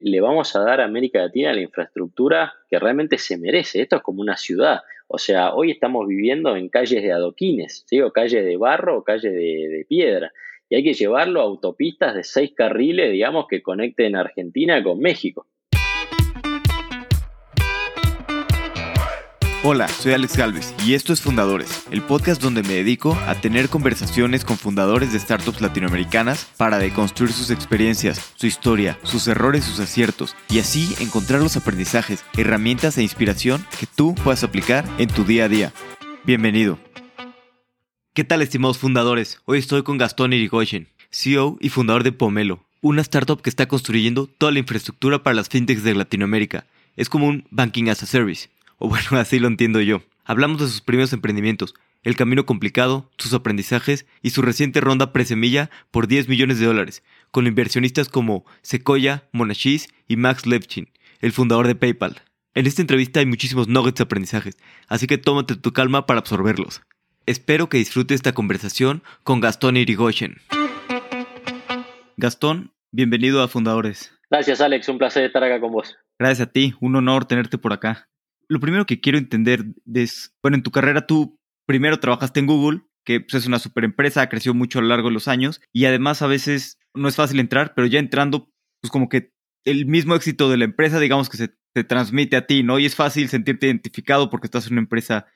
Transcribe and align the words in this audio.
le 0.00 0.20
vamos 0.20 0.56
a 0.56 0.60
dar 0.60 0.80
a 0.80 0.84
América 0.84 1.20
Latina 1.20 1.52
la 1.52 1.60
infraestructura 1.60 2.54
que 2.68 2.78
realmente 2.78 3.18
se 3.18 3.38
merece. 3.38 3.82
Esto 3.82 3.96
es 3.96 4.02
como 4.02 4.22
una 4.22 4.36
ciudad. 4.36 4.80
O 5.08 5.18
sea, 5.18 5.54
hoy 5.54 5.70
estamos 5.70 6.06
viviendo 6.06 6.56
en 6.56 6.68
calles 6.68 7.02
de 7.02 7.12
adoquines, 7.12 7.84
o 8.04 8.10
calles 8.10 8.44
de 8.44 8.56
barro 8.56 8.98
o 8.98 9.04
calles 9.04 9.32
de, 9.32 9.68
de 9.68 9.86
piedra. 9.88 10.32
Y 10.68 10.76
hay 10.76 10.84
que 10.84 10.94
llevarlo 10.94 11.40
a 11.40 11.44
autopistas 11.44 12.14
de 12.14 12.24
seis 12.24 12.52
carriles, 12.54 13.10
digamos, 13.10 13.46
que 13.48 13.62
conecten 13.62 14.16
Argentina 14.16 14.82
con 14.82 15.00
México. 15.00 15.46
Hola, 19.62 19.88
soy 19.88 20.14
Alex 20.14 20.38
Galvez 20.38 20.74
y 20.86 20.94
esto 20.94 21.12
es 21.12 21.20
Fundadores, 21.20 21.84
el 21.90 22.00
podcast 22.00 22.40
donde 22.40 22.62
me 22.62 22.76
dedico 22.76 23.14
a 23.26 23.34
tener 23.34 23.68
conversaciones 23.68 24.42
con 24.42 24.56
fundadores 24.56 25.12
de 25.12 25.20
startups 25.20 25.60
latinoamericanas 25.60 26.46
para 26.56 26.78
deconstruir 26.78 27.30
sus 27.30 27.50
experiencias, 27.50 28.32
su 28.36 28.46
historia, 28.46 28.98
sus 29.02 29.28
errores, 29.28 29.66
sus 29.66 29.78
aciertos 29.78 30.34
y 30.48 30.60
así 30.60 30.94
encontrar 30.98 31.42
los 31.42 31.58
aprendizajes, 31.58 32.24
herramientas 32.38 32.96
e 32.96 33.02
inspiración 33.02 33.66
que 33.78 33.86
tú 33.86 34.14
puedas 34.14 34.44
aplicar 34.44 34.86
en 34.96 35.08
tu 35.08 35.24
día 35.24 35.44
a 35.44 35.48
día. 35.50 35.74
Bienvenido. 36.24 36.78
¿Qué 38.14 38.24
tal 38.24 38.40
estimados 38.40 38.78
fundadores? 38.78 39.42
Hoy 39.44 39.58
estoy 39.58 39.82
con 39.82 39.98
Gastón 39.98 40.32
Irigoyen, 40.32 40.88
CEO 41.10 41.58
y 41.60 41.68
fundador 41.68 42.02
de 42.02 42.12
Pomelo, 42.12 42.64
una 42.80 43.02
startup 43.02 43.42
que 43.42 43.50
está 43.50 43.68
construyendo 43.68 44.26
toda 44.26 44.52
la 44.52 44.60
infraestructura 44.60 45.22
para 45.22 45.34
las 45.34 45.50
fintechs 45.50 45.82
de 45.82 45.94
Latinoamérica. 45.94 46.64
Es 46.96 47.10
como 47.10 47.26
un 47.26 47.46
banking 47.50 47.90
as 47.90 48.02
a 48.02 48.06
service 48.06 48.48
o 48.80 48.88
bueno, 48.88 49.06
así 49.12 49.38
lo 49.38 49.46
entiendo 49.46 49.80
yo. 49.80 50.02
Hablamos 50.24 50.60
de 50.60 50.66
sus 50.66 50.80
primeros 50.80 51.12
emprendimientos, 51.12 51.74
el 52.02 52.16
camino 52.16 52.46
complicado, 52.46 53.10
sus 53.18 53.34
aprendizajes 53.34 54.06
y 54.22 54.30
su 54.30 54.42
reciente 54.42 54.80
ronda 54.80 55.12
presemilla 55.12 55.70
por 55.90 56.08
10 56.08 56.28
millones 56.28 56.58
de 56.58 56.66
dólares, 56.66 57.02
con 57.30 57.46
inversionistas 57.46 58.08
como 58.08 58.44
Sequoia, 58.62 59.28
Monashis 59.32 59.88
y 60.08 60.16
Max 60.16 60.46
Levchin, 60.46 60.88
el 61.20 61.32
fundador 61.32 61.66
de 61.66 61.74
PayPal. 61.74 62.22
En 62.54 62.66
esta 62.66 62.80
entrevista 62.80 63.20
hay 63.20 63.26
muchísimos 63.26 63.68
nuggets 63.68 63.98
de 63.98 64.04
aprendizajes, 64.04 64.56
así 64.88 65.06
que 65.06 65.18
tómate 65.18 65.56
tu 65.56 65.72
calma 65.72 66.06
para 66.06 66.20
absorberlos. 66.20 66.82
Espero 67.26 67.68
que 67.68 67.78
disfrutes 67.78 68.16
esta 68.16 68.32
conversación 68.32 69.02
con 69.22 69.40
Gastón 69.40 69.76
Irigoyen. 69.76 70.36
Gastón, 72.16 72.72
bienvenido 72.92 73.42
a 73.42 73.48
Fundadores. 73.48 74.12
Gracias 74.30 74.60
Alex, 74.60 74.88
un 74.88 74.98
placer 74.98 75.24
estar 75.24 75.44
acá 75.44 75.60
con 75.60 75.72
vos. 75.72 75.96
Gracias 76.18 76.48
a 76.48 76.50
ti, 76.50 76.74
un 76.80 76.96
honor 76.96 77.24
tenerte 77.26 77.58
por 77.58 77.72
acá 77.72 78.09
lo 78.50 78.58
primero 78.58 78.84
que 78.84 79.00
quiero 79.00 79.16
entender 79.16 79.64
es, 79.94 80.34
bueno, 80.42 80.56
en 80.56 80.64
tu 80.64 80.72
carrera 80.72 81.06
tú 81.06 81.38
primero 81.66 82.00
trabajaste 82.00 82.40
en 82.40 82.46
Google, 82.46 82.82
que 83.04 83.20
pues, 83.20 83.34
es 83.34 83.46
una 83.46 83.60
super 83.60 83.84
empresa, 83.84 84.28
creció 84.28 84.54
mucho 84.54 84.80
a 84.80 84.82
lo 84.82 84.88
largo 84.88 85.06
de 85.06 85.14
los 85.14 85.28
años 85.28 85.60
y 85.72 85.84
además 85.84 86.20
a 86.20 86.26
veces 86.26 86.76
no 86.92 87.06
es 87.06 87.14
fácil 87.14 87.38
entrar, 87.38 87.74
pero 87.74 87.86
ya 87.86 88.00
entrando, 88.00 88.50
pues 88.82 88.90
como 88.90 89.08
que 89.08 89.32
el 89.64 89.86
mismo 89.86 90.16
éxito 90.16 90.50
de 90.50 90.56
la 90.56 90.64
empresa, 90.64 90.98
digamos 90.98 91.30
que 91.30 91.36
se 91.36 91.54
te 91.72 91.84
transmite 91.84 92.36
a 92.36 92.46
ti, 92.46 92.64
¿no? 92.64 92.80
Y 92.80 92.86
es 92.86 92.96
fácil 92.96 93.28
sentirte 93.28 93.66
identificado 93.68 94.30
porque 94.30 94.48
estás 94.48 94.66
en 94.66 94.72
una 94.72 94.82
empresa 94.82 95.26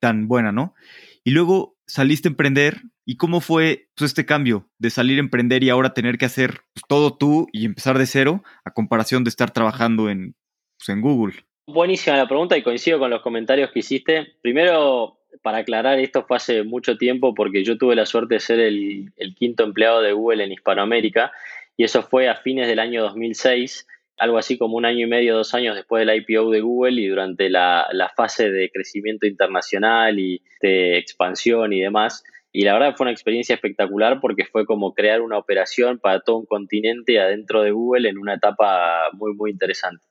tan 0.00 0.26
buena, 0.26 0.50
¿no? 0.50 0.74
Y 1.22 1.32
luego 1.32 1.76
saliste 1.86 2.28
a 2.28 2.30
emprender 2.30 2.80
y 3.04 3.18
cómo 3.18 3.42
fue 3.42 3.90
pues, 3.94 4.12
este 4.12 4.24
cambio 4.24 4.70
de 4.78 4.88
salir 4.88 5.18
a 5.18 5.20
emprender 5.20 5.62
y 5.62 5.68
ahora 5.68 5.92
tener 5.92 6.16
que 6.16 6.24
hacer 6.24 6.62
pues, 6.72 6.84
todo 6.88 7.18
tú 7.18 7.46
y 7.52 7.66
empezar 7.66 7.98
de 7.98 8.06
cero 8.06 8.42
a 8.64 8.70
comparación 8.70 9.22
de 9.22 9.28
estar 9.28 9.50
trabajando 9.50 10.08
en, 10.08 10.34
pues, 10.78 10.88
en 10.88 11.02
Google. 11.02 11.44
Buenísima 11.66 12.18
la 12.18 12.28
pregunta 12.28 12.58
y 12.58 12.62
coincido 12.62 12.98
con 12.98 13.08
los 13.08 13.22
comentarios 13.22 13.70
que 13.70 13.78
hiciste. 13.78 14.34
Primero, 14.42 15.16
para 15.42 15.58
aclarar, 15.58 15.98
esto 15.98 16.22
fue 16.26 16.36
hace 16.36 16.62
mucho 16.62 16.98
tiempo 16.98 17.34
porque 17.34 17.64
yo 17.64 17.78
tuve 17.78 17.96
la 17.96 18.04
suerte 18.04 18.34
de 18.34 18.40
ser 18.40 18.60
el, 18.60 19.12
quinto 19.34 19.64
empleado 19.64 20.02
de 20.02 20.12
Google 20.12 20.44
en 20.44 20.52
Hispanoamérica 20.52 21.32
y 21.74 21.84
eso 21.84 22.02
fue 22.02 22.28
a 22.28 22.36
fines 22.36 22.68
del 22.68 22.80
año 22.80 23.02
2006, 23.02 23.86
algo 24.18 24.36
así 24.36 24.58
como 24.58 24.76
un 24.76 24.84
año 24.84 25.06
y 25.06 25.08
medio, 25.08 25.36
dos 25.36 25.54
años 25.54 25.74
después 25.74 26.06
del 26.06 26.14
IPO 26.14 26.50
de 26.50 26.60
Google 26.60 27.00
y 27.00 27.06
durante 27.06 27.48
la, 27.48 27.88
la 27.92 28.10
fase 28.10 28.50
de 28.50 28.70
crecimiento 28.70 29.26
internacional 29.26 30.18
y 30.18 30.42
de 30.60 30.98
expansión 30.98 31.72
y 31.72 31.80
demás. 31.80 32.24
Y 32.52 32.62
la 32.62 32.74
verdad 32.74 32.94
fue 32.94 33.04
una 33.04 33.12
experiencia 33.12 33.54
espectacular 33.54 34.20
porque 34.20 34.44
fue 34.44 34.66
como 34.66 34.92
crear 34.92 35.22
una 35.22 35.38
operación 35.38 35.98
para 35.98 36.20
todo 36.20 36.36
un 36.36 36.46
continente 36.46 37.18
adentro 37.18 37.62
de 37.62 37.70
Google 37.70 38.08
en 38.08 38.18
una 38.18 38.34
etapa 38.34 39.08
muy, 39.14 39.34
muy 39.34 39.50
interesante. 39.50 40.04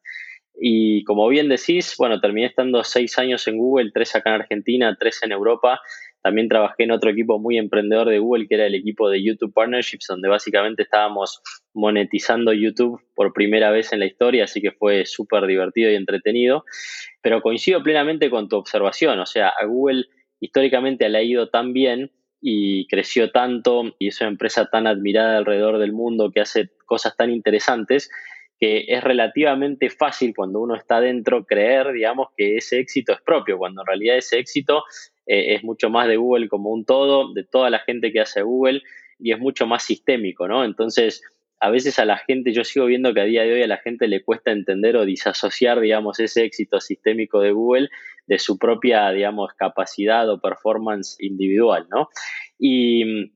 Y 0.56 1.04
como 1.04 1.28
bien 1.28 1.50
decís, 1.50 1.96
bueno, 1.98 2.20
terminé 2.20 2.48
estando 2.48 2.84
seis 2.84 3.18
años 3.18 3.48
en 3.48 3.58
Google, 3.58 3.92
tres 3.94 4.16
acá 4.16 4.30
en 4.36 4.42
Argentina, 4.42 4.96
tres 5.00 5.22
en 5.24 5.32
Europa. 5.32 5.82
También 6.22 6.48
trabajé 6.48 6.84
en 6.84 6.92
otro 6.92 7.10
equipo 7.10 7.40
muy 7.40 7.58
emprendedor 7.58 8.08
de 8.08 8.20
Google, 8.20 8.48
que 8.48 8.56
era 8.56 8.68
el 8.68 8.76
equipo 8.76 9.10
de 9.10 9.22
YouTube 9.22 9.54
Partnerships, 9.54 10.06
donde 10.08 10.30
básicamente 10.30 10.84
estábamos 10.84 11.42
monetizando 11.74 12.54
YouTube 12.54 13.02
por 13.14 13.34
primera 13.34 13.72
vez 13.72 13.92
en 13.92 14.00
la 14.00 14.06
historia, 14.06 14.46
así 14.46 14.62
que 14.62 14.72
fue 14.72 15.06
súper 15.06 15.46
divertido 15.48 15.92
y 15.92 15.96
entretenido. 15.96 16.64
Pero 17.22 17.42
coincido 17.42 17.84
plenamente 17.84 18.30
con 18.30 18.48
tu 18.48 18.56
observación, 18.56 19.20
o 19.20 19.26
sea, 19.26 19.50
a 19.50 19.66
Google 19.66 20.06
históricamente 20.40 21.10
le 21.10 21.18
ha 21.18 21.24
ido 21.24 21.50
tan 21.50 21.74
bien 21.74 22.12
y 22.42 22.88
creció 22.88 23.32
tanto 23.32 23.96
y 24.00 24.10
es 24.10 24.20
una 24.20 24.30
empresa 24.30 24.66
tan 24.66 24.86
admirada 24.86 25.38
alrededor 25.38 25.80
del 25.80 25.94
mundo 25.94 26.32
que 26.32 26.42
hace 26.42 26.70
cosas 26.86 27.16
tan 27.16 27.32
interesantes 27.32 28.10
que 28.64 28.86
es 28.88 29.04
relativamente 29.04 29.90
fácil 29.90 30.34
cuando 30.34 30.62
uno 30.62 30.78
está 30.78 31.02
dentro 31.02 31.44
creer, 31.44 31.92
digamos, 31.92 32.30
que 32.38 32.56
ese 32.56 32.80
éxito 32.80 33.12
es 33.12 33.20
propio, 33.20 33.58
cuando 33.58 33.82
en 33.82 33.88
realidad 33.88 34.16
ese 34.16 34.40
éxito 34.40 34.86
eh, 35.26 35.56
es 35.56 35.66
mucho 35.66 35.90
más 35.90 36.08
de 36.08 36.16
Google 36.16 36.48
como 36.48 36.70
un 36.70 36.86
todo, 36.86 37.34
de 37.34 37.44
toda 37.44 37.70
la 37.70 37.80
gente 37.80 38.14
que 38.14 38.22
hace 38.22 38.42
Google 38.42 38.82
y 39.20 39.34
es 39.34 39.40
mucho 39.40 39.68
más 39.68 39.84
sistémico, 39.84 40.48
¿no? 40.48 40.64
Entonces, 40.64 41.22
a 41.60 41.70
veces 41.72 42.00
a 42.00 42.06
la 42.06 42.18
gente, 42.18 42.54
yo 42.54 42.64
sigo 42.64 42.86
viendo 42.86 43.14
que 43.14 43.20
a 43.20 43.26
día 43.26 43.44
de 43.44 43.52
hoy 43.52 43.64
a 43.64 43.68
la 43.68 43.80
gente 43.80 44.08
le 44.08 44.24
cuesta 44.24 44.52
entender 44.52 44.96
o 44.96 45.04
disasociar, 45.04 45.82
digamos, 45.82 46.22
ese 46.22 46.46
éxito 46.46 46.80
sistémico 46.80 47.42
de 47.42 47.52
Google 47.52 47.90
de 48.28 48.40
su 48.40 48.58
propia, 48.58 49.12
digamos, 49.12 49.52
capacidad 49.56 50.30
o 50.30 50.40
performance 50.40 51.18
individual, 51.20 51.86
¿no? 51.92 52.08
Y 52.58 53.34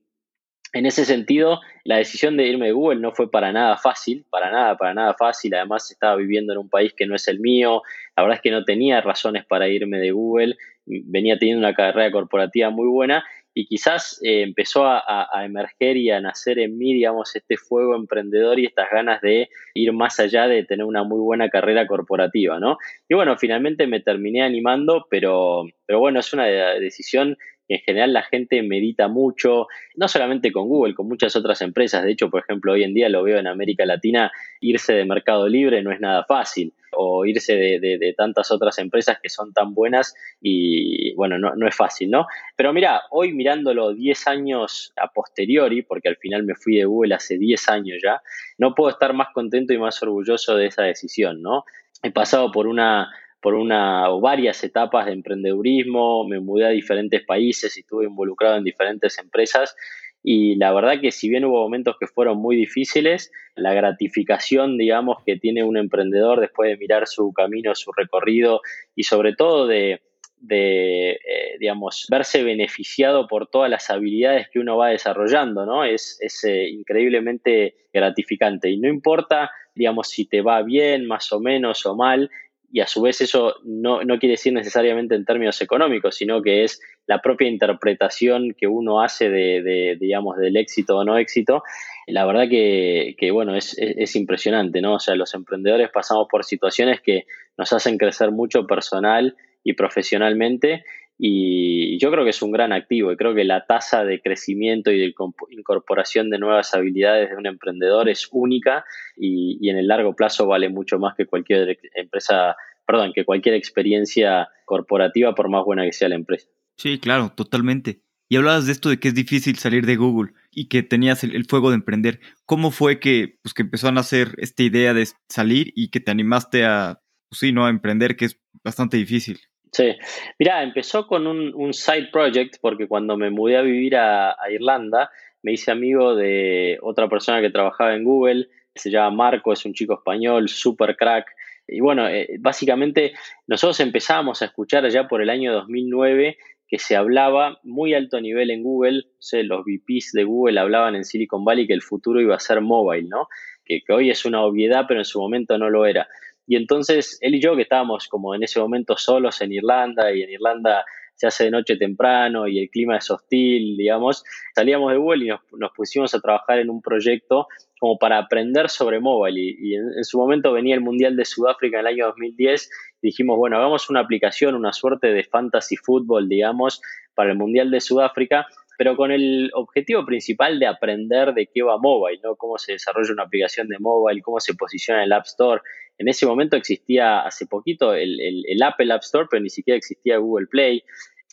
en 0.77 0.85
ese 0.85 1.05
sentido, 1.05 1.59
la 1.83 1.97
decisión 1.97 2.37
de 2.37 2.47
irme 2.47 2.67
de 2.67 2.71
Google 2.71 2.99
no 2.99 3.11
fue 3.11 3.31
para 3.31 3.51
nada 3.51 3.77
fácil, 3.77 4.25
para 4.29 4.51
nada, 4.51 4.77
para 4.77 4.93
nada 4.93 5.15
fácil. 5.15 5.55
Además, 5.55 5.89
estaba 5.91 6.15
viviendo 6.15 6.53
en 6.53 6.59
un 6.59 6.69
país 6.69 6.93
que 6.93 7.05
no 7.05 7.15
es 7.15 7.27
el 7.27 7.39
mío. 7.39 7.81
La 8.15 8.23
verdad 8.23 8.37
es 8.37 8.41
que 8.41 8.51
no 8.51 8.63
tenía 8.63 9.01
razones 9.01 9.45
para 9.45 9.67
irme 9.67 9.97
de 9.97 10.11
Google. 10.11 10.55
Venía 10.85 11.37
teniendo 11.37 11.59
una 11.59 11.73
carrera 11.73 12.11
corporativa 12.11 12.69
muy 12.69 12.87
buena 12.87 13.23
y 13.57 13.65
quizás 13.65 14.19
eh, 14.23 14.43
empezó 14.43 14.85
a, 14.85 15.27
a, 15.31 15.43
emerger 15.43 15.97
y 15.97 16.11
a 16.11 16.21
nacer 16.21 16.59
en 16.59 16.77
mí, 16.77 16.93
digamos, 16.93 17.35
este 17.35 17.57
fuego 17.57 17.95
emprendedor 17.95 18.59
y 18.59 18.67
estas 18.67 18.87
ganas 18.91 19.19
de 19.21 19.49
ir 19.73 19.91
más 19.93 20.19
allá 20.19 20.47
de 20.47 20.63
tener 20.63 20.85
una 20.85 21.03
muy 21.03 21.19
buena 21.19 21.49
carrera 21.49 21.87
corporativa, 21.87 22.59
¿no? 22.59 22.77
Y 23.09 23.15
bueno, 23.15 23.35
finalmente 23.35 23.87
me 23.87 23.99
terminé 23.99 24.43
animando, 24.43 25.07
pero, 25.09 25.63
pero 25.87 25.97
bueno, 25.97 26.19
es 26.19 26.31
una 26.33 26.45
decisión 26.45 27.35
en 27.67 27.79
general 27.79 28.13
la 28.13 28.23
gente 28.23 28.61
medita 28.63 29.07
mucho, 29.07 29.67
no 29.95 30.07
solamente 30.07 30.51
con 30.51 30.67
Google, 30.67 30.95
con 30.95 31.07
muchas 31.07 31.35
otras 31.35 31.61
empresas. 31.61 32.03
De 32.03 32.11
hecho, 32.11 32.29
por 32.29 32.41
ejemplo, 32.41 32.73
hoy 32.73 32.83
en 32.83 32.93
día 32.93 33.09
lo 33.09 33.23
veo 33.23 33.37
en 33.37 33.47
América 33.47 33.85
Latina, 33.85 34.31
irse 34.61 34.93
de 34.93 35.05
Mercado 35.05 35.47
Libre 35.47 35.83
no 35.83 35.91
es 35.91 35.99
nada 35.99 36.23
fácil, 36.23 36.73
o 36.91 37.25
irse 37.25 37.55
de, 37.55 38.13
tantas 38.17 38.51
otras 38.51 38.79
empresas 38.79 39.19
que 39.21 39.29
son 39.29 39.53
tan 39.53 39.73
buenas 39.73 40.15
y 40.41 41.13
bueno, 41.15 41.37
no, 41.37 41.55
no 41.55 41.67
es 41.67 41.75
fácil, 41.75 42.09
¿no? 42.09 42.27
Pero 42.55 42.73
mira, 42.73 43.03
hoy 43.11 43.33
mirándolo 43.33 43.93
10 43.93 44.27
años 44.27 44.93
a 44.95 45.11
posteriori, 45.11 45.81
porque 45.83 46.09
al 46.09 46.17
final 46.17 46.43
me 46.43 46.55
fui 46.55 46.77
de 46.77 46.85
Google 46.85 47.15
hace 47.15 47.37
10 47.37 47.69
años 47.69 47.99
ya, 48.03 48.21
no 48.57 48.73
puedo 48.73 48.89
estar 48.89 49.13
más 49.13 49.29
contento 49.33 49.73
y 49.73 49.77
más 49.77 50.01
orgulloso 50.01 50.55
de 50.55 50.67
esa 50.67 50.83
decisión, 50.83 51.41
¿no? 51.41 51.65
He 52.03 52.11
pasado 52.11 52.51
por 52.51 52.67
una 52.67 53.11
por 53.47 53.55
una 53.55 54.11
o 54.11 54.19
varias 54.19 54.61
etapas 54.65 55.05
de 55.05 55.13
emprendedurismo, 55.13 56.27
me 56.27 56.41
mudé 56.41 56.65
a 56.65 56.69
diferentes 56.71 57.23
países 57.23 57.77
y 57.77 57.79
estuve 57.79 58.03
involucrado 58.03 58.57
en 58.57 58.65
diferentes 58.65 59.17
empresas 59.19 59.73
y 60.21 60.55
la 60.57 60.73
verdad 60.73 60.99
que 60.99 61.13
si 61.13 61.29
bien 61.29 61.45
hubo 61.45 61.63
momentos 61.63 61.95
que 61.97 62.07
fueron 62.07 62.39
muy 62.39 62.57
difíciles, 62.57 63.31
la 63.55 63.73
gratificación, 63.73 64.77
digamos, 64.77 65.23
que 65.25 65.37
tiene 65.37 65.63
un 65.63 65.77
emprendedor 65.77 66.41
después 66.41 66.69
de 66.69 66.75
mirar 66.75 67.07
su 67.07 67.31
camino, 67.31 67.73
su 67.73 67.93
recorrido 67.93 68.59
y 68.97 69.03
sobre 69.03 69.33
todo 69.33 69.65
de, 69.65 70.01
de 70.41 71.11
eh, 71.11 71.57
digamos, 71.57 72.05
verse 72.11 72.43
beneficiado 72.43 73.29
por 73.29 73.47
todas 73.47 73.69
las 73.69 73.89
habilidades 73.89 74.49
que 74.49 74.59
uno 74.59 74.75
va 74.75 74.89
desarrollando, 74.89 75.65
¿no? 75.65 75.85
Es, 75.85 76.17
es 76.19 76.43
eh, 76.43 76.67
increíblemente 76.67 77.75
gratificante 77.93 78.69
y 78.69 78.77
no 78.77 78.89
importa, 78.89 79.51
digamos, 79.73 80.09
si 80.09 80.27
te 80.27 80.41
va 80.41 80.63
bien, 80.63 81.07
más 81.07 81.31
o 81.31 81.39
menos 81.39 81.85
o 81.85 81.95
mal, 81.95 82.29
y 82.71 82.81
a 82.81 82.87
su 82.87 83.01
vez 83.01 83.21
eso 83.21 83.55
no, 83.63 83.99
quiere 84.19 84.33
decir 84.33 84.51
necesariamente 84.53 85.15
en 85.15 85.25
términos 85.25 85.61
económicos, 85.61 86.15
sino 86.15 86.41
que 86.41 86.63
es 86.63 86.81
la 87.05 87.21
propia 87.21 87.47
interpretación 87.47 88.53
que 88.57 88.67
uno 88.67 89.01
hace 89.01 89.29
de, 89.29 89.97
digamos, 89.99 90.37
del 90.37 90.57
éxito 90.57 90.97
o 90.97 91.05
no 91.05 91.17
éxito. 91.17 91.63
La 92.07 92.25
verdad 92.25 92.49
que, 92.49 93.29
bueno, 93.31 93.55
es, 93.55 93.75
es, 93.77 94.15
impresionante, 94.15 94.81
¿no? 94.81 94.95
O 94.95 94.99
sea, 94.99 95.15
los 95.15 95.33
emprendedores 95.33 95.89
pasamos 95.93 96.27
por 96.29 96.43
situaciones 96.43 96.99
que 97.01 97.25
nos 97.57 97.71
hacen 97.71 97.97
crecer 97.97 98.31
mucho 98.31 98.67
personal 98.67 99.35
y 99.63 99.73
profesionalmente 99.73 100.83
y 101.17 101.97
yo 101.99 102.11
creo 102.11 102.23
que 102.23 102.29
es 102.29 102.41
un 102.41 102.51
gran 102.51 102.71
activo 102.71 103.11
y 103.11 103.17
creo 103.17 103.33
que 103.33 103.43
la 103.43 103.65
tasa 103.65 104.05
de 104.05 104.21
crecimiento 104.21 104.91
y 104.91 104.99
de 104.99 105.13
incorporación 105.49 106.29
de 106.29 106.37
nuevas 106.37 106.73
habilidades 106.75 107.29
de 107.29 107.35
un 107.35 107.47
emprendedor 107.47 108.07
es 108.07 108.27
única 108.31 108.85
y, 109.15 109.57
y 109.59 109.69
en 109.69 109.77
el 109.77 109.87
largo 109.87 110.15
plazo 110.15 110.45
vale 110.45 110.69
mucho 110.69 110.99
más 110.99 111.15
que 111.15 111.25
cualquier 111.25 111.79
empresa, 111.95 112.55
perdón, 112.85 113.13
que 113.15 113.25
cualquier 113.25 113.55
experiencia 113.55 114.49
corporativa 114.65 115.33
por 115.33 115.49
más 115.49 115.63
buena 115.65 115.85
que 115.85 115.93
sea 115.93 116.09
la 116.09 116.15
empresa. 116.15 116.47
Sí, 116.77 116.99
claro, 116.99 117.33
totalmente. 117.35 118.01
Y 118.29 118.35
hablabas 118.35 118.65
de 118.65 118.73
esto 118.73 118.89
de 118.89 118.99
que 118.99 119.07
es 119.07 119.15
difícil 119.15 119.57
salir 119.57 119.85
de 119.85 119.95
Google 119.95 120.33
y 120.51 120.67
que 120.67 120.83
tenías 120.83 121.23
el, 121.23 121.45
fuego 121.45 121.69
de 121.69 121.75
emprender. 121.75 122.19
¿Cómo 122.45 122.71
fue 122.71 122.99
que, 122.99 123.39
pues, 123.41 123.53
que 123.53 123.61
empezó 123.63 123.87
a 123.87 123.93
nacer 123.93 124.35
esta 124.37 124.63
idea 124.63 124.93
de 124.93 125.07
salir 125.29 125.71
y 125.75 125.89
que 125.89 126.01
te 126.01 126.11
animaste 126.11 126.65
a, 126.65 127.01
pues 127.29 127.39
sí, 127.39 127.51
¿no? 127.53 127.65
a 127.65 127.69
emprender, 127.69 128.17
que 128.17 128.25
es 128.25 128.39
bastante 128.63 128.97
difícil? 128.97 129.39
Sí, 129.71 129.95
mira, 130.39 130.63
empezó 130.63 131.07
con 131.07 131.27
un, 131.27 131.73
side 131.73 132.09
project 132.11 132.55
porque 132.61 132.87
cuando 132.87 133.17
me 133.17 133.29
mudé 133.29 133.57
a 133.57 133.61
vivir 133.61 133.95
a, 133.95 134.35
Irlanda 134.49 135.09
me 135.43 135.53
hice 135.53 135.71
amigo 135.71 136.15
de 136.15 136.77
otra 136.81 137.07
persona 137.09 137.41
que 137.41 137.49
trabajaba 137.49 137.93
en 137.93 138.03
Google, 138.03 138.47
se 138.75 138.89
llama 138.89 139.15
Marco, 139.15 139.53
es 139.53 139.65
un 139.65 139.73
chico 139.73 139.93
español, 139.93 140.49
super 140.49 140.95
crack. 140.95 141.27
Y 141.67 141.79
bueno, 141.79 142.07
eh, 142.07 142.37
básicamente 142.39 143.13
nosotros 143.45 143.79
empezamos 143.81 144.41
a 144.41 144.45
escuchar 144.45 144.87
ya 144.89 145.07
por 145.07 145.21
el 145.21 145.29
año 145.29 145.53
2009 145.53 146.37
que 146.67 146.79
se 146.79 146.95
hablaba 146.95 147.59
muy 147.63 147.93
alto 147.93 148.19
nivel 148.19 148.51
en 148.51 148.61
Google, 148.61 149.03
los 149.43 149.63
VPs 149.63 150.11
de 150.13 150.25
Google 150.25 150.59
hablaban 150.59 150.95
en 150.95 151.05
Silicon 151.05 151.45
Valley 151.45 151.65
que 151.65 151.73
el 151.73 151.81
futuro 151.81 152.19
iba 152.19 152.35
a 152.35 152.39
ser 152.39 152.59
mobile, 152.61 153.07
¿no? 153.07 153.27
Que, 153.63 153.81
que, 153.85 153.93
hoy 153.93 154.09
es 154.09 154.25
una 154.25 154.43
obviedad, 154.43 154.85
pero 154.87 154.99
en 154.99 155.05
su 155.05 155.19
momento 155.19 155.57
no 155.57 155.69
lo 155.69 155.85
era. 155.85 156.09
Y 156.47 156.55
entonces 156.55 157.19
él 157.21 157.35
y 157.35 157.41
yo, 157.41 157.55
que 157.55 157.63
estábamos 157.63 158.07
como 158.07 158.33
en 158.33 158.43
ese 158.43 158.59
momento 158.59 158.97
solos 158.97 159.41
en 159.41 159.51
Irlanda, 159.51 160.11
y 160.13 160.23
en 160.23 160.31
Irlanda 160.31 160.85
se 161.17 161.27
hace 161.27 161.45
de 161.45 161.51
noche 161.51 161.75
temprano 161.77 162.47
y 162.47 162.59
el 162.59 162.69
clima 162.69 162.97
es 162.97 163.09
hostil, 163.09 163.75
digamos, 163.75 164.23
salíamos 164.55 164.91
de 164.91 164.97
Google 164.97 165.25
y 165.25 165.29
nos, 165.29 165.71
pusimos 165.75 166.13
a 166.13 166.19
trabajar 166.19 166.59
en 166.59 166.69
un 166.69 166.81
proyecto 166.81 167.47
como 167.79 167.97
para 167.97 168.19
aprender 168.19 168.69
sobre 168.69 168.99
mobile. 168.99 169.39
Y, 169.39 169.75
en, 169.75 170.03
su 170.03 170.19
momento 170.19 170.53
venía 170.53 170.75
el 170.75 170.81
Mundial 170.81 171.15
de 171.15 171.25
Sudáfrica 171.25 171.79
en 171.79 171.87
el 171.87 171.93
año 171.93 172.05
2010 172.07 172.69
dijimos, 173.01 173.37
bueno, 173.37 173.57
hagamos 173.57 173.89
una 173.89 174.01
aplicación, 174.01 174.55
una 174.55 174.73
suerte 174.73 175.07
de 175.07 175.23
fantasy 175.23 175.75
fútbol, 175.75 176.29
digamos, 176.29 176.81
para 177.15 177.31
el 177.31 177.37
Mundial 177.37 177.71
de 177.71 177.81
Sudáfrica, 177.81 178.45
pero 178.77 178.95
con 178.95 179.11
el 179.11 179.49
objetivo 179.55 180.05
principal 180.05 180.59
de 180.59 180.67
aprender 180.67 181.33
de 181.33 181.47
qué 181.51 181.63
va 181.63 181.79
mobile, 181.79 182.19
¿no? 182.23 182.35
Cómo 182.35 182.59
se 182.59 182.73
desarrolla 182.73 183.11
una 183.11 183.23
aplicación 183.23 183.67
de 183.67 183.79
mobile, 183.79 184.21
cómo 184.21 184.39
se 184.39 184.53
posiciona 184.53 185.01
en 185.01 185.07
el 185.07 185.13
App 185.13 185.25
Store. 185.25 185.61
En 185.97 186.07
ese 186.07 186.25
momento 186.25 186.55
existía 186.55 187.21
hace 187.21 187.45
poquito 187.45 187.93
el, 187.93 188.61
Apple 188.63 188.93
App 188.93 189.03
Store, 189.03 189.27
pero 189.29 189.41
ni 189.41 189.49
siquiera 189.49 189.77
existía 189.77 190.17
Google 190.17 190.47
Play. 190.47 190.83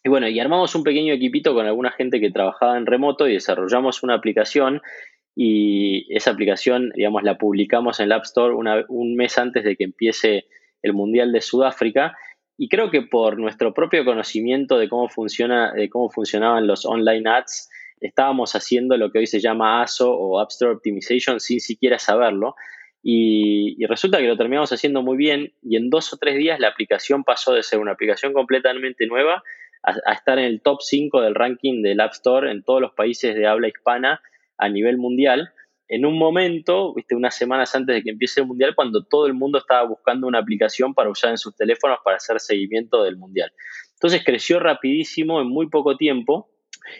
Y 0.02 0.08
bueno, 0.08 0.28
y 0.28 0.38
armamos 0.40 0.75
un 0.75 0.82
pequeño 0.82 1.12
equipito 1.14 1.55
con 1.55 1.66
alguna 1.66 1.90
gente 1.90 2.20
que 2.20 2.31
trabajaba 2.31 2.76
en 2.76 2.87
remoto 2.87 3.26
y 3.26 3.34
desarrollamos 3.34 4.02
una 4.02 4.14
aplicación 4.14 4.81
y 5.37 6.14
esa 6.14 6.31
aplicación, 6.31 6.90
digamos, 6.94 7.22
la 7.22 7.38
publicamos 7.38 7.99
en 7.99 8.06
el 8.06 8.12
App 8.12 8.25
Store 8.25 8.55
un 8.55 9.16
mes 9.16 9.37
antes 9.38 9.64
de 9.64 9.76
que 9.76 9.84
empiece 9.84 10.46
el 10.82 10.93
Mundial 10.93 11.32
de 11.32 11.40
Sudáfrica. 11.40 12.17
Y 12.56 12.69
creo 12.69 12.90
que 12.90 13.02
por 13.02 13.38
nuestro 13.38 13.75
propio 13.75 14.05
conocimiento 14.05 14.78
de 14.78 14.88
cómo, 14.88 15.08
funciona, 15.08 15.72
de 15.72 15.88
cómo 15.88 16.08
funcionaban 16.08 16.69
los 16.69 16.87
online 16.87 17.28
ads, 17.28 17.69
estábamos 18.00 18.55
haciendo 18.55 18.96
lo 18.96 19.10
que 19.10 19.19
hoy 19.19 19.26
se 19.26 19.40
llama 19.40 19.82
ASO 19.82 20.12
o 20.12 20.38
App 20.38 20.50
Store 20.50 20.72
Optimization 20.72 21.40
sin 21.40 21.60
siquiera 21.60 21.99
saberlo. 21.99 22.55
Y, 23.06 23.84
resulta 23.86 24.18
que 24.18 24.26
lo 24.26 24.36
terminamos 24.36 24.72
haciendo 24.72 25.02
muy 25.02 25.18
bien 25.18 25.52
y 25.62 25.76
en 25.76 25.90
dos 25.90 26.12
o 26.14 26.16
tres 26.16 26.36
días 26.38 26.58
la 26.58 26.68
aplicación 26.68 27.22
pasó 27.22 27.52
de 27.52 27.62
ser 27.62 27.78
una 27.78 27.92
aplicación 27.92 28.32
completamente 28.32 29.06
nueva 29.06 29.44
a, 29.82 29.94
a 30.06 30.14
estar 30.14 30.38
en 30.38 30.46
el 30.46 30.62
top 30.62 30.80
5 30.80 31.20
del 31.20 31.34
ranking 31.34 31.82
del 31.82 32.00
App 32.00 32.12
Store 32.12 32.50
en 32.50 32.62
todos 32.62 32.80
los 32.80 32.92
países 32.94 33.34
de 33.34 33.46
habla 33.46 33.68
hispana 33.68 34.22
a 34.56 34.68
nivel 34.70 34.96
mundial 34.96 35.52
en 35.88 36.06
un 36.06 36.18
momento, 36.18 36.94
viste, 36.94 37.14
unas 37.14 37.36
semanas 37.36 37.74
antes 37.74 37.94
de 37.94 38.02
que 38.02 38.10
empiece 38.10 38.40
el 38.40 38.46
mundial, 38.46 38.74
cuando 38.74 39.04
todo 39.04 39.26
el 39.26 39.34
mundo 39.34 39.58
estaba 39.58 39.86
buscando 39.86 40.26
una 40.26 40.38
aplicación 40.38 40.94
para 40.94 41.10
usar 41.10 41.30
en 41.30 41.38
sus 41.38 41.54
teléfonos 41.54 41.98
para 42.02 42.16
hacer 42.16 42.40
seguimiento 42.40 43.02
del 43.02 43.16
mundial. 43.16 43.52
Entonces 43.92 44.22
creció 44.24 44.60
rapidísimo 44.60 45.40
en 45.40 45.48
muy 45.48 45.68
poco 45.68 45.96
tiempo 45.96 46.50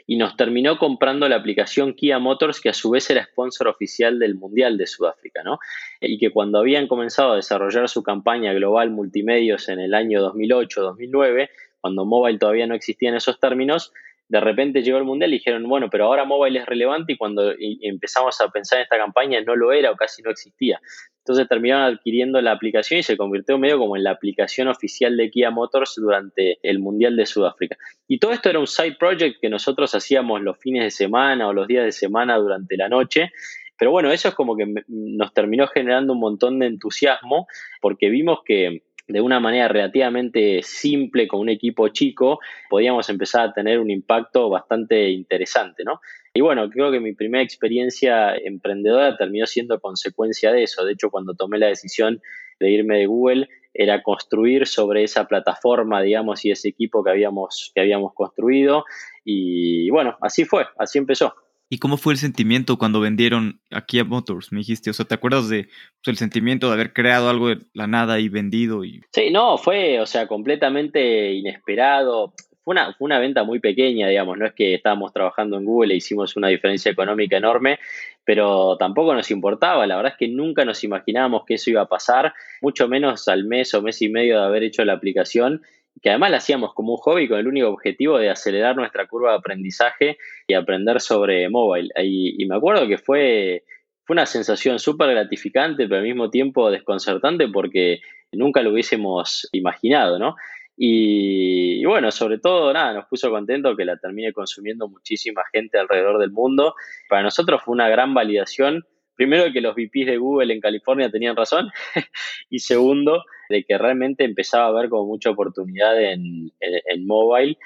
y 0.07 0.17
nos 0.17 0.37
terminó 0.37 0.79
comprando 0.79 1.29
la 1.29 1.37
aplicación 1.37 1.95
Kia 1.95 2.19
Motors, 2.19 2.61
que 2.61 2.69
a 2.69 2.75
su 2.75 2.91
vez 2.91 3.09
era 3.11 3.25
sponsor 3.25 3.69
oficial 3.69 4.19
del 4.19 4.35
Mundial 4.35 4.77
de 4.79 4.87
Sudáfrica, 4.87 5.43
¿no? 5.43 5.59
Y 6.01 6.19
que 6.19 6.31
cuando 6.31 6.59
habían 6.59 6.89
comenzado 6.89 7.33
a 7.33 7.37
desarrollar 7.37 7.89
su 7.89 8.03
campaña 8.03 8.53
global 8.53 8.91
multimedios 8.91 9.69
en 9.69 9.81
el 9.81 9.95
año 9.95 10.21
2008-2009, 10.33 11.49
cuando 11.81 12.05
mobile 12.05 12.39
todavía 12.39 12.67
no 12.67 12.75
existía 12.75 13.11
en 13.11 13.17
esos 13.17 13.39
términos, 13.39 13.93
de 14.35 14.41
repente 14.41 14.83
llegó 14.83 14.99
el 14.99 15.05
Mundial 15.05 15.31
y 15.31 15.37
dijeron, 15.37 15.63
bueno, 15.69 15.89
pero 15.89 16.07
ahora 16.07 16.25
mobile 16.25 16.59
es 16.59 16.67
relevante 16.67 17.13
y 17.13 17.17
cuando 17.17 17.53
empezamos 17.57 18.41
a 18.41 18.49
pensar 18.49 18.81
en 18.81 18.83
esta 18.83 18.99
campaña 18.99 19.41
no 19.43 19.55
lo 19.55 19.71
era 19.71 19.93
o 19.93 19.95
casi 19.95 20.23
no 20.23 20.31
existía. 20.33 20.81
Entonces 21.19 21.47
terminaron 21.47 21.95
adquiriendo 21.95 22.41
la 22.41 22.51
aplicación 22.51 22.99
y 22.99 23.05
se 23.05 23.17
convirtió 23.17 23.59
medio 23.59 23.79
como 23.79 23.97
en 23.97 24.03
la 24.03 24.11
aplicación 24.11 24.67
oficial 24.67 25.17
de 25.17 25.31
Kia 25.31 25.53
Motors 25.53 25.95
durante 25.95 26.59
el 26.65 26.81
Mundial 26.81 27.15
de 27.15 27.27
Sudáfrica. 27.27 27.77
Y 28.09 28.19
todo 28.19 28.33
esto 28.33 28.51
era 28.51 28.59
un 28.59 28.67
side 28.67 28.97
project 28.99 29.39
que 29.41 29.49
nosotros 29.49 29.95
hacíamos 29.95 30.43
los 30.43 30.59
fines 30.59 30.83
de 30.83 30.91
semana 30.91 31.47
o 31.47 31.53
los 31.53 31.69
días 31.69 31.85
de 31.85 31.93
semana 31.93 32.37
durante 32.37 32.77
la 32.77 32.89
noche. 32.89 33.31
Pero 33.79 33.93
bueno, 33.93 34.11
eso 34.11 34.31
es 34.31 34.35
como 34.35 34.57
que 34.57 34.67
nos 34.89 35.33
terminó 35.33 35.69
generando 35.69 36.13
un 36.13 36.19
montón 36.19 36.59
de 36.59 36.67
entusiasmo 36.67 37.47
porque 37.81 38.09
vimos 38.09 38.41
que 38.45 38.83
de 39.07 39.21
una 39.21 39.39
manera 39.39 39.69
relativamente 39.69 40.63
simple 40.63 41.29
con 41.29 41.41
un 41.41 41.51
equipo 41.51 41.89
chico, 41.89 42.41
podíamos 42.71 43.09
empezar 43.11 43.49
a 43.49 43.53
tener 43.53 43.79
un 43.79 43.91
impacto 43.91 44.49
bastante 44.49 45.11
interesante, 45.11 45.85
¿no? 45.85 46.01
Y 46.33 46.41
bueno, 46.41 46.69
creo 46.71 46.91
que 46.91 47.01
mi 47.01 47.15
primera 47.15 47.45
experiencia 47.45 48.35
emprendedora 48.35 49.17
terminó 49.17 49.47
siendo 49.47 49.79
consecuencia 49.81 50.53
de 50.53 50.63
eso. 50.65 50.85
De 50.85 50.93
hecho, 50.93 51.11
cuando 51.11 51.35
tomé 51.35 51.59
la 51.59 51.69
decisión 51.69 52.21
de 52.59 52.71
irme 52.71 52.99
de 52.99 53.07
Google, 53.07 53.49
era 53.75 54.03
construir 54.03 54.67
sobre 54.67 55.03
esa 55.03 55.27
plataforma, 55.27 56.01
digamos, 56.01 56.45
y 56.45 56.51
ese 56.51 56.69
equipo 56.69 57.05
que 57.05 57.11
habíamos, 57.11 57.73
que 57.75 57.81
habíamos 57.81 58.15
construido. 58.15 58.85
Y 59.25 59.91
bueno, 59.91 60.17
así 60.21 60.45
fue, 60.45 60.67
así 60.79 60.99
empezó. 60.99 61.35
¿Y 61.71 61.79
cómo 61.79 61.97
fue 61.97 62.13
el 62.13 62.19
sentimiento 62.19 62.77
cuando 62.77 63.01
vendieron 63.01 63.61
aquí 63.71 63.99
a 63.99 64.05
Motors? 64.05 64.53
Me 64.53 64.59
dijiste, 64.59 64.91
o 64.91 64.93
sea, 64.93 65.07
¿te 65.07 65.15
acuerdas 65.15 65.49
de 65.49 65.65
pues, 65.65 66.09
el 66.09 66.17
sentimiento 66.17 66.69
de 66.69 66.75
haber 66.75 66.93
creado 66.93 67.29
algo 67.31 67.49
de 67.49 67.59
la 67.73 67.87
nada 67.87 68.21
y 68.21 68.29
vendido? 68.29 68.85
Y... 68.85 69.01
Sí, 69.13 69.31
no, 69.31 69.57
fue, 69.57 70.01
o 70.01 70.07
sea, 70.07 70.27
completamente 70.27 71.33
inesperado. 71.33 72.35
Fue 72.63 72.73
una, 72.73 72.95
fue 72.95 73.07
una 73.07 73.19
venta 73.19 73.45
muy 73.45 73.61
pequeña, 73.61 74.09
digamos, 74.09 74.39
no 74.39 74.47
es 74.47 74.53
que 74.53 74.75
estábamos 74.75 75.13
trabajando 75.13 75.59
en 75.59 75.65
Google 75.65 75.95
e 75.95 75.99
hicimos 75.99 76.37
una 76.37 76.49
diferencia 76.49 76.93
económica 76.93 77.37
enorme, 77.37 77.79
pero 78.25 78.77
tampoco 78.79 79.15
nos 79.15 79.31
importaba. 79.31 79.87
La 79.87 79.97
verdad 79.97 80.13
es 80.13 80.19
que 80.19 80.29
nunca 80.29 80.65
nos 80.65 80.85
imaginábamos 80.85 81.45
que 81.47 81.55
eso 81.55 81.71
iba 81.71 81.83
a 81.83 81.89
pasar, 81.89 82.35
mucho 82.61 82.89
menos 82.89 83.29
al 83.29 83.45
mes 83.45 83.75
o 83.75 83.83
mes 83.83 84.01
y 84.03 84.09
medio 84.09 84.39
de 84.39 84.47
haber 84.47 84.63
hecho 84.63 84.85
la 84.85 84.95
aplicación 84.95 85.63
que 86.03 86.11
además 86.11 86.31
la 86.31 86.37
hacíamos 86.39 86.75
como 86.75 86.93
un 86.93 86.99
hobby 86.99 87.29
con 87.29 87.39
el 87.39 87.47
único 87.47 87.69
objetivo 87.69 88.19
de 88.19 88.31
acelerar 88.31 88.77
nuestra 88.77 89.07
curva 89.07 89.31
de 89.31 89.39
aprendizaje 89.39 90.19
y 90.47 90.55
aprender 90.55 91.01
sobre 91.01 91.49
mobile. 91.49 91.89
Y, 92.03 92.45
me 92.47 92.57
acuerdo 92.57 92.87
que 92.87 92.99
fue, 92.99 93.65
fue 94.05 94.15
una 94.15 94.27
sensación 94.27 94.79
súper 94.79 95.11
gratificante, 95.11 95.87
pero 95.87 95.99
al 95.99 96.07
mismo 96.07 96.31
tiempo 96.31 96.71
desconcertante 96.71 97.49
porque 97.49 98.01
nunca 98.33 98.63
lo 98.63 98.73
hubiésemos 98.73 99.49
imaginado, 99.53 100.19
¿no? 100.19 100.37
Y, 100.77 101.85
bueno, 101.85 102.11
sobre 102.11 102.39
todo, 102.39 102.73
nada, 102.73 102.93
nos 102.95 103.07
puso 103.07 103.31
contento 103.31 103.77
que 103.77 103.85
la 103.85 103.97
termine 103.97 104.33
consumiendo 104.33 104.89
muchísima 104.89 105.43
gente 105.53 105.79
alrededor 105.79 106.19
del 106.19 106.33
mundo. 106.33 106.75
Para 107.09 107.23
nosotros 107.23 107.63
fue 107.65 107.73
una 107.75 107.89
gran 107.89 108.13
validación 108.13 108.85
primero 109.15 109.53
que 109.53 109.61
los 109.61 109.75
VPs 109.75 110.07
de 110.07 110.17
Google 110.17 110.53
en 110.53 110.61
California 110.61 111.11
tenían 111.11 111.37
razón 111.37 111.71
y 112.51 112.59
segundo 112.59 113.25
de 113.49 113.65
que 113.65 113.79
realmente 113.79 114.25
empezaba 114.25 114.67
a 114.67 114.69
haber 114.69 114.89
como 114.89 115.07
mucha 115.07 115.31
oportunidad 115.31 116.01
en, 116.01 116.53
en, 116.61 117.07
mobile 117.07 117.57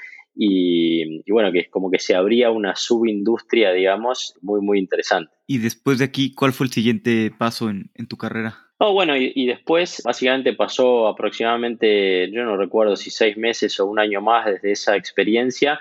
y, 0.40 1.30
bueno, 1.32 1.50
que 1.50 1.60
es 1.60 1.68
como 1.68 1.90
que 1.90 1.98
se 1.98 2.14
abría 2.14 2.50
una 2.50 2.76
subindustria, 2.76 3.72
digamos, 3.72 4.36
muy, 4.40 4.60
muy 4.60 4.78
interesante. 4.78 5.32
Y 5.48 5.58
después 5.58 5.98
de 5.98 6.04
aquí, 6.04 6.32
¿cuál 6.32 6.52
fue 6.52 6.66
el 6.66 6.72
siguiente 6.72 7.32
paso 7.36 7.70
en, 7.70 7.90
en 7.94 8.06
tu 8.06 8.16
carrera? 8.16 8.56
Oh, 8.78 8.92
bueno, 8.92 9.16
y, 9.16 9.32
y, 9.34 9.46
después 9.46 10.00
básicamente 10.04 10.52
pasó 10.52 11.08
aproximadamente, 11.08 12.30
yo 12.30 12.44
no 12.44 12.56
recuerdo 12.56 12.94
si 12.94 13.10
seis 13.10 13.36
meses 13.36 13.80
o 13.80 13.86
un 13.86 13.98
año 13.98 14.20
más 14.20 14.46
desde 14.46 14.70
esa 14.70 14.94
experiencia, 14.94 15.80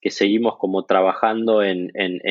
que 0.00 0.10
seguimos 0.10 0.56
como 0.58 0.84
trabajando 0.84 1.62
en, 1.62 1.90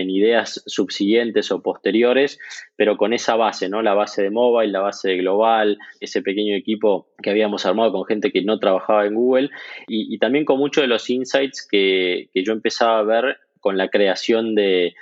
ideas 0.09 0.63
subsiguientes 0.65 1.51
o 1.51 1.61
posteriores, 1.61 2.39
pero 2.75 2.97
con 2.97 3.13
esa 3.13 3.35
base, 3.35 3.67
¿no? 3.67 3.81
La 3.81 3.93
base 3.93 4.23
de 4.23 4.29
mobile, 4.29 4.71
la 4.71 4.79
base 4.79 5.09
de 5.09 5.17
global, 5.17 5.77
ese 5.99 6.21
pequeño 6.21 6.55
equipo 6.55 7.09
que 7.21 7.29
habíamos 7.29 7.65
armado 7.65 7.91
con 7.91 8.05
gente 8.05 8.31
que 8.31 8.41
no 8.41 8.59
trabajaba 8.59 9.05
en 9.05 9.15
Google 9.15 9.49
y, 9.87 10.17
también 10.19 10.45
con 10.45 10.59
muchos 10.59 10.83
de 10.83 10.87
los 10.87 11.09
insights 11.09 11.67
que, 11.69 12.29
yo 12.33 12.53
empezaba 12.53 12.99
a 12.99 13.03
ver 13.03 13.37
con 13.59 13.77
la 13.77 13.89
creación 13.89 14.55
de, 14.55 14.95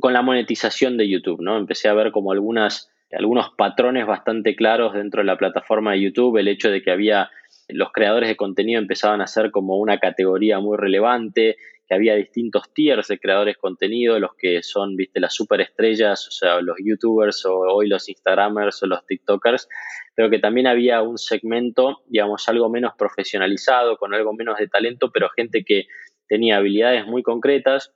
con 0.00 0.12
la 0.12 0.22
monetización 0.22 0.98
de 0.98 1.08
YouTube, 1.08 1.40
¿no? 1.40 1.56
Empecé 1.56 1.88
a 1.88 1.94
ver 1.94 2.12
como 2.12 2.32
algunas, 2.32 2.90
algunos 3.12 3.50
patrones 3.56 4.06
bastante 4.06 4.54
claros 4.54 4.92
dentro 4.92 5.22
de 5.22 5.26
la 5.26 5.38
plataforma 5.38 5.92
de 5.92 6.02
YouTube, 6.02 6.36
el 6.36 6.48
hecho 6.48 6.70
de 6.70 6.82
que 6.82 6.90
había 6.90 7.30
los 7.68 7.92
creadores 7.92 8.28
de 8.28 8.36
contenido 8.36 8.80
empezaban 8.80 9.20
a 9.20 9.26
ser 9.26 9.50
como 9.50 9.76
una 9.78 9.98
categoría 9.98 10.58
muy 10.58 10.76
relevante, 10.76 11.56
que 11.88 11.94
había 11.94 12.14
distintos 12.14 12.72
tiers 12.74 13.08
de 13.08 13.18
creadores 13.18 13.54
de 13.54 13.60
contenido, 13.60 14.18
los 14.18 14.34
que 14.36 14.62
son, 14.62 14.94
viste, 14.94 15.20
las 15.20 15.34
superestrellas, 15.34 16.28
o 16.28 16.30
sea, 16.30 16.60
los 16.60 16.76
youtubers 16.84 17.46
o 17.46 17.60
hoy 17.60 17.88
los 17.88 18.08
instagramers 18.08 18.82
o 18.82 18.86
los 18.86 19.06
tiktokers, 19.06 19.68
pero 20.14 20.28
que 20.28 20.38
también 20.38 20.66
había 20.66 21.00
un 21.00 21.16
segmento, 21.16 22.02
digamos, 22.06 22.46
algo 22.48 22.68
menos 22.68 22.92
profesionalizado, 22.98 23.96
con 23.96 24.12
algo 24.12 24.34
menos 24.34 24.58
de 24.58 24.68
talento, 24.68 25.10
pero 25.10 25.30
gente 25.30 25.64
que 25.64 25.86
tenía 26.28 26.58
habilidades 26.58 27.06
muy 27.06 27.22
concretas, 27.22 27.94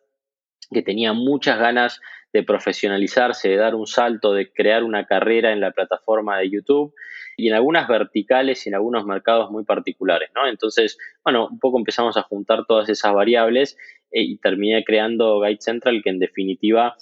que 0.72 0.82
tenía 0.82 1.12
muchas 1.12 1.58
ganas 1.58 2.00
de 2.32 2.42
profesionalizarse, 2.42 3.48
de 3.48 3.56
dar 3.56 3.74
un 3.74 3.86
salto, 3.86 4.32
de 4.32 4.52
crear 4.52 4.84
una 4.84 5.06
carrera 5.06 5.52
en 5.52 5.60
la 5.60 5.70
plataforma 5.70 6.38
de 6.38 6.50
YouTube 6.50 6.94
y 7.36 7.48
en 7.48 7.54
algunas 7.54 7.88
verticales 7.88 8.64
y 8.64 8.70
en 8.70 8.74
algunos 8.74 9.04
mercados 9.04 9.50
muy 9.50 9.64
particulares, 9.64 10.30
¿no? 10.34 10.48
Entonces, 10.48 10.98
bueno, 11.24 11.48
un 11.48 11.58
poco 11.58 11.78
empezamos 11.78 12.16
a 12.16 12.22
juntar 12.22 12.64
todas 12.66 12.88
esas 12.88 13.12
variables 13.12 13.76
eh, 14.10 14.22
y 14.22 14.38
terminé 14.38 14.82
creando 14.84 15.40
Guide 15.40 15.60
Central, 15.60 16.00
que 16.02 16.10
en 16.10 16.18
definitiva 16.18 16.96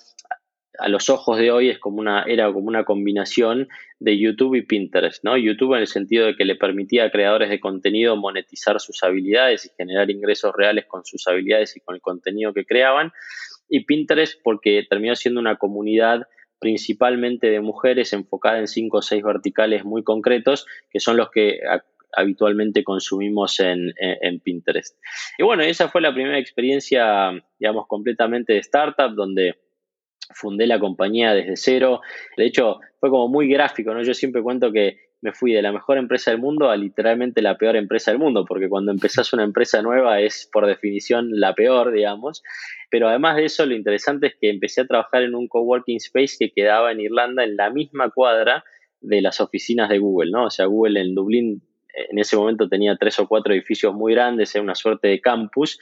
a 0.78 0.88
los 0.88 1.10
ojos 1.10 1.38
de 1.38 1.50
hoy 1.50 1.68
es 1.68 1.78
como 1.78 1.98
una, 1.98 2.22
era 2.22 2.50
como 2.52 2.66
una 2.66 2.84
combinación 2.84 3.68
de 3.98 4.18
YouTube 4.18 4.54
y 4.54 4.62
Pinterest, 4.62 5.22
¿no? 5.24 5.36
YouTube 5.36 5.74
en 5.74 5.80
el 5.80 5.86
sentido 5.86 6.26
de 6.26 6.36
que 6.36 6.46
le 6.46 6.56
permitía 6.56 7.04
a 7.04 7.10
creadores 7.10 7.50
de 7.50 7.60
contenido 7.60 8.16
monetizar 8.16 8.80
sus 8.80 9.02
habilidades 9.02 9.66
y 9.66 9.70
generar 9.76 10.10
ingresos 10.10 10.52
reales 10.56 10.86
con 10.86 11.04
sus 11.04 11.26
habilidades 11.28 11.76
y 11.76 11.80
con 11.80 11.96
el 11.96 12.00
contenido 12.00 12.54
que 12.54 12.64
creaban. 12.64 13.12
Y 13.70 13.84
Pinterest 13.84 14.38
porque 14.42 14.84
terminó 14.88 15.14
siendo 15.14 15.40
una 15.40 15.56
comunidad 15.56 16.26
principalmente 16.60 17.48
de 17.48 17.60
mujeres 17.60 18.12
enfocada 18.12 18.58
en 18.58 18.68
cinco 18.68 18.98
o 18.98 19.02
seis 19.02 19.22
verticales 19.22 19.84
muy 19.84 20.04
concretos, 20.04 20.66
que 20.90 21.00
son 21.00 21.16
los 21.16 21.30
que 21.30 21.60
habitualmente 22.14 22.84
consumimos 22.84 23.60
en, 23.60 23.94
Pinterest. 24.44 24.98
Y 25.38 25.42
bueno, 25.42 25.62
esa 25.62 25.88
fue 25.88 26.00
la 26.00 26.12
primera 26.12 26.38
experiencia, 26.38 27.30
digamos, 27.58 27.86
completamente 27.86 28.52
de 28.52 28.58
startup, 28.58 29.14
donde 29.14 29.58
fundé 30.34 30.66
la 30.66 30.78
compañía 30.78 31.32
desde 31.32 31.56
cero. 31.56 32.00
De 32.36 32.44
hecho, 32.44 32.80
fue 32.98 33.10
como 33.10 33.28
muy 33.28 33.48
gráfico, 33.48 33.94
¿no? 33.94 34.02
Yo 34.02 34.12
siempre 34.12 34.42
cuento 34.42 34.70
que 34.70 35.09
me 35.22 35.32
fui 35.32 35.52
de 35.52 35.62
la 35.62 35.72
mejor 35.72 35.98
empresa 35.98 36.30
del 36.30 36.40
mundo 36.40 36.70
a 36.70 36.76
literalmente 36.76 37.42
la 37.42 37.58
peor 37.58 37.76
empresa 37.76 38.10
del 38.10 38.18
mundo, 38.18 38.44
porque 38.46 38.68
cuando 38.68 38.90
empezás 38.90 39.32
una 39.32 39.44
empresa 39.44 39.82
nueva 39.82 40.20
es 40.20 40.48
por 40.50 40.66
definición 40.66 41.28
la 41.38 41.54
peor, 41.54 41.92
digamos. 41.92 42.42
Pero 42.90 43.08
además 43.08 43.36
de 43.36 43.44
eso, 43.44 43.66
lo 43.66 43.74
interesante 43.74 44.28
es 44.28 44.34
que 44.40 44.50
empecé 44.50 44.80
a 44.80 44.86
trabajar 44.86 45.22
en 45.22 45.34
un 45.34 45.48
coworking 45.48 45.96
space 45.96 46.36
que 46.38 46.50
quedaba 46.50 46.90
en 46.92 47.00
Irlanda 47.00 47.44
en 47.44 47.56
la 47.56 47.70
misma 47.70 48.10
cuadra 48.10 48.64
de 49.00 49.20
las 49.20 49.40
oficinas 49.40 49.88
de 49.88 49.98
Google, 49.98 50.30
¿no? 50.30 50.46
O 50.46 50.50
sea, 50.50 50.66
Google 50.66 51.00
en 51.00 51.14
Dublín 51.14 51.62
en 51.94 52.18
ese 52.18 52.36
momento 52.36 52.68
tenía 52.68 52.96
tres 52.96 53.18
o 53.18 53.26
cuatro 53.26 53.52
edificios 53.52 53.94
muy 53.94 54.14
grandes, 54.14 54.54
era 54.54 54.62
una 54.62 54.74
suerte 54.74 55.08
de 55.08 55.20
campus, 55.20 55.78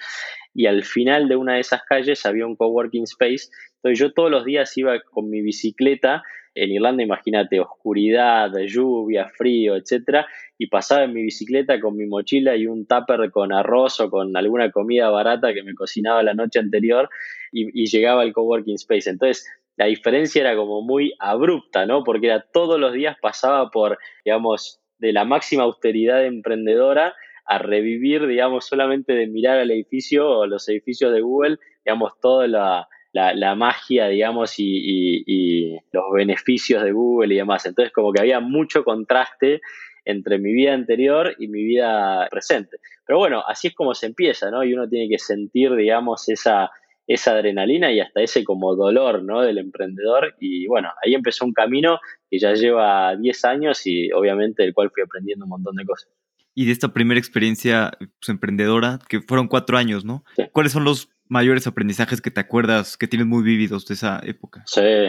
y 0.54 0.66
al 0.66 0.82
final 0.84 1.28
de 1.28 1.36
una 1.36 1.54
de 1.54 1.60
esas 1.60 1.82
calles 1.84 2.24
había 2.26 2.46
un 2.46 2.56
coworking 2.56 3.04
space. 3.04 3.48
Entonces 3.76 3.98
yo 3.98 4.12
todos 4.12 4.30
los 4.30 4.44
días 4.44 4.76
iba 4.76 5.00
con 5.00 5.30
mi 5.30 5.40
bicicleta 5.40 6.22
en 6.62 6.72
Irlanda, 6.72 7.02
imagínate, 7.02 7.60
oscuridad, 7.60 8.50
lluvia, 8.66 9.28
frío, 9.28 9.76
etcétera, 9.76 10.26
y 10.58 10.66
pasaba 10.66 11.04
en 11.04 11.12
mi 11.12 11.22
bicicleta 11.22 11.80
con 11.80 11.96
mi 11.96 12.06
mochila 12.06 12.56
y 12.56 12.66
un 12.66 12.86
tupper 12.86 13.30
con 13.30 13.52
arroz 13.52 14.00
o 14.00 14.10
con 14.10 14.36
alguna 14.36 14.70
comida 14.72 15.08
barata 15.10 15.54
que 15.54 15.62
me 15.62 15.74
cocinaba 15.74 16.22
la 16.22 16.34
noche 16.34 16.58
anterior 16.58 17.08
y, 17.52 17.86
llegaba 17.86 18.22
al 18.22 18.32
coworking 18.32 18.74
space. 18.74 19.08
Entonces, 19.08 19.46
la 19.76 19.86
diferencia 19.86 20.40
era 20.40 20.56
como 20.56 20.82
muy 20.82 21.14
abrupta, 21.20 21.86
¿no? 21.86 22.02
Porque 22.02 22.26
era 22.26 22.44
todos 22.52 22.80
los 22.80 22.92
días 22.92 23.16
pasaba 23.22 23.70
por, 23.70 23.98
digamos, 24.24 24.80
de 24.98 25.12
la 25.12 25.24
máxima 25.24 25.64
austeridad 25.64 26.24
emprendedora 26.24 27.14
a 27.44 27.58
revivir, 27.58 28.26
digamos, 28.26 28.66
solamente 28.66 29.14
de 29.14 29.26
mirar 29.26 29.58
al 29.58 29.70
edificio 29.70 30.28
o 30.28 30.46
los 30.46 30.68
edificios 30.68 31.12
de 31.12 31.22
Google, 31.22 31.58
digamos, 31.84 32.12
toda 32.20 32.46
la, 32.46 32.88
la, 33.12 33.54
magia, 33.54 34.08
digamos, 34.08 34.54
y, 34.58 35.78
los 35.92 36.04
beneficios 36.12 36.82
de 36.84 36.92
Google 36.92 37.34
y 37.34 37.38
demás. 37.38 37.64
Entonces, 37.66 37.92
como 37.92 38.12
que 38.12 38.20
había 38.20 38.40
mucho 38.40 38.84
contraste 38.84 39.60
entre 40.04 40.38
mi 40.38 40.52
vida 40.52 40.74
anterior 40.74 41.34
y 41.38 41.48
mi 41.48 41.64
vida 41.64 42.28
presente. 42.30 42.78
Pero 43.06 43.18
bueno, 43.18 43.42
así 43.46 43.68
es 43.68 43.74
como 43.74 43.94
se 43.94 44.06
empieza, 44.06 44.50
¿no? 44.50 44.64
Y 44.64 44.74
uno 44.74 44.88
tiene 44.88 45.08
que 45.08 45.18
sentir, 45.18 45.74
digamos, 45.74 46.28
esa, 46.28 46.70
esa 47.08 47.32
adrenalina 47.32 47.90
y 47.90 48.00
hasta 48.00 48.20
ese 48.20 48.44
como 48.44 48.76
dolor, 48.76 49.24
¿no? 49.24 49.40
Del 49.40 49.58
emprendedor. 49.58 50.34
Y 50.38 50.66
bueno, 50.66 50.90
ahí 51.02 51.14
empezó 51.14 51.46
un 51.46 51.54
camino 51.54 51.98
que 52.30 52.38
ya 52.38 52.52
lleva 52.52 53.16
10 53.16 53.44
años 53.46 53.86
y 53.86 54.12
obviamente 54.12 54.62
del 54.62 54.74
cual 54.74 54.90
fui 54.94 55.02
aprendiendo 55.02 55.46
un 55.46 55.50
montón 55.50 55.74
de 55.74 55.84
cosas. 55.84 56.10
Y 56.54 56.66
de 56.66 56.72
esta 56.72 56.92
primera 56.92 57.18
experiencia 57.18 57.92
pues, 57.98 58.28
emprendedora, 58.28 58.98
que 59.08 59.22
fueron 59.22 59.48
cuatro 59.48 59.78
años, 59.78 60.04
¿no? 60.04 60.22
¿Cuáles 60.52 60.72
son 60.72 60.84
los 60.84 61.08
mayores 61.28 61.66
aprendizajes 61.66 62.20
que 62.20 62.30
te 62.30 62.40
acuerdas, 62.40 62.98
que 62.98 63.08
tienes 63.08 63.26
muy 63.26 63.42
vívidos 63.42 63.86
de 63.86 63.94
esa 63.94 64.20
época? 64.24 64.62
Sí. 64.66 65.08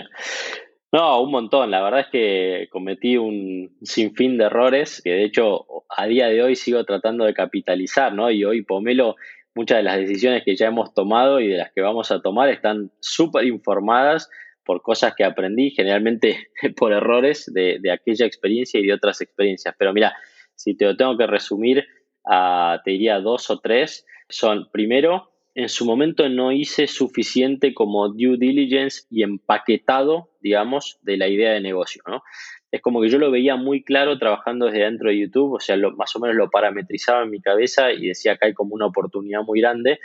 No, 0.92 1.22
un 1.22 1.32
montón. 1.32 1.70
La 1.70 1.84
verdad 1.84 2.02
es 2.02 2.08
que 2.12 2.68
cometí 2.72 3.18
un 3.18 3.78
sinfín 3.82 4.38
de 4.38 4.46
errores 4.46 5.02
que 5.04 5.12
de 5.12 5.26
hecho 5.26 5.66
a 5.90 6.06
día 6.08 6.28
de 6.28 6.42
hoy 6.42 6.56
sigo 6.56 6.84
tratando 6.86 7.26
de 7.26 7.34
capitalizar, 7.34 8.14
¿no? 8.14 8.32
Y 8.32 8.44
hoy 8.46 8.64
Pomelo, 8.64 9.16
muchas 9.56 9.78
de 9.78 9.84
las 9.84 9.98
decisiones 9.98 10.44
que 10.44 10.56
ya 10.56 10.68
hemos 10.68 10.94
tomado 10.94 11.40
y 11.40 11.48
de 11.48 11.58
las 11.58 11.72
que 11.72 11.82
vamos 11.82 12.12
a 12.12 12.22
tomar 12.22 12.50
están 12.50 12.92
súper 13.00 13.46
informadas 13.46 14.30
por 14.64 14.82
cosas 14.82 15.16
que 15.16 15.24
aprendí, 15.24 15.72
generalmente 15.72 16.50
por 16.78 16.94
errores 16.94 17.52
de, 17.54 17.82
aquella 17.92 18.26
experiencia 18.26 18.80
y 18.80 18.86
de 18.86 18.94
otras 18.94 19.22
experiencias. 19.22 19.74
Pero 19.78 19.94
mira, 19.94 20.16
si 20.56 20.76
te 20.76 20.86
lo 20.86 20.96
tengo 20.96 21.18
que 21.18 21.28
resumir, 21.28 21.88
a, 22.26 22.80
te 22.84 22.92
diría 22.92 23.20
dos 23.20 23.50
o 23.50 23.60
tres, 23.60 24.06
son 24.28 24.70
primero, 24.72 25.32
en 25.56 25.70
su 25.70 25.86
momento 25.86 26.30
no 26.30 26.52
hice 26.52 26.88
suficiente 26.88 27.74
como 27.74 28.10
due 28.10 28.38
diligence 28.38 29.08
y 29.10 29.24
empaquetado, 29.24 30.30
digamos, 30.40 31.00
de 31.02 31.18
la 31.18 31.28
idea 31.28 31.52
de 31.52 31.62
negocio, 31.62 32.04
¿no? 32.08 32.22
Es 32.72 32.82
como 32.82 33.02
que 33.02 33.10
yo 33.10 33.18
lo 33.18 33.32
veía 33.32 33.56
muy 33.56 33.84
claro 33.84 34.18
trabajando 34.20 34.68
desde 34.68 34.84
dentro 34.84 35.10
de 35.10 35.20
YouTube, 35.20 35.54
o 35.54 35.60
sea, 35.60 35.76
más 35.98 36.16
o 36.16 36.20
menos 36.20 36.36
lo 36.36 36.50
parametrizaba 36.50 37.24
en 37.24 37.32
mi 37.32 37.42
cabeza 37.42 37.92
y 37.92 38.08
decía 38.08 38.38
que 38.38 38.48
hay 38.48 38.54
como 38.54 38.76
una 38.76 38.86
oportunidad 38.86 39.42
muy 39.42 39.62
grande, 39.62 40.00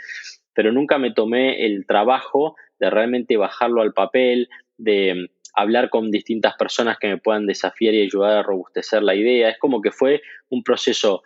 pero 0.53 0.71
nunca 0.71 0.97
me 0.97 1.11
tomé 1.11 1.65
el 1.65 1.85
trabajo 1.85 2.55
de 2.79 2.89
realmente 2.89 3.37
bajarlo 3.37 3.81
al 3.81 3.93
papel, 3.93 4.49
de 4.77 5.29
hablar 5.53 5.89
con 5.89 6.11
distintas 6.11 6.55
personas 6.55 6.97
que 6.97 7.07
me 7.07 7.17
puedan 7.17 7.45
desafiar 7.45 7.93
y 7.93 8.01
ayudar 8.01 8.37
a 8.37 8.43
robustecer 8.43 9.03
la 9.03 9.15
idea. 9.15 9.49
Es 9.49 9.57
como 9.57 9.81
que 9.81 9.91
fue 9.91 10.21
un 10.49 10.63
proceso 10.63 11.23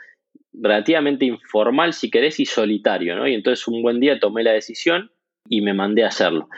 relativamente 0.53 1.25
informal, 1.25 1.93
si 1.93 2.09
querés, 2.09 2.39
y 2.39 2.45
solitario, 2.45 3.15
¿no? 3.15 3.27
Y 3.27 3.33
entonces 3.33 3.67
un 3.67 3.81
buen 3.81 3.99
día 3.99 4.19
tomé 4.19 4.43
la 4.43 4.51
decisión 4.51 5.11
y 5.47 5.61
me 5.61 5.73
mandé 5.73 6.03
a 6.03 6.07
hacerlo. 6.07 6.49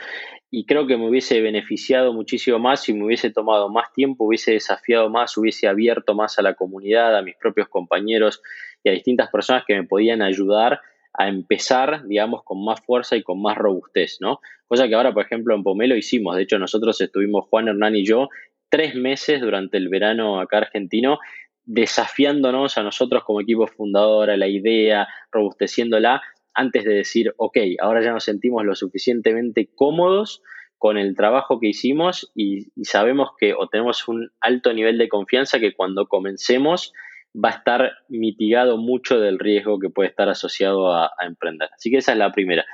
Y 0.54 0.66
creo 0.66 0.86
que 0.86 0.98
me 0.98 1.08
hubiese 1.08 1.40
beneficiado 1.40 2.12
muchísimo 2.12 2.58
más 2.58 2.82
si 2.82 2.92
me 2.92 3.06
hubiese 3.06 3.30
tomado 3.30 3.70
más 3.70 3.90
tiempo, 3.94 4.26
hubiese 4.26 4.52
desafiado 4.52 5.08
más, 5.08 5.34
hubiese 5.38 5.66
abierto 5.66 6.14
más 6.14 6.38
a 6.38 6.42
la 6.42 6.52
comunidad, 6.52 7.16
a 7.16 7.22
mis 7.22 7.36
propios 7.36 7.68
compañeros 7.68 8.42
y 8.84 8.90
a 8.90 8.92
distintas 8.92 9.30
personas 9.30 9.64
que 9.66 9.74
me 9.74 9.84
podían 9.84 10.20
ayudar 10.20 10.82
a 11.14 11.28
empezar, 11.28 12.06
digamos, 12.06 12.42
con 12.44 12.62
más 12.62 12.82
fuerza 12.82 13.16
y 13.16 13.22
con 13.22 13.40
más 13.40 13.56
robustez, 13.56 14.18
¿no? 14.20 14.40
Cosa 14.68 14.88
que 14.88 14.94
ahora, 14.94 15.14
por 15.14 15.24
ejemplo, 15.24 15.54
en 15.54 15.62
Pomelo 15.62 15.96
hicimos. 15.96 16.36
De 16.36 16.42
hecho, 16.42 16.58
nosotros 16.58 17.00
estuvimos, 17.00 17.46
Juan 17.48 17.68
Hernán 17.68 17.96
y 17.96 18.04
yo, 18.04 18.28
tres 18.68 18.94
meses 18.94 19.40
durante 19.40 19.78
el 19.78 19.88
verano 19.88 20.38
acá 20.38 20.58
argentino 20.58 21.18
desafiándonos 21.64 22.76
a 22.76 22.82
nosotros 22.82 23.24
como 23.24 23.40
equipo 23.40 23.66
fundador, 23.66 24.28
a 24.28 24.36
la 24.36 24.48
idea, 24.48 25.08
robusteciéndola, 25.30 26.20
antes 26.54 26.84
de 26.84 26.94
decir, 26.94 27.34
ok, 27.36 27.56
ahora 27.80 28.02
ya 28.02 28.12
nos 28.12 28.24
sentimos 28.24 28.64
lo 28.64 28.74
suficientemente 28.74 29.70
cómodos 29.74 30.42
con 30.78 30.98
el 30.98 31.14
trabajo 31.14 31.60
que 31.60 31.68
hicimos 31.68 32.32
y, 32.34 32.66
sabemos 32.84 33.30
que 33.38 33.54
o 33.54 33.68
tenemos 33.68 34.08
un 34.08 34.30
alto 34.40 34.72
nivel 34.72 34.98
de 34.98 35.08
confianza 35.08 35.60
que 35.60 35.74
cuando 35.74 36.08
comencemos 36.08 36.92
va 37.32 37.50
a 37.50 37.52
estar 37.52 37.92
mitigado 38.08 38.76
mucho 38.76 39.20
del 39.20 39.38
riesgo 39.38 39.78
que 39.78 39.90
puede 39.90 40.08
estar 40.08 40.28
asociado 40.28 40.92
a, 40.92 41.06
a 41.06 41.26
emprender. 41.26 41.70
Así 41.72 41.90
que 41.90 41.98
esa 41.98 42.12
es 42.12 42.18
la 42.18 42.32
primera. 42.32 42.64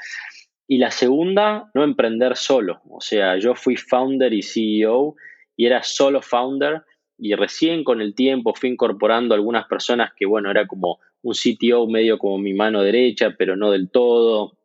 Y 0.66 0.78
la 0.78 0.90
segunda, 0.90 1.70
no 1.74 1.84
emprender 1.84 2.36
solo. 2.36 2.80
O 2.88 3.00
sea, 3.00 3.38
yo 3.38 3.54
fui 3.54 3.76
founder 3.76 4.32
y 4.32 4.42
CEO 4.42 5.14
y 5.56 5.66
era 5.66 5.82
solo 5.82 6.22
founder 6.22 6.82
y 7.18 7.34
recién 7.34 7.84
con 7.84 8.00
el 8.00 8.14
tiempo 8.14 8.54
fui 8.54 8.70
incorporando 8.70 9.34
algunas 9.34 9.66
personas 9.66 10.12
que, 10.16 10.24
bueno, 10.24 10.50
era 10.50 10.66
como 10.66 11.00
un 11.22 11.34
CTO 11.34 11.86
medio 11.88 12.18
como 12.18 12.38
mi 12.38 12.54
mano 12.54 12.82
derecha, 12.82 13.34
pero 13.36 13.56
no 13.56 13.70
del 13.70 13.90
todo. 13.90 14.56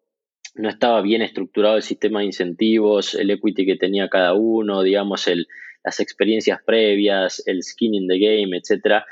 No 0.55 0.69
estaba 0.69 1.01
bien 1.01 1.21
estructurado 1.21 1.77
el 1.77 1.83
sistema 1.83 2.19
de 2.19 2.27
incentivos, 2.27 3.15
el 3.15 3.31
equity 3.31 3.65
que 3.65 3.75
tenía 3.75 4.07
cada 4.09 4.33
uno, 4.33 4.83
digamos, 4.83 5.27
el, 5.27 5.47
las 5.83 5.99
experiencias 5.99 6.59
previas, 6.63 7.43
el 7.47 7.63
skin 7.63 7.95
in 7.95 8.07
the 8.07 8.19
game, 8.19 8.55
etc. 8.55 9.03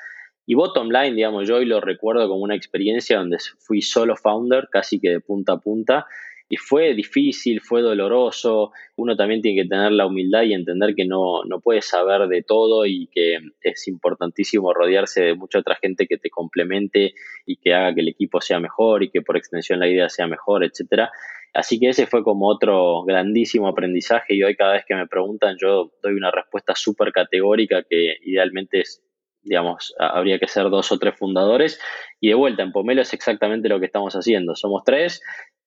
Y 0.45 0.55
bottom 0.55 0.89
line, 0.89 1.15
digamos, 1.15 1.47
yo 1.47 1.55
hoy 1.57 1.65
lo 1.65 1.81
recuerdo 1.81 2.27
como 2.27 2.43
una 2.43 2.55
experiencia 2.55 3.17
donde 3.17 3.37
fui 3.59 3.81
solo 3.81 4.15
founder, 4.15 4.67
casi 4.71 4.99
que 4.99 5.09
de 5.09 5.19
punta 5.19 5.53
a 5.53 5.59
punta, 5.59 6.05
y 6.51 6.57
fue 6.57 6.93
difícil, 6.93 7.61
fue 7.61 7.81
doloroso. 7.81 8.73
Uno 8.97 9.15
también 9.15 9.41
tiene 9.41 9.63
que 9.63 9.69
tener 9.69 9.93
la 9.93 10.05
humildad 10.05 10.43
y 10.43 10.53
entender 10.53 10.93
que 10.95 11.05
no, 11.05 11.45
no 11.45 11.61
puede 11.61 11.81
saber 11.81 12.27
de 12.27 12.43
todo 12.43 12.85
y 12.85 13.07
que 13.07 13.37
es 13.61 13.87
importantísimo 13.87 14.73
rodearse 14.73 15.23
de 15.23 15.33
mucha 15.33 15.59
otra 15.59 15.77
gente 15.81 16.07
que 16.07 16.17
te 16.17 16.29
complemente 16.29 17.13
y 17.45 17.55
que 17.55 17.73
haga 17.73 17.95
que 17.95 18.01
el 18.01 18.09
equipo 18.09 18.41
sea 18.41 18.59
mejor 18.59 19.01
y 19.01 19.09
que 19.09 19.21
por 19.21 19.37
extensión 19.37 19.79
la 19.79 19.87
idea 19.87 20.09
sea 20.09 20.27
mejor, 20.27 20.65
etcétera. 20.65 21.09
Así 21.53 21.79
que 21.79 21.87
ese 21.87 22.05
fue 22.05 22.21
como 22.21 22.49
otro 22.49 23.03
grandísimo 23.03 23.69
aprendizaje 23.69 24.35
y 24.35 24.43
hoy 24.43 24.57
cada 24.57 24.73
vez 24.73 24.83
que 24.85 24.95
me 24.95 25.07
preguntan 25.07 25.55
yo 25.57 25.93
doy 26.03 26.15
una 26.15 26.31
respuesta 26.31 26.75
súper 26.75 27.13
categórica 27.13 27.85
que 27.89 28.17
idealmente 28.25 28.81
es, 28.81 29.01
digamos, 29.41 29.95
habría 29.97 30.37
que 30.37 30.49
ser 30.49 30.69
dos 30.69 30.91
o 30.91 30.99
tres 30.99 31.15
fundadores 31.17 31.79
y 32.19 32.27
de 32.27 32.35
vuelta 32.35 32.61
en 32.61 32.73
Pomelo 32.73 33.01
es 33.01 33.13
exactamente 33.13 33.69
lo 33.69 33.79
que 33.79 33.85
estamos 33.85 34.13
haciendo. 34.15 34.53
Somos 34.55 34.83
tres, 34.85 35.21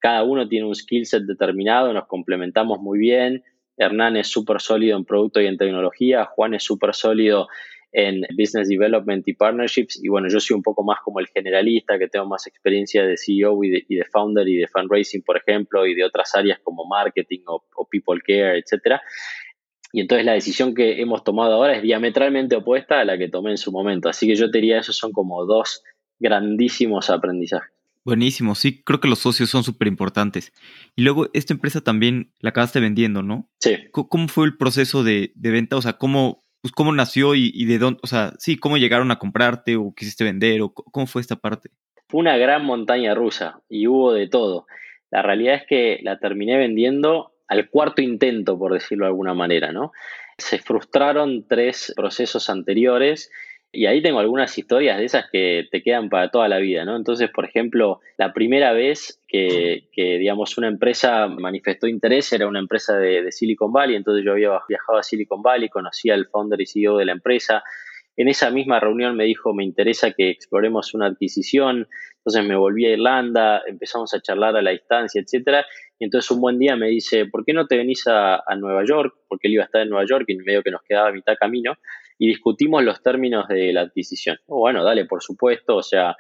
cada 0.05 0.23
uno 0.23 0.47
tiene 0.47 0.67
un 0.67 0.75
skill 0.75 1.07
set 1.07 1.23
determinado, 1.23 1.91
nos 1.95 2.07
complementamos 2.07 2.79
muy 2.79 2.99
bien. 2.99 3.43
Hernán 3.79 4.19
es 4.19 4.29
súper 4.29 4.61
sólido 4.61 4.99
en 4.99 5.07
producto 5.07 5.41
y 5.41 5.47
en 5.47 5.57
tecnología, 5.57 6.27
Juan 6.27 6.53
es 6.53 6.63
súper 6.63 6.95
sólido 6.95 7.49
en 7.91 8.21
business 8.37 8.69
development 8.69 9.27
y 9.27 9.33
partnerships. 9.33 9.99
Y 10.05 10.11
bueno, 10.11 10.29
yo 10.29 10.41
soy 10.41 10.57
un 10.57 10.63
poco 10.63 10.85
más 10.85 10.99
como 11.03 11.21
el 11.21 11.29
generalista, 11.29 11.99
que 11.99 12.09
tengo 12.09 12.27
más 12.27 12.47
experiencia 12.47 13.07
de 13.07 13.17
CEO 13.17 13.65
y 13.65 13.71
de, 13.71 14.05
founder 14.13 14.47
y 14.47 14.57
de 14.57 14.67
fundraising, 14.69 15.23
por 15.23 15.39
ejemplo, 15.39 15.87
y 15.87 15.95
de 15.95 16.05
otras 16.05 16.35
áreas 16.35 16.59
como 16.63 16.85
marketing 16.85 17.41
o, 17.47 17.89
people 17.91 18.21
care, 18.21 18.59
etcétera. 18.59 19.01
Y 19.91 20.03
entonces 20.03 20.27
la 20.27 20.35
decisión 20.35 20.75
que 20.75 21.01
hemos 21.01 21.25
tomado 21.25 21.55
ahora 21.55 21.77
es 21.77 21.83
diametralmente 21.83 22.57
opuesta 22.57 23.01
a 23.01 23.07
la 23.07 23.17
que 23.17 23.31
tomé 23.31 23.53
en 23.53 23.57
su 23.57 23.73
momento. 23.73 24.11
Así 24.11 24.27
que 24.27 24.35
yo 24.35 24.51
te 24.51 24.59
diría, 24.59 24.81
esos 24.81 24.99
son 24.99 25.13
como 25.13 25.47
dos 25.47 25.83
grandísimos 26.19 27.09
aprendizajes. 27.09 27.73
Buenísimo, 28.05 28.55
sí, 28.55 28.83
creo 28.85 29.01
que 29.01 29.09
los 29.09 29.21
socios 29.21 29.49
son 29.49 29.65
súper 29.65 29.89
importantes. 29.89 30.53
Y 30.95 31.03
luego, 31.03 31.31
esta 31.33 31.55
empresa 31.55 31.81
también 31.81 32.33
la 32.41 32.51
acabaste 32.51 32.79
vendiendo, 32.79 33.23
¿no? 33.23 33.51
Sí. 33.61 33.77
¿Cómo 33.93 34.29
fue 34.29 34.45
el 34.45 34.59
proceso 34.59 35.03
de, 35.03 35.33
venta? 35.35 35.77
O 35.77 35.83
sea, 35.83 35.95
¿cómo, 35.95 36.45
pues, 36.61 36.73
cómo 36.73 36.93
nació 36.93 37.35
y, 37.35 37.65
de 37.65 37.79
dónde, 37.79 38.01
o 38.03 38.07
sea, 38.07 38.35
sí, 38.39 38.59
cómo 38.59 38.77
llegaron 38.77 39.11
a 39.11 39.19
comprarte 39.19 39.77
o 39.77 39.95
quisiste 39.95 40.23
vender 40.23 40.61
o 40.61 40.75
cómo 40.75 41.07
fue 41.07 41.23
esta 41.23 41.37
parte? 41.37 41.71
Fue 42.09 42.21
una 42.21 42.37
gran 42.37 42.65
montaña 42.67 43.15
rusa 43.15 43.63
y 43.71 43.87
hubo 43.87 44.13
de 44.13 44.29
todo. 44.29 44.67
La 45.11 45.23
realidad 45.23 45.55
es 45.55 45.63
que 45.67 46.01
la 46.03 46.19
terminé 46.19 46.59
vendiendo 46.59 47.33
al 47.49 47.71
cuarto 47.71 48.03
intento, 48.03 48.59
por 48.59 48.75
decirlo 48.75 49.07
de 49.07 49.11
alguna 49.11 49.33
manera, 49.33 49.73
¿no? 49.73 49.93
Se 50.37 50.59
frustraron 50.59 51.47
tres 51.49 51.93
procesos 51.97 52.51
anteriores 52.51 53.31
y 53.75 53.87
ahí 53.87 54.01
tengo 54.03 54.21
algunas 54.21 54.57
historias 54.57 54.99
de 54.99 55.05
esas 55.05 55.27
que 55.31 55.67
te 55.71 55.83
quedan 55.83 56.09
para 56.09 56.31
toda 56.31 56.49
la 56.49 56.59
vida, 56.59 56.85
¿no? 56.85 56.97
Entonces, 56.97 57.31
por 57.31 57.45
ejemplo, 57.45 58.01
la 58.17 58.33
primera 58.33 58.73
vez 58.73 59.21
que, 59.29 59.89
digamos, 59.97 60.57
una 60.57 60.69
empresa 60.69 61.27
manifestó 61.29 61.87
interés 61.87 62.33
era 62.33 62.47
una 62.47 62.61
empresa 62.61 62.97
de, 62.97 63.31
Silicon 63.33 63.73
Valley, 63.73 63.97
entonces 63.97 64.25
yo 64.25 64.33
había 64.33 64.51
viajado 64.69 64.99
a 64.99 65.03
Silicon 65.03 65.43
Valley, 65.43 65.69
conocía 65.69 66.15
al 66.15 66.27
founder 66.27 66.61
y 66.61 66.67
CEO 66.67 66.97
de 66.97 67.05
la 67.05 67.13
empresa. 67.13 67.65
En 68.17 68.29
esa 68.29 68.51
misma 68.51 68.79
reunión 68.79 69.17
me 69.17 69.25
dijo, 69.25 69.53
me 69.53 69.65
interesa 69.65 70.13
que 70.13 70.31
exploremos 70.31 70.95
una 70.95 71.07
adquisición, 71.07 71.89
entonces 72.19 72.45
me 72.45 72.55
volví 72.55 72.87
a 72.87 72.93
Irlanda, 72.93 73.63
empezamos 73.67 74.15
a 74.15 74.21
charlar 74.21 74.57
a 74.57 74.63
la 74.63 74.71
distancia, 74.71 75.21
etcétera, 75.21 75.67
y 75.99 76.05
entonces 76.05 76.31
un 76.31 76.41
buen 76.41 76.59
día 76.59 76.77
me 76.77 76.89
dice, 76.89 77.27
¿por 77.27 77.45
qué 77.45 77.53
no 77.53 77.67
te 77.67 77.77
venís 77.77 78.07
a, 78.07 78.37
a 78.37 78.57
Nueva 78.57 78.85
York? 78.87 79.15
Porque 79.29 79.49
él 79.49 79.55
iba 79.55 79.65
a 79.65 79.67
estar 79.67 79.83
en 79.83 79.91
Nueva 79.91 80.07
York 80.07 80.25
y 80.29 80.37
medio 80.37 80.63
que 80.63 80.71
nos 80.71 80.83
quedaba 80.83 81.09
a 81.09 81.13
mitad 81.13 81.35
camino 81.39 81.77
y 82.19 82.29
discutimos 82.29 82.83
los 82.85 83.03
términos 83.03 83.49
de 83.49 83.73
la 83.73 83.83
adquisición. 83.83 84.39
Oh, 84.47 84.61
bueno, 84.61 84.85
dale, 84.85 85.05
por 85.05 85.23
supuesto, 85.23 85.77
o 85.77 85.83
sea, 85.83 86.17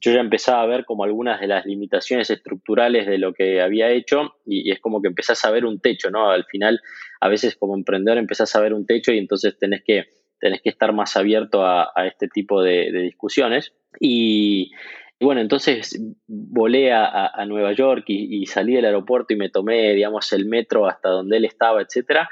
yo 0.00 0.12
ya 0.12 0.20
empezaba 0.20 0.62
a 0.62 0.66
ver 0.66 0.84
como 0.84 1.04
algunas 1.04 1.40
de 1.40 1.46
las 1.46 1.64
limitaciones 1.64 2.30
estructurales 2.30 3.06
de 3.06 3.18
lo 3.18 3.32
que 3.32 3.60
había 3.62 3.90
hecho 3.90 4.34
y, 4.44 4.70
es 4.70 4.80
como 4.80 5.00
que 5.00 5.08
empezás 5.08 5.44
a 5.44 5.50
ver 5.50 5.64
un 5.64 5.80
techo, 5.80 6.10
¿no? 6.10 6.30
Al 6.30 6.44
final, 6.44 6.80
a 7.20 7.28
veces 7.28 7.56
como 7.56 7.74
emprendedor 7.74 8.18
empezás 8.18 8.54
a 8.54 8.60
ver 8.60 8.74
un 8.74 8.86
techo 8.86 9.12
y 9.12 9.18
entonces 9.18 9.56
tenés 9.58 9.82
que, 9.84 10.04
tenés 10.38 10.60
que 10.60 10.68
estar 10.68 10.92
más 10.92 11.16
abierto 11.16 11.64
a, 11.64 11.90
este 12.06 12.28
tipo 12.28 12.62
de, 12.62 12.92
discusiones. 12.92 13.72
Y, 13.98 14.70
bueno, 15.18 15.40
entonces 15.40 15.98
volé 16.26 16.92
a, 16.92 17.32
Nueva 17.46 17.72
York 17.72 18.04
y, 18.08 18.42
y, 18.42 18.46
salí 18.46 18.74
del 18.74 18.84
aeropuerto 18.84 19.32
y 19.32 19.36
me 19.36 19.48
tomé, 19.48 19.94
digamos, 19.94 20.30
el 20.34 20.44
metro 20.46 20.86
hasta 20.86 21.08
donde 21.08 21.38
él 21.38 21.46
estaba, 21.46 21.80
etcétera. 21.80 22.28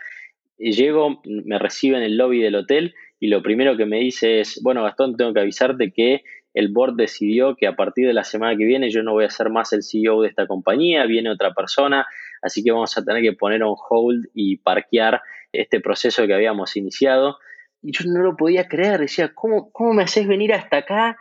Llego, 0.59 1.23
me 1.25 1.59
recibe 1.59 1.97
en 1.97 2.03
el 2.03 2.17
lobby 2.17 2.41
del 2.41 2.57
hotel 2.57 2.95
y 3.25 3.29
lo 3.29 3.43
primero 3.43 3.75
que 3.79 3.87
me 3.87 4.01
dice 4.01 4.41
es, 4.41 4.61
bueno, 4.63 4.83
Gastón, 4.83 5.17
tengo 5.17 5.33
que 5.33 5.41
avisarte 5.41 5.93
que 5.93 6.25
el 6.53 6.69
board 6.69 6.95
decidió 6.95 7.57
que 7.57 7.67
a 7.67 7.75
partir 7.75 8.07
de 8.07 8.13
la 8.13 8.23
semana 8.23 8.55
que 8.55 8.67
viene 8.67 8.91
yo 8.91 9.03
no 9.03 9.15
voy 9.15 9.25
a 9.25 9.31
ser 9.31 9.49
más 9.49 9.73
el 9.73 9.83
CEO 9.83 10.21
de 10.21 10.29
esta 10.29 10.47
compañía, 10.47 11.07
viene 11.07 11.31
otra 11.31 11.55
persona, 11.55 12.07
así 12.43 12.63
que 12.63 12.71
vamos 12.71 12.99
a 12.99 13.03
tener 13.03 13.23
que 13.23 13.33
poner 13.33 13.63
on 13.63 13.77
hold 13.89 14.27
y 14.35 14.59
parquear 14.59 15.23
este 15.55 15.81
proceso 15.81 16.27
que 16.27 16.35
habíamos 16.35 16.77
iniciado. 16.77 17.39
Y 17.81 17.93
yo 17.93 18.05
no 18.13 18.23
lo 18.23 18.37
podía 18.37 18.69
creer, 18.69 19.01
decía, 19.01 19.33
¿cómo, 19.35 19.73
cómo 19.73 19.95
me 19.95 20.03
haces 20.03 20.29
venir 20.29 20.53
hasta 20.53 20.77
acá 20.77 21.17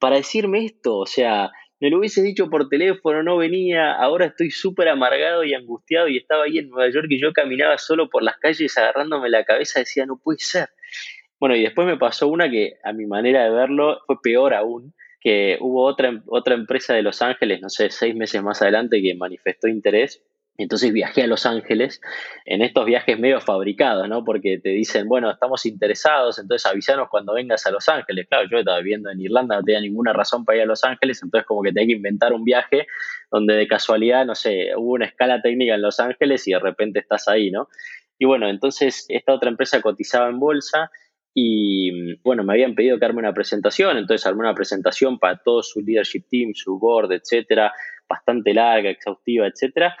para 0.00 0.16
decirme 0.16 0.64
esto? 0.64 0.98
O 0.98 1.06
sea, 1.06 1.52
me 1.78 1.88
lo 1.88 1.98
hubiese 2.00 2.20
dicho 2.20 2.50
por 2.50 2.68
teléfono, 2.68 3.22
no 3.22 3.36
venía, 3.36 3.92
ahora 3.92 4.26
estoy 4.26 4.50
súper 4.50 4.88
amargado 4.88 5.44
y 5.44 5.54
angustiado 5.54 6.08
y 6.08 6.16
estaba 6.16 6.46
ahí 6.46 6.58
en 6.58 6.68
Nueva 6.68 6.90
York 6.92 7.06
y 7.10 7.20
yo 7.20 7.32
caminaba 7.32 7.78
solo 7.78 8.10
por 8.10 8.24
las 8.24 8.38
calles 8.38 8.76
agarrándome 8.76 9.30
la 9.30 9.44
cabeza, 9.44 9.78
decía, 9.78 10.04
no 10.04 10.18
puede 10.18 10.40
ser. 10.40 10.70
Bueno, 11.40 11.56
y 11.56 11.62
después 11.62 11.86
me 11.86 11.96
pasó 11.96 12.28
una 12.28 12.50
que 12.50 12.74
a 12.84 12.92
mi 12.92 13.06
manera 13.06 13.44
de 13.44 13.50
verlo 13.50 14.00
fue 14.06 14.16
peor 14.22 14.54
aún, 14.54 14.94
que 15.20 15.56
hubo 15.60 15.84
otra, 15.84 16.22
otra 16.26 16.54
empresa 16.54 16.94
de 16.94 17.02
Los 17.02 17.22
Ángeles, 17.22 17.60
no 17.60 17.68
sé, 17.68 17.90
seis 17.90 18.14
meses 18.14 18.42
más 18.42 18.60
adelante, 18.62 19.00
que 19.00 19.14
manifestó 19.14 19.68
interés. 19.68 20.22
Entonces 20.56 20.92
viajé 20.92 21.22
a 21.22 21.26
Los 21.26 21.46
Ángeles 21.46 22.00
en 22.44 22.62
estos 22.62 22.84
viajes 22.84 23.18
medio 23.18 23.40
fabricados, 23.40 24.08
¿no? 24.08 24.22
Porque 24.22 24.58
te 24.58 24.68
dicen, 24.68 25.08
bueno, 25.08 25.30
estamos 25.30 25.66
interesados, 25.66 26.38
entonces 26.38 26.64
avisanos 26.70 27.08
cuando 27.10 27.34
vengas 27.34 27.66
a 27.66 27.72
Los 27.72 27.88
Ángeles. 27.88 28.28
Claro, 28.28 28.46
yo 28.48 28.58
estaba 28.58 28.78
viviendo 28.78 29.10
en 29.10 29.20
Irlanda, 29.20 29.56
no 29.56 29.62
tenía 29.64 29.80
ninguna 29.80 30.12
razón 30.12 30.44
para 30.44 30.58
ir 30.58 30.62
a 30.62 30.66
Los 30.66 30.84
Ángeles, 30.84 31.20
entonces 31.22 31.46
como 31.46 31.62
que 31.62 31.72
tenía 31.72 31.88
que 31.88 31.96
inventar 31.96 32.32
un 32.32 32.44
viaje 32.44 32.86
donde 33.32 33.54
de 33.54 33.66
casualidad, 33.66 34.24
no 34.26 34.36
sé, 34.36 34.76
hubo 34.76 34.92
una 34.92 35.06
escala 35.06 35.42
técnica 35.42 35.74
en 35.74 35.82
Los 35.82 35.98
Ángeles 35.98 36.46
y 36.46 36.52
de 36.52 36.60
repente 36.60 37.00
estás 37.00 37.26
ahí, 37.26 37.50
¿no? 37.50 37.68
Y 38.18 38.26
bueno, 38.26 38.48
entonces 38.48 39.06
esta 39.08 39.32
otra 39.32 39.50
empresa 39.50 39.80
cotizaba 39.80 40.28
en 40.28 40.38
bolsa 40.38 40.90
y 41.34 42.14
bueno, 42.22 42.44
me 42.44 42.52
habían 42.52 42.76
pedido 42.76 42.98
que 42.98 43.04
arme 43.04 43.18
una 43.18 43.34
presentación, 43.34 43.98
entonces 43.98 44.24
armé 44.24 44.40
una 44.40 44.54
presentación 44.54 45.18
para 45.18 45.38
todo 45.38 45.64
su 45.64 45.80
leadership 45.80 46.22
team, 46.30 46.52
su 46.54 46.78
board, 46.78 47.12
etcétera, 47.12 47.72
bastante 48.08 48.54
larga, 48.54 48.88
exhaustiva, 48.88 49.48
etcétera. 49.48 49.96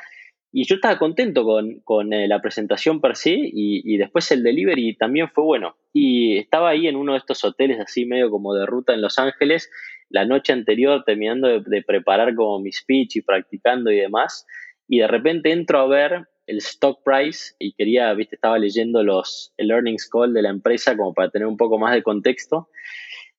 Y 0.52 0.64
yo 0.66 0.76
estaba 0.76 0.96
contento 0.96 1.44
con, 1.82 2.12
eh, 2.12 2.28
la 2.28 2.40
presentación 2.40 3.00
per 3.00 3.16
se 3.16 3.34
y, 3.34 3.96
después 3.96 4.30
el 4.30 4.44
delivery 4.44 4.94
también 4.96 5.28
fue 5.28 5.42
bueno. 5.42 5.74
Y 5.92 6.38
estaba 6.38 6.70
ahí 6.70 6.86
en 6.86 6.94
uno 6.94 7.14
de 7.14 7.18
estos 7.18 7.42
hoteles 7.42 7.80
así 7.80 8.06
medio 8.06 8.30
como 8.30 8.54
de 8.54 8.64
ruta 8.64 8.94
en 8.94 9.00
Los 9.00 9.18
Ángeles, 9.18 9.68
la 10.10 10.24
noche 10.24 10.52
anterior 10.52 11.02
terminando 11.04 11.48
de, 11.48 11.60
de 11.66 11.82
preparar 11.82 12.36
como 12.36 12.60
mi 12.60 12.70
speech 12.70 13.16
y 13.16 13.22
practicando 13.22 13.90
y 13.90 13.96
demás. 13.96 14.46
Y 14.86 14.98
de 14.98 15.08
repente 15.08 15.50
entro 15.50 15.80
a 15.80 15.88
ver 15.88 16.28
el 16.46 16.58
stock 16.58 17.02
price 17.04 17.54
y 17.58 17.72
quería, 17.72 18.12
viste, 18.14 18.36
estaba 18.36 18.58
leyendo 18.58 19.02
los, 19.02 19.52
el 19.56 19.70
earnings 19.70 20.08
call 20.08 20.34
de 20.34 20.42
la 20.42 20.50
empresa 20.50 20.96
como 20.96 21.14
para 21.14 21.30
tener 21.30 21.46
un 21.46 21.56
poco 21.56 21.78
más 21.78 21.94
de 21.94 22.02
contexto. 22.02 22.68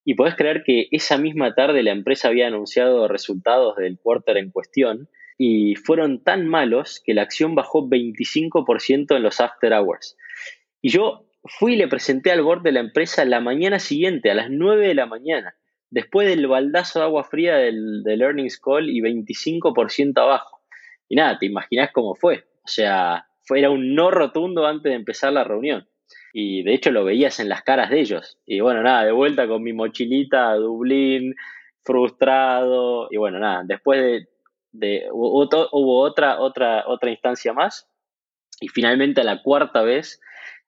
Y 0.03 0.13
podés 0.13 0.35
creer 0.35 0.63
que 0.63 0.87
esa 0.91 1.17
misma 1.17 1.55
tarde 1.55 1.81
la 1.83 1.91
empresa 1.91 2.27
había 2.27 2.47
anunciado 2.47 3.07
resultados 3.07 3.75
del 3.77 3.97
quarter 3.97 4.37
en 4.37 4.51
cuestión 4.51 5.09
y 5.37 5.75
fueron 5.75 6.23
tan 6.23 6.47
malos 6.47 7.01
que 7.03 7.13
la 7.13 7.23
acción 7.23 7.55
bajó 7.55 7.87
25% 7.87 9.15
en 9.15 9.23
los 9.23 9.41
after 9.41 9.73
hours. 9.73 10.15
Y 10.81 10.89
yo 10.89 11.25
fui 11.43 11.73
y 11.73 11.77
le 11.77 11.87
presenté 11.87 12.31
al 12.31 12.43
board 12.43 12.61
de 12.61 12.71
la 12.71 12.79
empresa 12.79 13.25
la 13.25 13.39
mañana 13.39 13.79
siguiente, 13.79 14.31
a 14.31 14.35
las 14.35 14.49
9 14.49 14.87
de 14.87 14.95
la 14.95 15.05
mañana, 15.05 15.55
después 15.89 16.27
del 16.27 16.47
baldazo 16.47 16.99
de 16.99 17.05
agua 17.05 17.23
fría 17.23 17.55
del, 17.55 18.03
del 18.03 18.21
earnings 18.21 18.59
call 18.59 18.89
y 18.89 19.01
25% 19.01 20.17
abajo. 20.19 20.61
Y 21.09 21.15
nada, 21.15 21.37
te 21.39 21.45
imaginás 21.45 21.91
cómo 21.91 22.15
fue. 22.15 22.45
O 22.65 22.67
sea, 22.67 23.27
fue, 23.43 23.59
era 23.59 23.69
un 23.69 23.93
no 23.93 24.09
rotundo 24.09 24.65
antes 24.65 24.89
de 24.89 24.95
empezar 24.95 25.31
la 25.31 25.43
reunión. 25.43 25.87
Y 26.33 26.63
de 26.63 26.73
hecho 26.73 26.91
lo 26.91 27.05
veías 27.05 27.39
en 27.39 27.47
las 27.47 27.61
caras 27.61 27.91
de 27.91 27.99
ellos. 27.99 28.39
Y 28.45 28.59
bueno, 28.59 28.81
nada, 28.81 29.05
de 29.05 29.11
vuelta 29.11 29.47
con 29.47 29.61
mi 29.61 29.71
mochilita 29.71 30.49
a 30.49 30.55
Dublín, 30.55 31.35
frustrado. 31.83 33.07
Y 33.11 33.17
bueno, 33.17 33.39
nada, 33.39 33.61
después 33.65 34.01
de, 34.01 34.27
de 34.71 35.07
hubo, 35.11 36.01
otra, 36.01 36.39
otra, 36.39 36.83
otra 36.87 37.11
instancia 37.11 37.53
más. 37.53 37.87
Y 38.59 38.67
finalmente 38.69 39.21
a 39.21 39.25
la 39.25 39.43
cuarta 39.43 39.83
vez 39.83 40.19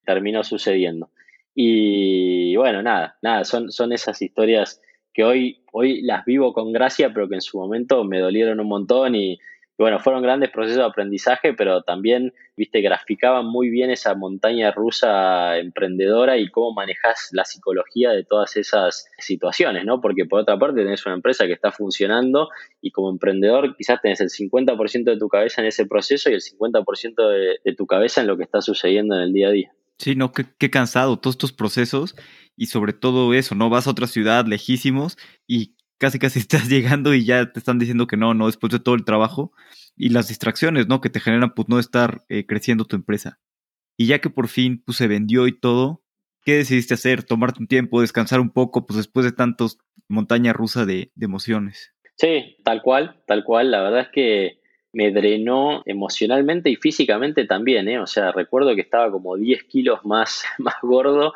terminó 0.05 0.43
sucediendo. 0.43 1.09
Y 1.55 2.55
bueno, 2.55 2.83
nada, 2.83 3.17
nada, 3.23 3.43
son, 3.43 3.71
son 3.71 3.91
esas 3.91 4.21
historias 4.21 4.79
que 5.13 5.23
hoy, 5.23 5.63
hoy 5.71 6.03
las 6.03 6.23
vivo 6.25 6.53
con 6.53 6.71
gracia, 6.71 7.11
pero 7.11 7.27
que 7.27 7.35
en 7.35 7.41
su 7.41 7.57
momento 7.57 8.03
me 8.03 8.19
dolieron 8.19 8.59
un 8.59 8.67
montón 8.67 9.15
y, 9.15 9.39
bueno, 9.77 9.99
fueron 9.99 10.23
grandes 10.23 10.49
procesos 10.49 10.77
de 10.77 10.85
aprendizaje, 10.85 11.53
pero 11.53 11.83
también, 11.83 12.33
viste, 12.55 12.81
graficaban 12.81 13.45
muy 13.45 13.69
bien 13.69 13.91
esa 13.91 14.15
montaña 14.15 14.71
rusa 14.71 15.57
emprendedora 15.59 16.37
y 16.37 16.49
cómo 16.49 16.73
manejas 16.73 17.29
la 17.31 17.45
psicología 17.45 18.11
de 18.11 18.23
todas 18.23 18.57
esas 18.57 19.07
situaciones, 19.19 19.85
¿no? 19.85 20.01
Porque 20.01 20.25
por 20.25 20.39
otra 20.39 20.57
parte 20.57 20.81
tenés 20.81 21.05
una 21.05 21.15
empresa 21.15 21.45
que 21.45 21.53
está 21.53 21.71
funcionando 21.71 22.49
y 22.81 22.91
como 22.91 23.11
emprendedor 23.11 23.75
quizás 23.77 24.01
tenés 24.01 24.19
el 24.21 24.29
50% 24.29 25.03
de 25.03 25.17
tu 25.17 25.29
cabeza 25.29 25.61
en 25.61 25.67
ese 25.67 25.85
proceso 25.85 26.29
y 26.31 26.33
el 26.33 26.41
50% 26.41 27.29
de, 27.29 27.59
de 27.63 27.75
tu 27.75 27.85
cabeza 27.85 28.21
en 28.21 28.27
lo 28.27 28.37
que 28.37 28.43
está 28.43 28.61
sucediendo 28.61 29.15
en 29.15 29.21
el 29.21 29.33
día 29.33 29.49
a 29.49 29.51
día. 29.51 29.71
Sí, 29.99 30.15
no, 30.15 30.31
qué, 30.31 30.45
qué, 30.57 30.69
cansado 30.69 31.17
todos 31.17 31.35
estos 31.35 31.53
procesos 31.53 32.15
y 32.55 32.67
sobre 32.67 32.93
todo 32.93 33.33
eso, 33.33 33.55
¿no? 33.55 33.69
Vas 33.69 33.87
a 33.87 33.91
otra 33.91 34.07
ciudad 34.07 34.45
lejísimos 34.45 35.17
y 35.47 35.76
casi 35.97 36.19
casi 36.19 36.39
estás 36.39 36.69
llegando 36.69 37.13
y 37.13 37.25
ya 37.25 37.51
te 37.51 37.59
están 37.59 37.79
diciendo 37.79 38.07
que 38.07 38.17
no, 38.17 38.33
no, 38.33 38.47
después 38.47 38.71
de 38.71 38.79
todo 38.79 38.95
el 38.95 39.05
trabajo 39.05 39.51
y 39.95 40.09
las 40.09 40.27
distracciones, 40.27 40.87
¿no? 40.87 41.01
Que 41.01 41.09
te 41.09 41.19
generan 41.19 41.53
pues 41.53 41.67
no 41.69 41.79
estar 41.79 42.23
eh, 42.29 42.45
creciendo 42.45 42.85
tu 42.85 42.95
empresa. 42.95 43.39
Y 43.97 44.07
ya 44.07 44.19
que 44.19 44.29
por 44.29 44.47
fin 44.47 44.81
pues 44.85 44.97
se 44.97 45.07
vendió 45.07 45.47
y 45.47 45.59
todo, 45.59 46.03
¿qué 46.43 46.55
decidiste 46.55 46.93
hacer? 46.93 47.23
Tomarte 47.23 47.59
un 47.59 47.67
tiempo, 47.67 48.01
descansar 48.01 48.39
un 48.39 48.51
poco, 48.51 48.85
pues 48.85 48.97
después 48.97 49.25
de 49.25 49.31
tantos 49.31 49.79
montaña 50.07 50.53
rusa 50.53 50.85
de, 50.85 51.11
de 51.15 51.25
emociones. 51.25 51.93
Sí, 52.15 52.57
tal 52.63 52.81
cual, 52.81 53.21
tal 53.27 53.43
cual. 53.43 53.71
La 53.71 53.81
verdad 53.81 54.01
es 54.01 54.09
que 54.11 54.59
me 54.93 55.11
drenó 55.11 55.83
emocionalmente 55.85 56.69
y 56.69 56.75
físicamente 56.75 57.45
también, 57.45 57.87
¿eh? 57.87 57.99
O 57.99 58.07
sea, 58.07 58.31
recuerdo 58.31 58.73
que 58.75 58.81
estaba 58.81 59.11
como 59.11 59.35
10 59.35 59.63
kilos 59.65 59.99
más, 60.05 60.43
más 60.57 60.75
gordo 60.81 61.33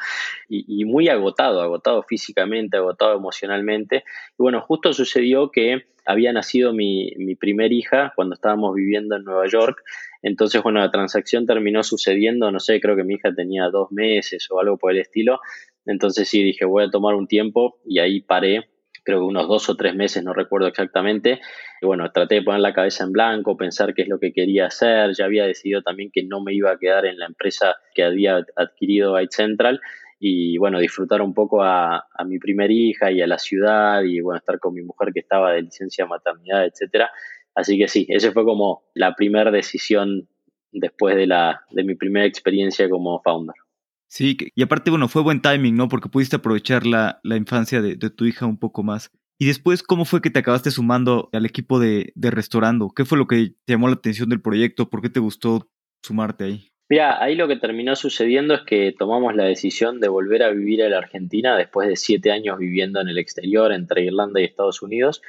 y, 0.49 0.85
muy 0.85 1.09
agotado, 1.09 1.61
agotado 1.61 2.03
físicamente, 2.03 2.77
agotado 2.77 3.15
emocionalmente. 3.15 4.03
Y 4.31 4.35
bueno, 4.37 4.61
justo 4.61 4.93
sucedió 4.93 5.51
que 5.51 5.85
había 6.05 6.33
nacido 6.33 6.73
mi, 6.73 7.13
mi 7.17 7.35
primer 7.35 7.71
hija 7.71 8.13
cuando 8.15 8.35
estábamos 8.35 8.73
viviendo 8.73 9.15
en 9.15 9.23
Nueva 9.23 9.47
York. 9.47 9.83
Entonces, 10.23 10.61
bueno, 10.63 10.79
la 10.79 10.91
transacción 10.91 11.45
terminó 11.45 11.83
sucediendo, 11.83 12.51
no 12.51 12.59
sé, 12.59 12.79
creo 12.79 12.95
que 12.95 13.03
mi 13.03 13.15
hija 13.15 13.33
tenía 13.33 13.69
dos 13.69 13.91
meses 13.91 14.47
o 14.49 14.59
algo 14.59 14.77
por 14.77 14.91
el 14.91 14.99
estilo. 14.99 15.39
Entonces 15.85 16.29
sí, 16.29 16.43
dije, 16.43 16.65
voy 16.65 16.83
a 16.83 16.89
tomar 16.89 17.15
un 17.15 17.27
tiempo 17.27 17.79
y 17.85 17.99
ahí 17.99 18.21
paré 18.21 18.69
creo 19.03 19.19
que 19.19 19.25
unos 19.25 19.47
dos 19.47 19.69
o 19.69 19.75
tres 19.75 19.95
meses, 19.95 20.23
no 20.23 20.33
recuerdo 20.33 20.67
exactamente. 20.67 21.39
Y 21.81 21.85
bueno, 21.85 22.11
traté 22.11 22.35
de 22.35 22.41
poner 22.43 22.61
la 22.61 22.73
cabeza 22.73 23.03
en 23.03 23.11
blanco, 23.11 23.57
pensar 23.57 23.93
qué 23.93 24.03
es 24.03 24.07
lo 24.07 24.19
que 24.19 24.33
quería 24.33 24.67
hacer. 24.67 25.13
Ya 25.13 25.25
había 25.25 25.45
decidido 25.45 25.81
también 25.81 26.11
que 26.11 26.23
no 26.23 26.41
me 26.41 26.53
iba 26.53 26.71
a 26.71 26.77
quedar 26.77 27.05
en 27.05 27.17
la 27.17 27.25
empresa 27.25 27.75
que 27.93 28.03
había 28.03 28.45
adquirido 28.55 29.13
Byte 29.13 29.31
Central 29.33 29.81
y 30.23 30.59
bueno, 30.59 30.79
disfrutar 30.79 31.23
un 31.23 31.33
poco 31.33 31.63
a, 31.63 32.07
mi 32.27 32.37
primer 32.37 32.69
hija 32.69 33.11
y 33.11 33.21
a 33.21 33.27
la 33.27 33.39
ciudad 33.39 34.03
y 34.03 34.21
bueno, 34.21 34.37
estar 34.37 34.59
con 34.59 34.75
mi 34.75 34.83
mujer 34.83 35.11
que 35.11 35.19
estaba 35.19 35.53
de 35.53 35.63
licencia 35.63 36.05
de 36.05 36.09
maternidad, 36.09 36.65
etcétera. 36.65 37.09
Así 37.55 37.77
que 37.77 37.87
sí, 37.87 38.05
esa 38.07 38.31
fue 38.31 38.45
como 38.45 38.83
la 38.93 39.15
primera 39.15 39.49
decisión 39.49 40.29
después 40.71 41.15
de, 41.15 41.25
la, 41.25 41.61
de 41.71 41.83
mi 41.83 41.95
primera 41.95 42.27
experiencia 42.27 42.87
como 42.87 43.19
founder. 43.23 43.55
Sí, 44.11 44.35
y 44.55 44.61
aparte, 44.61 44.91
bueno, 44.91 45.07
fue 45.07 45.21
buen 45.21 45.41
timing, 45.41 45.77
¿no? 45.77 45.87
Porque 45.87 46.09
pudiste 46.09 46.35
aprovechar 46.35 46.85
la, 46.85 47.21
la 47.23 47.37
infancia 47.37 47.81
de, 47.81 47.95
de, 47.95 48.09
tu 48.09 48.25
hija 48.25 48.45
un 48.45 48.59
poco 48.59 48.83
más. 48.83 49.09
Y 49.39 49.47
después, 49.47 49.83
¿cómo 49.83 50.03
fue 50.03 50.21
que 50.21 50.29
te 50.29 50.39
acabaste 50.39 50.69
sumando 50.69 51.29
al 51.31 51.45
equipo 51.45 51.79
de, 51.79 52.11
de 52.13 52.29
Restaurando? 52.29 52.89
¿Qué 52.93 53.05
fue 53.05 53.17
lo 53.17 53.25
que 53.25 53.53
te 53.65 53.71
llamó 53.71 53.87
la 53.87 53.93
atención 53.93 54.27
del 54.27 54.41
proyecto? 54.41 54.89
¿Por 54.89 55.01
qué 55.01 55.09
te 55.09 55.21
gustó 55.21 55.69
sumarte 56.03 56.43
ahí? 56.43 56.67
Mira, 56.89 57.23
ahí 57.23 57.35
lo 57.35 57.47
que 57.47 57.55
terminó 57.55 57.95
sucediendo 57.95 58.53
es 58.53 58.63
que 58.63 58.93
tomamos 58.99 59.33
la 59.33 59.45
decisión 59.45 60.01
de 60.01 60.09
volver 60.09 60.43
a 60.43 60.49
vivir 60.49 60.81
en 60.81 60.91
la 60.91 60.97
Argentina 60.97 61.55
después 61.55 61.87
de 61.87 61.95
siete 61.95 62.33
años 62.33 62.59
viviendo 62.59 62.99
en 62.99 63.07
el 63.07 63.17
exterior, 63.17 63.71
entre 63.71 64.03
Irlanda 64.03 64.41
y 64.41 64.43
Estados 64.43 64.81
Unidos. 64.81 65.21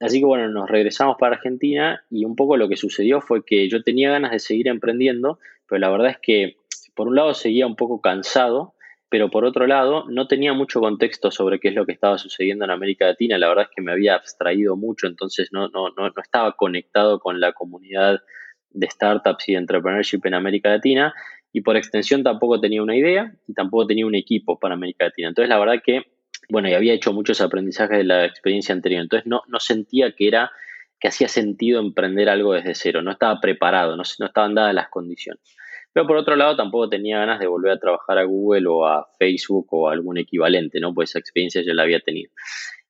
Así 0.00 0.18
que 0.18 0.26
bueno, 0.26 0.48
nos 0.48 0.68
regresamos 0.68 1.16
para 1.18 1.36
Argentina 1.36 2.04
y 2.10 2.26
un 2.26 2.36
poco 2.36 2.58
lo 2.58 2.68
que 2.68 2.76
sucedió 2.76 3.22
fue 3.22 3.42
que 3.42 3.70
yo 3.70 3.82
tenía 3.82 4.10
ganas 4.10 4.32
de 4.32 4.38
seguir 4.38 4.68
emprendiendo, 4.68 5.38
pero 5.66 5.78
la 5.78 5.88
verdad 5.88 6.10
es 6.10 6.18
que 6.20 6.56
por 6.94 7.08
un 7.08 7.16
lado 7.16 7.34
seguía 7.34 7.66
un 7.66 7.76
poco 7.76 8.00
cansado, 8.00 8.74
pero 9.08 9.30
por 9.30 9.44
otro 9.44 9.66
lado 9.66 10.04
no 10.08 10.26
tenía 10.26 10.54
mucho 10.54 10.80
contexto 10.80 11.30
sobre 11.30 11.60
qué 11.60 11.68
es 11.68 11.74
lo 11.74 11.84
que 11.84 11.92
estaba 11.92 12.18
sucediendo 12.18 12.64
en 12.64 12.70
América 12.70 13.06
Latina. 13.06 13.38
La 13.38 13.48
verdad 13.48 13.66
es 13.68 13.74
que 13.74 13.82
me 13.82 13.92
había 13.92 14.14
abstraído 14.14 14.76
mucho, 14.76 15.06
entonces 15.06 15.50
no, 15.52 15.68
no, 15.68 15.90
no, 15.90 16.08
no 16.08 16.22
estaba 16.22 16.52
conectado 16.52 17.18
con 17.20 17.40
la 17.40 17.52
comunidad 17.52 18.20
de 18.70 18.88
startups 18.88 19.48
y 19.48 19.52
de 19.52 19.58
entrepreneurship 19.58 20.20
en 20.24 20.34
América 20.34 20.70
Latina 20.70 21.12
y 21.52 21.60
por 21.60 21.76
extensión 21.76 22.22
tampoco 22.22 22.60
tenía 22.60 22.82
una 22.82 22.96
idea 22.96 23.34
y 23.46 23.52
tampoco 23.52 23.86
tenía 23.86 24.06
un 24.06 24.14
equipo 24.14 24.58
para 24.58 24.74
América 24.74 25.04
Latina. 25.04 25.28
Entonces 25.28 25.50
la 25.50 25.58
verdad 25.58 25.82
que, 25.84 26.04
bueno, 26.48 26.68
y 26.68 26.74
había 26.74 26.94
hecho 26.94 27.12
muchos 27.12 27.40
aprendizajes 27.40 27.98
de 27.98 28.04
la 28.04 28.24
experiencia 28.24 28.74
anterior, 28.74 29.02
entonces 29.02 29.26
no, 29.26 29.42
no 29.48 29.60
sentía 29.60 30.12
que 30.12 30.28
era 30.28 30.50
que 30.98 31.08
hacía 31.08 31.28
sentido 31.28 31.80
emprender 31.80 32.28
algo 32.28 32.54
desde 32.54 32.74
cero, 32.74 33.02
no 33.02 33.10
estaba 33.10 33.40
preparado, 33.40 33.96
no, 33.96 34.04
no 34.20 34.26
estaban 34.26 34.54
dadas 34.54 34.72
las 34.72 34.88
condiciones. 34.88 35.42
Pero 35.92 36.06
por 36.06 36.16
otro 36.16 36.36
lado, 36.36 36.56
tampoco 36.56 36.88
tenía 36.88 37.18
ganas 37.18 37.38
de 37.38 37.46
volver 37.46 37.72
a 37.72 37.78
trabajar 37.78 38.18
a 38.18 38.24
Google 38.24 38.66
o 38.68 38.86
a 38.86 39.06
Facebook 39.18 39.66
o 39.70 39.88
algún 39.88 40.18
equivalente, 40.18 40.80
¿no? 40.80 40.94
Pues 40.94 41.10
esa 41.10 41.18
experiencia 41.18 41.62
ya 41.62 41.74
la 41.74 41.82
había 41.82 42.00
tenido. 42.00 42.30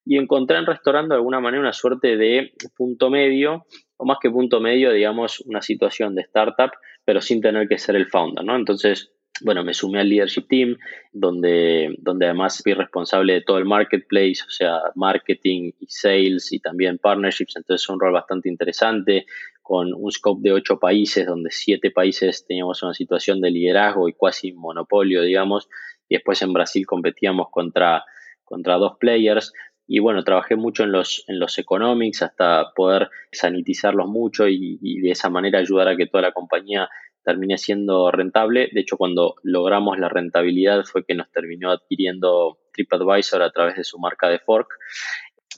Y 0.05 0.19
encontré 0.19 0.59
en 0.59 0.67
restaurante 0.67 1.11
de 1.11 1.17
alguna 1.17 1.41
manera 1.41 1.61
una 1.61 1.73
suerte 1.73 2.17
de 2.17 2.53
punto 2.77 3.11
medio, 3.11 3.67
o 3.97 4.05
más 4.05 4.19
que 4.21 4.31
punto 4.31 4.61
medio, 4.61 4.93
digamos, 4.93 5.41
una 5.41 5.63
situación 5.63 6.15
de 6.15 6.23
startup, 6.23 6.71
pero 7.05 7.21
sin 7.21 7.41
tener 7.41 7.69
que 7.69 7.79
ser 7.79 7.97
el 7.97 8.09
founder, 8.09 8.45
¿no? 8.45 8.57
Entonces, 8.57 9.13
bueno, 9.41 9.65
me 9.65 9.75
sumé 9.75 10.01
al 10.01 10.09
leadership 10.09 10.47
team, 10.49 10.77
donde, 11.13 11.95
donde 11.99 12.27
además 12.27 12.61
fui 12.63 12.75
responsable 12.75 13.35
de 13.35 13.41
todo 13.43 13.59
el 13.59 13.65
marketplace, 13.65 14.43
o 14.47 14.51
sea, 14.51 14.79
marketing 14.95 15.73
y 15.81 15.87
sales 15.89 16.53
y 16.53 16.61
también 16.61 16.99
partnerships, 16.99 17.57
entonces 17.57 17.83
es 17.83 17.89
un 17.89 17.99
rol 17.99 18.13
bastante 18.13 18.49
interesante 18.49 19.27
con 19.73 19.95
un 19.95 20.13
scope 20.13 20.43
de 20.43 20.53
ocho 20.53 20.79
países, 20.79 21.25
donde 21.25 21.51
siete 21.51 21.91
países 21.91 22.45
teníamos 22.47 22.83
una 22.83 22.93
situación 22.93 23.41
de 23.41 23.51
liderazgo 23.51 24.07
y 24.07 24.13
casi 24.13 24.53
monopolio, 24.53 25.23
digamos, 25.23 25.67
y 26.11 26.17
después 26.17 26.43
en 26.43 26.53
Brasil 26.53 26.87
competíamos 26.87 27.47
contra, 27.51 28.05
contra 28.45 28.77
dos 28.77 28.99
players. 29.01 29.55
Y 29.87 29.99
bueno, 30.01 30.25
trabajé 30.25 30.57
mucho 30.57 30.83
en 30.83 30.93
los, 30.93 31.25
en 31.27 31.39
los 31.39 31.59
economics 31.59 32.21
hasta 32.21 32.75
poder 32.77 33.09
sanitizarlos 33.33 34.09
mucho 34.09 34.47
y, 34.47 34.79
y 34.83 35.01
de 35.01 35.13
esa 35.13 35.31
manera 35.31 35.61
ayudar 35.61 35.89
a 35.89 35.97
que 35.97 36.07
toda 36.07 36.21
la 36.21 36.33
compañía 36.33 36.91
termine 37.25 37.57
siendo 37.57 38.11
rentable. 38.11 38.69
De 38.73 38.83
hecho, 38.83 38.99
cuando 38.99 39.37
logramos 39.43 39.99
la 39.99 40.11
rentabilidad 40.11 40.85
fue 40.85 41.03
que 41.07 41.15
nos 41.15 41.31
terminó 41.31 41.71
adquiriendo 41.71 42.59
TripAdvisor 42.75 43.43
a 43.43 43.51
través 43.51 43.77
de 43.77 43.85
su 43.85 43.99
marca 43.99 44.29
de 44.29 44.39
Fork. 44.39 44.69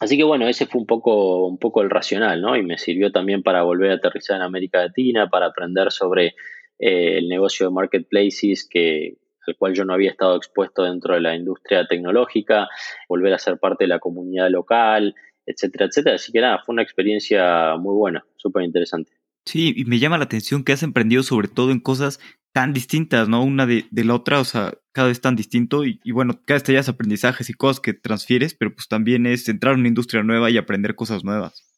Así 0.00 0.16
que 0.16 0.24
bueno, 0.24 0.48
ese 0.48 0.66
fue 0.66 0.80
un 0.80 0.87
poco, 0.87 1.46
un 1.46 1.59
poco 1.59 1.83
el 1.83 1.90
racional, 1.90 2.40
¿no? 2.40 2.57
Y 2.57 2.62
me 2.62 2.78
sirvió 2.78 3.12
también 3.12 3.42
para 3.42 3.62
volver 3.62 3.92
a 3.92 3.94
aterrizar 3.94 4.37
en 4.37 4.42
América 4.42 4.78
Latina, 4.78 5.28
para 5.28 5.46
aprender 5.46 5.92
sobre 5.92 6.35
eh, 6.78 7.18
el 7.18 7.28
negocio 7.28 7.66
de 7.66 7.72
marketplaces 7.72 8.66
que, 8.68 9.18
al 9.46 9.57
cual 9.57 9.74
yo 9.74 9.85
no 9.85 9.94
había 9.94 10.11
estado 10.11 10.37
expuesto 10.37 10.83
dentro 10.83 11.14
de 11.14 11.20
la 11.20 11.37
industria 11.37 11.87
tecnológica, 11.87 12.68
volver 13.09 13.33
a 13.35 13.38
ser 13.38 13.59
parte 13.59 13.85
de 13.85 13.88
la 13.88 14.00
comunidad 14.00 14.50
local, 14.50 15.14
etcétera, 15.46 15.87
etcétera. 15.87 16.16
Así 16.16 16.33
que 16.33 16.40
nada, 16.40 16.61
fue 16.64 16.72
una 16.72 16.83
experiencia 16.83 17.76
muy 17.76 17.94
buena, 17.94 18.24
súper 18.37 18.64
interesante. 18.64 19.12
Sí, 19.46 19.74
y 19.76 19.85
me 19.85 19.98
llama 19.98 20.18
la 20.18 20.24
atención 20.24 20.64
que 20.64 20.72
has 20.72 20.83
emprendido 20.83 21.22
sobre 21.22 21.48
todo 21.48 21.70
en 21.70 21.80
cosas 21.80 22.18
tan 22.52 22.72
distintas, 22.72 23.28
¿no? 23.28 23.44
Una 23.44 23.66
de, 23.66 23.85
de 23.90 24.04
la 24.04 24.14
otra, 24.14 24.40
o 24.40 24.44
sea, 24.44 24.72
cada 24.94 25.09
vez 25.09 25.20
tan 25.20 25.37
distinto 25.37 25.85
y, 25.85 25.98
bueno, 26.12 26.40
cada 26.46 26.61
vez 26.61 26.62
te 26.62 26.90
aprendizajes 26.90 27.50
y 27.50 27.52
cosas 27.52 27.80
que 27.80 27.92
transfieres, 27.92 28.54
pero 28.54 28.72
pues 28.72 28.88
también 28.88 29.26
es 29.26 29.48
entrar 29.48 29.74
en 29.74 29.80
una 29.80 29.88
industria 29.88 30.22
nueva 30.22 30.50
y 30.50 30.57
aprender 30.57 30.94
cosas 30.94 31.24
nuevas. 31.24 31.68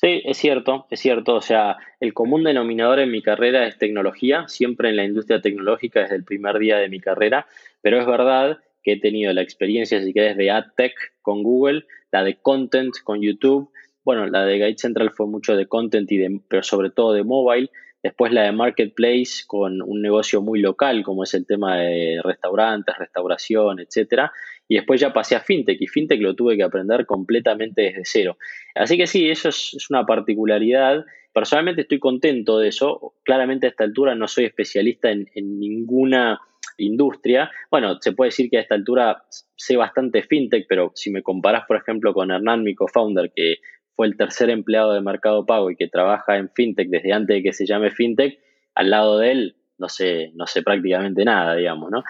Sí, 0.00 0.22
es 0.24 0.36
cierto, 0.36 0.86
es 0.90 1.00
cierto. 1.00 1.34
O 1.36 1.40
sea, 1.40 1.78
el 2.00 2.12
común 2.12 2.44
denominador 2.44 2.98
en 2.98 3.10
mi 3.10 3.22
carrera 3.22 3.66
es 3.66 3.78
tecnología, 3.78 4.46
siempre 4.46 4.90
en 4.90 4.96
la 4.96 5.04
industria 5.04 5.40
tecnológica 5.40 6.00
desde 6.00 6.16
el 6.16 6.24
primer 6.24 6.58
día 6.58 6.76
de 6.76 6.88
mi 6.88 7.00
carrera, 7.00 7.46
pero 7.80 7.98
es 7.98 8.06
verdad 8.06 8.58
que 8.82 8.92
he 8.92 9.00
tenido 9.00 9.32
la 9.32 9.42
experiencia, 9.42 10.02
si 10.02 10.12
querés, 10.12 10.36
de 10.36 10.50
AdTech 10.50 10.94
con 11.22 11.42
Google, 11.42 11.86
la 12.12 12.24
de 12.24 12.36
Content 12.36 12.94
con 13.04 13.22
YouTube, 13.22 13.70
bueno, 14.04 14.26
la 14.26 14.44
de 14.44 14.54
Guide 14.54 14.78
Central 14.78 15.10
fue 15.10 15.26
mucho 15.26 15.56
de 15.56 15.66
content 15.66 16.10
y 16.10 16.16
de, 16.16 16.40
pero 16.48 16.62
sobre 16.62 16.90
todo 16.90 17.12
de 17.12 17.22
mobile, 17.22 17.70
Después 18.02 18.32
la 18.32 18.44
de 18.44 18.52
Marketplace 18.52 19.44
con 19.46 19.82
un 19.82 20.00
negocio 20.00 20.40
muy 20.40 20.60
local, 20.60 21.02
como 21.02 21.24
es 21.24 21.34
el 21.34 21.46
tema 21.46 21.76
de 21.76 22.20
restaurantes, 22.24 22.96
restauración, 22.98 23.80
etcétera. 23.80 24.32
Y 24.68 24.76
después 24.76 25.00
ya 25.00 25.12
pasé 25.12 25.36
a 25.36 25.40
FinTech 25.40 25.80
y 25.80 25.86
FinTech 25.86 26.20
lo 26.20 26.34
tuve 26.34 26.56
que 26.56 26.62
aprender 26.62 27.04
completamente 27.04 27.82
desde 27.82 28.02
cero. 28.04 28.38
Así 28.74 28.96
que 28.96 29.06
sí, 29.06 29.28
eso 29.28 29.50
es, 29.50 29.86
una 29.90 30.06
particularidad. 30.06 31.04
Personalmente 31.34 31.82
estoy 31.82 31.98
contento 31.98 32.58
de 32.58 32.68
eso. 32.68 33.14
Claramente 33.24 33.66
a 33.66 33.70
esta 33.70 33.84
altura 33.84 34.14
no 34.14 34.28
soy 34.28 34.46
especialista 34.46 35.10
en, 35.10 35.28
en 35.34 35.58
ninguna 35.58 36.40
industria. 36.78 37.50
Bueno, 37.70 37.98
se 38.00 38.12
puede 38.12 38.28
decir 38.28 38.48
que 38.48 38.58
a 38.58 38.60
esta 38.60 38.74
altura 38.74 39.24
sé 39.56 39.76
bastante 39.76 40.22
fintech, 40.22 40.66
pero 40.68 40.92
si 40.94 41.10
me 41.10 41.22
comparas, 41.22 41.64
por 41.66 41.76
ejemplo, 41.76 42.14
con 42.14 42.30
Hernán, 42.30 42.62
mi 42.62 42.74
co-founder, 42.74 43.32
que 43.34 43.56
el 44.04 44.16
tercer 44.16 44.50
empleado 44.50 44.92
de 44.92 45.00
Mercado 45.00 45.46
Pago 45.46 45.70
y 45.70 45.76
que 45.76 45.88
trabaja 45.88 46.36
en 46.36 46.50
FinTech 46.50 46.88
desde 46.88 47.12
antes 47.12 47.36
de 47.36 47.42
que 47.42 47.52
se 47.52 47.66
llame 47.66 47.90
FinTech, 47.90 48.38
al 48.74 48.90
lado 48.90 49.18
de 49.18 49.32
él 49.32 49.56
no 49.80 49.88
sé, 49.88 50.30
no 50.34 50.46
sé 50.46 50.62
prácticamente 50.62 51.24
nada, 51.24 51.56
digamos, 51.56 51.90
¿no? 51.90 52.04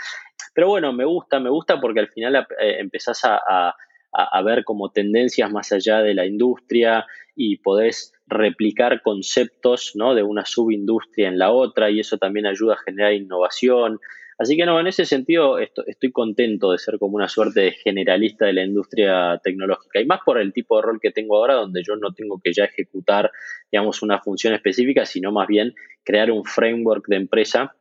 Pero 0.52 0.68
bueno, 0.68 0.92
me 0.92 1.04
gusta, 1.04 1.38
me 1.38 1.48
gusta 1.48 1.80
porque 1.80 2.00
al 2.00 2.08
final 2.08 2.34
eh, 2.36 2.76
empezás 2.80 3.24
a, 3.24 3.40
a, 3.48 3.74
a, 4.12 4.42
ver 4.42 4.64
como 4.64 4.90
tendencias 4.90 5.50
más 5.50 5.70
allá 5.70 6.02
de 6.02 6.12
la 6.12 6.26
industria 6.26 7.06
y 7.36 7.58
podés 7.58 8.12
replicar 8.26 9.02
conceptos 9.02 9.92
¿no? 9.94 10.16
de 10.16 10.24
una 10.24 10.44
subindustria 10.44 11.28
en 11.28 11.38
la 11.38 11.52
otra 11.52 11.90
y 11.90 12.00
eso 12.00 12.18
también 12.18 12.46
ayuda 12.46 12.74
a 12.74 12.82
generar 12.84 13.12
innovación. 13.12 14.00
Así 14.40 14.56
que 14.56 14.64
no, 14.64 14.80
en 14.80 14.86
ese 14.86 15.04
sentido 15.04 15.58
estoy 15.58 16.12
contento 16.12 16.72
de 16.72 16.78
ser 16.78 16.98
como 16.98 17.16
una 17.16 17.28
suerte 17.28 17.60
de 17.60 17.72
generalista 17.72 18.46
de 18.46 18.54
la 18.54 18.64
industria 18.64 19.38
tecnológica 19.44 20.00
y 20.00 20.06
más 20.06 20.20
por 20.24 20.40
el 20.40 20.54
tipo 20.54 20.76
de 20.76 20.82
rol 20.82 20.98
que 20.98 21.10
tengo 21.10 21.36
ahora 21.36 21.56
donde 21.56 21.82
yo 21.86 21.94
no 21.96 22.14
tengo 22.14 22.40
que 22.42 22.54
ya 22.54 22.64
ejecutar, 22.64 23.30
digamos, 23.70 24.00
una 24.00 24.18
función 24.22 24.54
específica, 24.54 25.04
sino 25.04 25.30
más 25.30 25.46
bien 25.46 25.74
crear 26.04 26.30
un 26.30 26.46
framework 26.46 27.06
de 27.08 27.16
empresa 27.16 27.76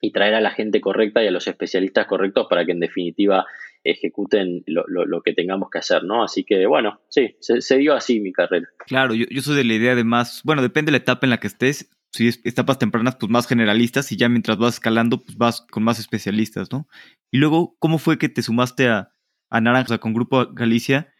y 0.00 0.10
traer 0.10 0.34
a 0.34 0.40
la 0.40 0.50
gente 0.50 0.80
correcta 0.80 1.22
y 1.22 1.28
a 1.28 1.30
los 1.30 1.46
especialistas 1.46 2.08
correctos 2.08 2.48
para 2.50 2.66
que 2.66 2.72
en 2.72 2.80
definitiva 2.80 3.46
ejecuten 3.84 4.64
lo, 4.66 5.22
que 5.22 5.34
tengamos 5.34 5.70
que 5.70 5.78
hacer, 5.78 6.02
¿no? 6.02 6.24
Así 6.24 6.42
que 6.42 6.66
bueno, 6.66 7.00
sí, 7.10 7.36
se, 7.38 7.76
dio 7.76 7.94
así 7.94 8.18
mi 8.18 8.32
carrera. 8.32 8.66
Claro, 8.88 9.14
yo, 9.14 9.40
soy 9.40 9.54
de 9.54 9.64
la 9.64 9.74
idea 9.74 9.94
de 9.94 10.02
más, 10.02 10.42
bueno, 10.42 10.62
depende 10.62 10.90
de 10.90 10.98
la 10.98 11.02
etapa 11.02 11.26
en 11.26 11.30
la 11.30 11.38
que 11.38 11.46
estés, 11.46 11.88
si 12.12 12.28
es 12.28 12.40
etapas 12.44 12.78
tempranas, 12.78 13.16
pues 13.16 13.30
más 13.30 13.46
generalistas 13.46 14.12
y 14.12 14.16
ya 14.16 14.28
mientras 14.28 14.58
vas 14.58 14.74
escalando, 14.74 15.22
pues 15.22 15.36
vas 15.36 15.62
con 15.70 15.82
más 15.82 15.98
especialistas, 15.98 16.70
¿no? 16.70 16.86
Y 17.30 17.38
luego, 17.38 17.76
¿cómo 17.78 17.98
fue 17.98 18.18
que 18.18 18.28
te 18.28 18.42
sumaste 18.42 18.88
a, 18.88 19.12
a 19.50 19.60
Naranja, 19.60 19.98
con 19.98 20.12
Grupo 20.14 20.46
Galicia? 20.52 21.12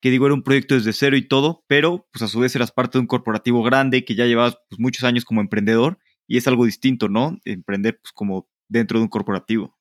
Que 0.00 0.10
digo, 0.10 0.26
era 0.26 0.34
un 0.34 0.42
proyecto 0.42 0.74
desde 0.74 0.92
cero 0.92 1.16
y 1.16 1.28
todo, 1.28 1.64
pero 1.68 2.08
pues 2.12 2.22
a 2.22 2.28
su 2.28 2.40
vez 2.40 2.54
eras 2.56 2.72
parte 2.72 2.98
de 2.98 3.00
un 3.00 3.06
corporativo 3.06 3.62
grande 3.62 4.04
que 4.04 4.14
ya 4.14 4.26
llevabas 4.26 4.58
pues, 4.68 4.78
muchos 4.80 5.04
años 5.04 5.24
como 5.24 5.40
emprendedor 5.40 5.98
y 6.26 6.38
es 6.38 6.46
algo 6.48 6.64
distinto, 6.64 7.08
¿no? 7.08 7.38
Emprender 7.44 7.98
pues 8.00 8.12
como 8.12 8.48
dentro 8.68 8.98
de 8.98 9.04
un 9.04 9.08
corporativo. 9.08 9.77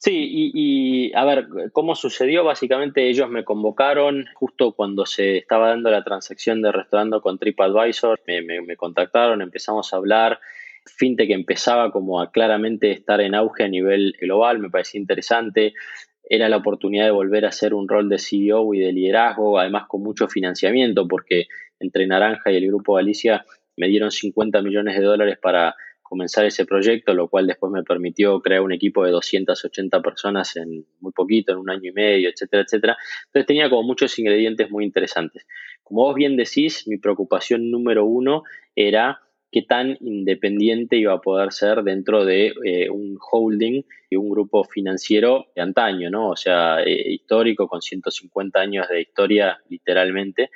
Sí, 0.00 0.52
y, 0.54 1.12
a 1.14 1.24
ver, 1.24 1.48
¿cómo 1.72 1.96
sucedió? 1.96 2.44
Básicamente 2.44 3.08
ellos 3.08 3.28
me 3.28 3.44
convocaron 3.44 4.26
justo 4.34 4.72
cuando 4.72 5.04
se 5.06 5.38
estaba 5.38 5.70
dando 5.70 5.90
la 5.90 6.04
transacción 6.04 6.62
de 6.62 6.70
restaurando 6.70 7.20
con 7.20 7.36
TripAdvisor, 7.36 8.20
me, 8.24 8.42
me, 8.42 8.76
contactaron, 8.76 9.42
empezamos 9.42 9.92
a 9.92 9.96
hablar, 9.96 10.38
FinTech 10.86 11.30
empezaba 11.30 11.90
como 11.90 12.20
a 12.20 12.30
claramente 12.30 12.92
estar 12.92 13.20
en 13.20 13.34
auge 13.34 13.64
a 13.64 13.68
nivel 13.68 14.14
global, 14.20 14.60
me 14.60 14.70
parecía 14.70 15.00
interesante, 15.00 15.74
era 16.22 16.48
la 16.48 16.58
oportunidad 16.58 17.06
de 17.06 17.10
volver 17.10 17.44
a 17.44 17.48
hacer 17.48 17.74
un 17.74 17.88
rol 17.88 18.08
de 18.08 18.20
CEO 18.20 18.72
y 18.74 18.78
de 18.78 18.92
liderazgo, 18.92 19.58
además 19.58 19.88
con 19.88 20.04
mucho 20.04 20.28
financiamiento, 20.28 21.08
porque 21.08 21.48
entre 21.80 22.06
Naranja 22.06 22.52
y 22.52 22.56
el 22.56 22.68
Grupo 22.68 22.94
Galicia 22.94 23.44
me 23.76 23.88
dieron 23.88 24.12
50 24.12 24.62
millones 24.62 24.96
de 24.96 25.04
dólares 25.04 25.38
para 25.42 25.74
comenzar 26.08 26.44
ese 26.46 26.64
proyecto, 26.64 27.14
lo 27.14 27.28
cual 27.28 27.46
después 27.46 27.70
me 27.70 27.82
permitió 27.82 28.40
crear 28.40 28.62
un 28.62 28.72
equipo 28.72 29.04
de 29.04 29.10
280 29.12 30.00
personas 30.00 30.56
en 30.56 30.86
muy 31.00 31.12
poquito, 31.12 31.52
en 31.52 31.58
un 31.58 31.70
año 31.70 31.90
y 31.90 31.92
medio, 31.92 32.30
etcétera, 32.30 32.62
etcétera. 32.62 32.96
Entonces 33.26 33.46
tenía 33.46 33.68
como 33.68 33.82
muchos 33.82 34.18
ingredientes 34.18 34.70
muy 34.70 34.84
interesantes. 34.84 35.46
Como 35.82 36.02
vos 36.02 36.14
bien 36.14 36.36
decís, 36.36 36.86
mi 36.86 36.98
preocupación 36.98 37.70
número 37.70 38.04
uno 38.04 38.42
era 38.74 39.20
qué 39.50 39.62
tan 39.62 39.96
independiente 40.00 40.96
iba 40.96 41.14
a 41.14 41.20
poder 41.20 41.52
ser 41.52 41.82
dentro 41.82 42.24
de 42.24 42.52
eh, 42.64 42.90
un 42.90 43.18
holding 43.18 43.82
y 44.10 44.16
un 44.16 44.30
grupo 44.30 44.64
financiero 44.64 45.46
de 45.54 45.62
antaño, 45.62 46.10
¿no? 46.10 46.28
O 46.28 46.36
sea, 46.36 46.82
eh, 46.82 47.12
histórico, 47.12 47.68
con 47.68 47.80
150 47.80 48.60
años 48.60 48.88
de 48.88 49.00
historia, 49.00 49.58
literalmente. 49.68 50.50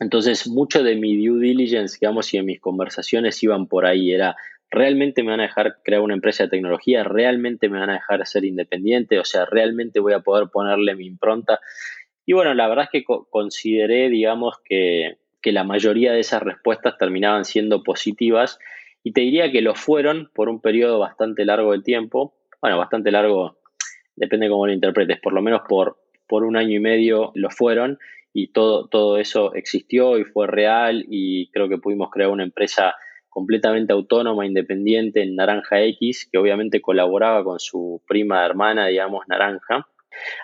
Entonces, 0.00 0.48
mucho 0.48 0.82
de 0.82 0.96
mi 0.96 1.24
due 1.24 1.40
diligence, 1.40 1.98
digamos, 2.00 2.32
y 2.34 2.38
de 2.38 2.42
mis 2.42 2.60
conversaciones 2.60 3.40
iban 3.42 3.68
por 3.68 3.86
ahí. 3.86 4.12
Era, 4.12 4.36
¿realmente 4.72 5.22
me 5.22 5.30
van 5.30 5.40
a 5.40 5.44
dejar 5.44 5.76
crear 5.84 6.00
una 6.00 6.14
empresa 6.14 6.44
de 6.44 6.50
tecnología? 6.50 7.04
¿Realmente 7.04 7.68
me 7.68 7.78
van 7.78 7.90
a 7.90 7.94
dejar 7.94 8.26
ser 8.26 8.44
independiente? 8.44 9.18
O 9.18 9.24
sea, 9.24 9.44
¿realmente 9.44 10.00
voy 10.00 10.14
a 10.14 10.20
poder 10.20 10.48
ponerle 10.48 10.96
mi 10.96 11.06
impronta? 11.06 11.60
Y 12.24 12.32
bueno, 12.32 12.54
la 12.54 12.68
verdad 12.68 12.86
es 12.86 12.90
que 12.90 13.04
consideré, 13.04 14.08
digamos, 14.08 14.56
que, 14.64 15.18
que 15.42 15.52
la 15.52 15.64
mayoría 15.64 16.12
de 16.12 16.20
esas 16.20 16.42
respuestas 16.42 16.96
terminaban 16.98 17.44
siendo 17.44 17.82
positivas 17.82 18.58
y 19.04 19.12
te 19.12 19.20
diría 19.20 19.52
que 19.52 19.60
lo 19.60 19.74
fueron 19.74 20.30
por 20.34 20.48
un 20.48 20.60
periodo 20.60 20.98
bastante 20.98 21.44
largo 21.44 21.72
de 21.72 21.82
tiempo. 21.82 22.34
Bueno, 22.60 22.78
bastante 22.78 23.10
largo, 23.10 23.58
depende 24.16 24.48
cómo 24.48 24.66
lo 24.66 24.72
interpretes, 24.72 25.20
por 25.20 25.32
lo 25.32 25.42
menos 25.42 25.62
por, 25.68 25.98
por 26.26 26.44
un 26.44 26.56
año 26.56 26.76
y 26.76 26.80
medio 26.80 27.32
lo 27.34 27.50
fueron 27.50 27.98
y 28.32 28.48
todo, 28.48 28.88
todo 28.88 29.18
eso 29.18 29.52
existió 29.54 30.16
y 30.16 30.24
fue 30.24 30.46
real 30.46 31.04
y 31.08 31.50
creo 31.50 31.68
que 31.68 31.78
pudimos 31.78 32.10
crear 32.10 32.30
una 32.30 32.44
empresa 32.44 32.94
completamente 33.32 33.94
autónoma, 33.94 34.44
independiente 34.44 35.22
en 35.22 35.36
Naranja 35.36 35.82
X, 35.84 36.28
que 36.30 36.36
obviamente 36.36 36.82
colaboraba 36.82 37.42
con 37.42 37.58
su 37.58 38.02
prima 38.06 38.44
hermana, 38.44 38.88
digamos, 38.88 39.26
Naranja, 39.26 39.88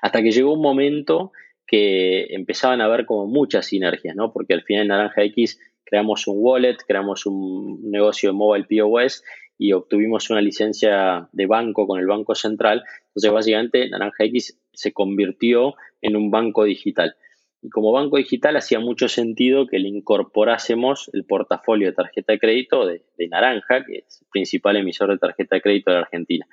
hasta 0.01 0.23
que 0.23 0.33
llegó 0.33 0.55
un 0.55 0.63
momento 0.63 1.33
que 1.67 2.29
empezaban 2.31 2.81
a 2.81 2.87
haber 2.87 3.05
como 3.05 3.27
muchas 3.27 3.67
sinergias, 3.67 4.17
¿no? 4.17 4.33
Porque 4.33 4.55
al 4.55 4.63
final 4.63 4.83
en 4.85 4.89
Naranja 4.89 5.23
X 5.25 5.61
creamos 5.85 6.27
un 6.27 6.37
wallet, 6.39 6.79
creamos 6.87 7.27
un 7.27 7.91
negocio 7.91 8.31
de 8.31 8.33
mobile 8.33 8.65
POS 8.65 9.23
y 9.59 9.73
obtuvimos 9.73 10.31
una 10.31 10.41
licencia 10.41 11.29
de 11.33 11.47
banco 11.47 11.87
con 11.87 12.01
el 12.01 12.07
Banco 12.07 12.35
Central. 12.35 12.85
Entonces, 13.09 13.31
básicamente, 13.31 13.87
Naranja 13.91 14.25
X 14.25 14.59
se 14.73 14.95
convirtió 14.95 15.75
en 16.01 16.17
un 16.17 16.31
banco 16.31 16.65
digital. 16.65 17.17
Y 17.61 17.71
como 17.71 17.93
banco 17.93 18.19
digital 18.19 18.57
hacía 18.57 18.79
mucho 18.79 19.09
sentido 19.09 19.67
que 19.67 19.79
le 19.79 19.89
incorporásemos 19.89 21.11
el 21.13 21.25
portafolio 21.25 21.89
de 21.89 21.95
tarjeta 21.95 22.33
de 22.33 22.39
crédito 22.39 22.87
de, 22.87 23.03
Naranja, 23.29 23.85
que 23.85 23.99
es 23.99 24.23
el 24.23 24.29
principal 24.31 24.77
emisor 24.77 25.11
de 25.11 25.19
tarjeta 25.19 25.57
de 25.57 25.63
crédito 25.63 25.91
de 25.91 25.97
la 25.97 26.03
Argentina. 26.03 26.47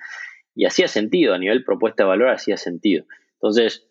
Y 0.55 0.65
hacía 0.65 0.87
sentido, 0.87 1.33
a 1.33 1.37
nivel 1.37 1.63
propuesta 1.63 2.03
de 2.03 2.09
valor 2.09 2.29
hacía 2.29 2.57
sentido. 2.57 3.05
Entonces, 3.33 3.87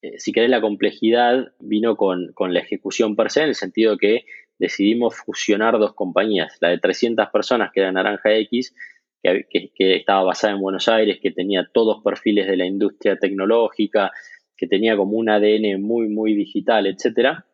eh, 0.00 0.18
si 0.18 0.32
querés, 0.32 0.48
la 0.48 0.62
complejidad 0.62 1.52
vino 1.60 1.96
con, 1.96 2.32
la 2.38 2.60
ejecución 2.60 3.14
per 3.14 3.30
se, 3.30 3.42
en 3.42 3.48
el 3.48 3.54
sentido 3.54 3.98
que 3.98 4.24
decidimos 4.58 5.16
fusionar 5.16 5.78
dos 5.78 5.94
compañías, 5.94 6.56
la 6.60 6.70
de 6.70 6.78
300 6.78 7.28
personas, 7.28 7.72
que 7.72 7.80
era 7.80 7.92
Naranja 7.92 8.34
X, 8.36 8.74
que, 9.22 9.70
que 9.74 9.96
estaba 9.96 10.22
basada 10.22 10.54
en 10.54 10.60
Buenos 10.60 10.88
Aires, 10.88 11.18
que 11.20 11.30
tenía 11.30 11.68
todos 11.72 12.02
perfiles 12.02 12.46
de 12.46 12.56
la 12.56 12.66
industria 12.66 13.18
tecnológica, 13.18 14.12
que 14.56 14.66
tenía 14.66 14.96
como 14.96 15.16
un 15.16 15.28
ADN 15.28 15.80
muy, 15.80 16.08
muy 16.08 16.34
digital, 16.34 16.86
etcétera, 16.86 17.46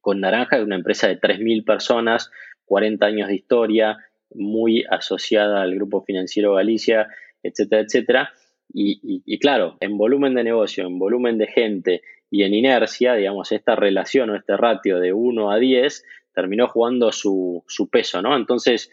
con 0.00 0.20
Naranja, 0.20 0.62
una 0.62 0.76
empresa 0.76 1.08
de 1.08 1.18
3.000 1.18 1.64
personas, 1.64 2.30
40 2.66 3.06
años 3.06 3.28
de 3.28 3.34
historia, 3.36 3.98
muy 4.34 4.84
asociada 4.90 5.62
al 5.62 5.74
Grupo 5.74 6.02
Financiero 6.02 6.54
Galicia, 6.54 7.08
etcétera, 7.42 7.82
etcétera. 7.82 8.32
Y, 8.76 9.38
claro, 9.38 9.76
en 9.80 9.96
volumen 9.96 10.34
de 10.34 10.42
negocio, 10.42 10.86
en 10.86 10.98
volumen 10.98 11.38
de 11.38 11.46
gente 11.46 12.02
y 12.28 12.42
en 12.42 12.54
inercia, 12.54 13.14
digamos, 13.14 13.52
esta 13.52 13.76
relación 13.76 14.30
o 14.30 14.36
este 14.36 14.56
ratio 14.56 14.98
de 14.98 15.12
1 15.12 15.52
a 15.52 15.58
10 15.58 16.04
terminó 16.34 16.66
jugando 16.66 17.12
su, 17.12 17.62
su 17.68 17.88
peso, 17.88 18.20
¿no? 18.20 18.36
Entonces, 18.36 18.90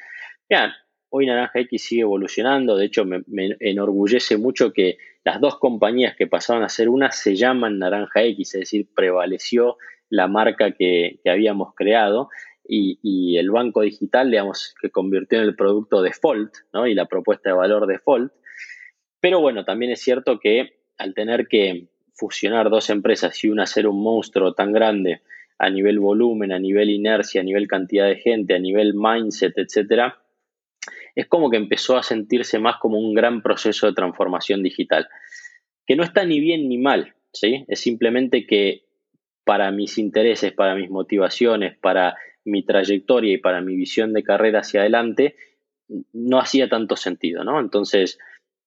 vean, 0.47 0.71
hoy 1.11 1.25
Naranja 1.25 1.59
X 1.59 1.83
sigue 1.83 2.01
evolucionando, 2.01 2.77
de 2.77 2.85
hecho 2.85 3.05
me, 3.05 3.21
enorgullece 3.59 4.37
mucho 4.37 4.71
que 4.71 4.97
las 5.23 5.39
dos 5.41 5.59
compañías 5.59 6.15
que 6.15 6.25
pasaron 6.25 6.63
a 6.63 6.69
ser 6.69 6.89
una 6.89 7.11
se 7.11 7.35
llaman 7.35 7.79
Naranja 7.79 8.23
X, 8.23 8.55
es 8.55 8.61
decir, 8.61 8.87
prevaleció 8.95 9.77
la 10.09 10.27
marca 10.27 10.71
que, 10.71 11.19
habíamos 11.25 11.75
creado 11.75 12.29
y, 12.67 13.37
el 13.37 13.51
banco 13.51 13.81
digital, 13.81 14.31
digamos, 14.31 14.73
que 14.81 14.89
convirtió 14.89 15.39
en 15.39 15.45
el 15.45 15.55
producto 15.55 16.01
default 16.01 16.53
¿no? 16.73 16.87
y 16.87 16.93
la 16.93 17.05
propuesta 17.05 17.49
de 17.49 17.55
valor 17.55 17.87
default. 17.87 18.31
Pero 19.19 19.41
bueno, 19.41 19.65
también 19.65 19.91
es 19.91 20.01
cierto 20.01 20.39
que 20.39 20.77
al 20.97 21.13
tener 21.13 21.47
que 21.47 21.89
fusionar 22.13 22.69
dos 22.69 22.89
empresas 22.89 23.43
y 23.43 23.49
una 23.49 23.65
ser 23.65 23.87
un 23.87 24.01
monstruo 24.01 24.53
tan 24.53 24.71
grande 24.71 25.21
a 25.59 25.69
nivel 25.69 25.99
volumen, 25.99 26.53
a 26.53 26.59
nivel 26.59 26.89
inercia, 26.89 27.41
a 27.41 27.43
nivel 27.43 27.67
cantidad 27.67 28.07
de 28.07 28.15
gente, 28.15 28.55
a 28.55 28.59
nivel 28.59 28.93
mindset, 28.95 29.57
etcétera, 29.57 30.20
es 31.15 31.27
como 31.27 31.49
que 31.49 31.57
empezó 31.57 31.97
a 31.97 32.03
sentirse 32.03 32.59
más 32.59 32.77
como 32.77 32.99
un 32.99 33.13
gran 33.13 33.41
proceso 33.41 33.87
de 33.87 33.93
transformación 33.93 34.63
digital, 34.63 35.07
que 35.85 35.95
no 35.95 36.03
está 36.03 36.25
ni 36.25 36.39
bien 36.39 36.69
ni 36.69 36.77
mal, 36.77 37.15
¿sí? 37.33 37.65
Es 37.67 37.79
simplemente 37.79 38.45
que 38.45 38.83
para 39.43 39.71
mis 39.71 39.97
intereses, 39.97 40.53
para 40.53 40.75
mis 40.75 40.89
motivaciones, 40.89 41.77
para 41.77 42.15
mi 42.45 42.63
trayectoria 42.63 43.33
y 43.33 43.37
para 43.37 43.61
mi 43.61 43.75
visión 43.75 44.13
de 44.13 44.23
carrera 44.23 44.59
hacia 44.59 44.81
adelante, 44.81 45.35
no 46.13 46.39
hacía 46.39 46.69
tanto 46.69 46.95
sentido, 46.95 47.43
¿no? 47.43 47.59
Entonces, 47.59 48.17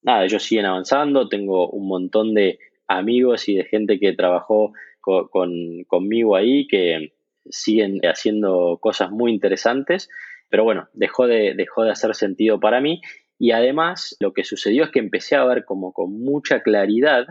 nada, 0.03 0.25
ellos 0.25 0.43
siguen 0.43 0.67
avanzando, 0.67 1.29
tengo 1.29 1.71
un 1.71 1.89
montón 1.89 2.35
de 2.35 2.59
amigos 2.87 3.49
y 3.49 3.57
de 3.57 3.65
gente 3.65 3.99
que 3.99 4.13
trabajó 4.13 4.73
conmigo 5.01 6.37
ahí 6.37 6.67
que 6.67 7.13
siguen 7.49 8.01
haciendo 8.05 8.79
cosas 8.81 9.11
muy 9.11 9.33
interesantes 9.33 10.09
pero 10.55 10.63
bueno, 10.63 10.87
dejó 10.93 11.27
de, 11.27 11.55
dejó 11.57 11.83
de 11.83 11.91
hacer 11.91 12.15
sentido 12.15 12.61
para 12.61 12.81
mí 12.81 13.01
y 13.41 13.51
además 13.51 14.17
lo 14.21 14.33
que 14.33 14.45
sucedió 14.45 14.85
es 14.85 14.91
que 14.91 15.01
empecé 15.01 15.35
a 15.35 15.45
ver 15.45 15.65
como 15.65 15.93
con 15.93 16.13
mucha 16.23 16.63
claridad 16.63 17.27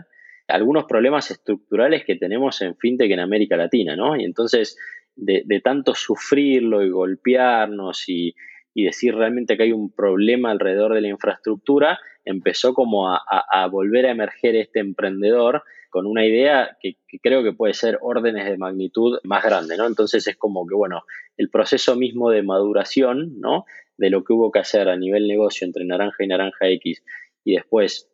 algunos 0.46 0.84
problemas 0.84 1.30
estructurales 1.30 2.04
que 2.04 2.16
tenemos 2.16 2.60
en 2.60 2.76
FinTech 2.76 3.10
en 3.10 3.20
América 3.20 3.56
Latina, 3.56 3.96
¿no? 3.96 4.14
Y 4.14 4.24
entonces, 4.24 4.76
de, 5.16 5.42
tanto 5.64 5.94
sufrirlo 5.94 6.82
y 6.82 6.90
golpearnos 6.90 8.10
y, 8.10 8.34
decir 8.74 9.14
realmente 9.14 9.56
que 9.56 9.62
hay 9.62 9.72
un 9.72 9.90
problema 9.90 10.50
alrededor 10.50 10.92
de 10.92 11.00
la 11.00 11.08
infraestructura, 11.08 11.98
empezó 12.26 12.74
como 12.74 13.08
a, 13.08 13.66
volver 13.72 14.04
a 14.04 14.10
emerger 14.10 14.54
este 14.56 14.80
emprendedor 14.80 15.62
con 15.94 16.06
una 16.06 16.26
idea 16.26 16.76
que, 16.80 16.96
creo 17.22 17.44
que 17.44 17.52
puede 17.52 17.72
ser 17.72 18.00
órdenes 18.02 18.46
de 18.46 18.58
magnitud 18.58 19.20
más 19.22 19.44
grande, 19.44 19.76
¿no? 19.76 19.86
Entonces 19.86 20.26
es 20.26 20.36
como 20.36 20.66
que, 20.66 20.74
bueno, 20.74 21.04
el 21.36 21.50
proceso 21.50 21.94
mismo 21.94 22.30
de 22.30 22.42
maduración, 22.42 23.38
¿no? 23.38 23.64
De 23.96 24.10
lo 24.10 24.24
que 24.24 24.32
hubo 24.32 24.50
que 24.50 24.58
hacer 24.58 24.88
a 24.88 24.96
nivel 24.96 25.28
negocio 25.28 25.64
entre 25.64 25.84
Naranja 25.84 26.24
y 26.24 26.26
Naranja 26.26 26.66
X 26.66 27.00
y 27.44 27.54
después 27.54 28.10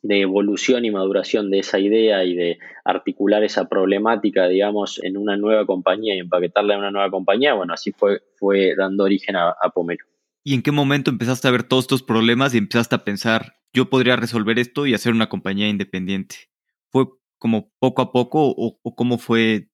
de 0.00 0.20
evolución 0.20 0.84
y 0.84 0.92
maduración 0.92 1.50
de 1.50 1.58
esa 1.58 1.80
idea 1.80 2.22
y 2.22 2.36
de 2.36 2.60
articular 2.84 3.42
esa 3.42 3.68
problemática, 3.68 4.46
digamos, 4.46 5.02
en 5.02 5.16
una 5.16 5.36
nueva 5.36 5.66
compañía 5.66 6.14
y 6.14 6.20
empaquetarla 6.20 6.74
en 6.74 6.78
una 6.78 6.92
nueva 6.92 7.10
compañía, 7.10 7.54
bueno, 7.54 7.74
así 7.74 7.90
fue, 7.90 8.20
fue 8.36 8.76
dando 8.76 9.02
origen 9.02 9.34
a, 9.34 9.56
Pomelo. 9.74 10.04
¿Y 10.44 10.54
en 10.54 10.62
qué 10.62 10.70
momento 10.70 11.10
empezaste 11.10 11.48
a 11.48 11.50
ver 11.50 11.64
todos 11.64 11.82
estos 11.82 12.04
problemas 12.04 12.54
y 12.54 12.58
empezaste 12.58 12.94
a 12.94 13.02
pensar, 13.02 13.56
yo 13.72 13.90
podría 13.90 14.14
resolver 14.14 14.60
esto 14.60 14.86
y 14.86 14.94
hacer 14.94 15.10
una 15.10 15.28
compañía 15.28 15.68
independiente? 15.68 16.48
¿Fue 16.90 17.06
como 17.38 17.70
poco 17.78 18.02
a 18.02 18.12
poco 18.12 18.54
o, 18.56 18.94
cómo 18.94 19.18
fue 19.18 19.68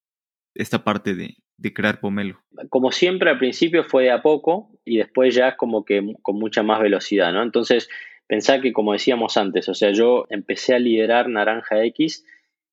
esta 0.54 0.84
parte 0.84 1.14
de, 1.14 1.36
de 1.56 1.72
crear 1.72 2.00
Pomelo? 2.00 2.40
Como 2.68 2.92
siempre, 2.92 3.30
al 3.30 3.38
principio 3.38 3.84
fue 3.84 4.04
de 4.04 4.10
a 4.10 4.22
poco 4.22 4.70
y 4.84 4.98
después 4.98 5.34
ya 5.34 5.56
como 5.56 5.84
que 5.84 6.14
con 6.22 6.38
mucha 6.38 6.62
más 6.62 6.80
velocidad, 6.80 7.32
¿no? 7.32 7.42
Entonces, 7.42 7.88
Pensá 8.26 8.60
que, 8.60 8.72
como 8.72 8.92
decíamos 8.92 9.36
antes, 9.36 9.68
o 9.68 9.74
sea, 9.74 9.90
yo 9.92 10.26
empecé 10.30 10.74
a 10.74 10.78
liderar 10.78 11.28
Naranja 11.28 11.84
X 11.84 12.24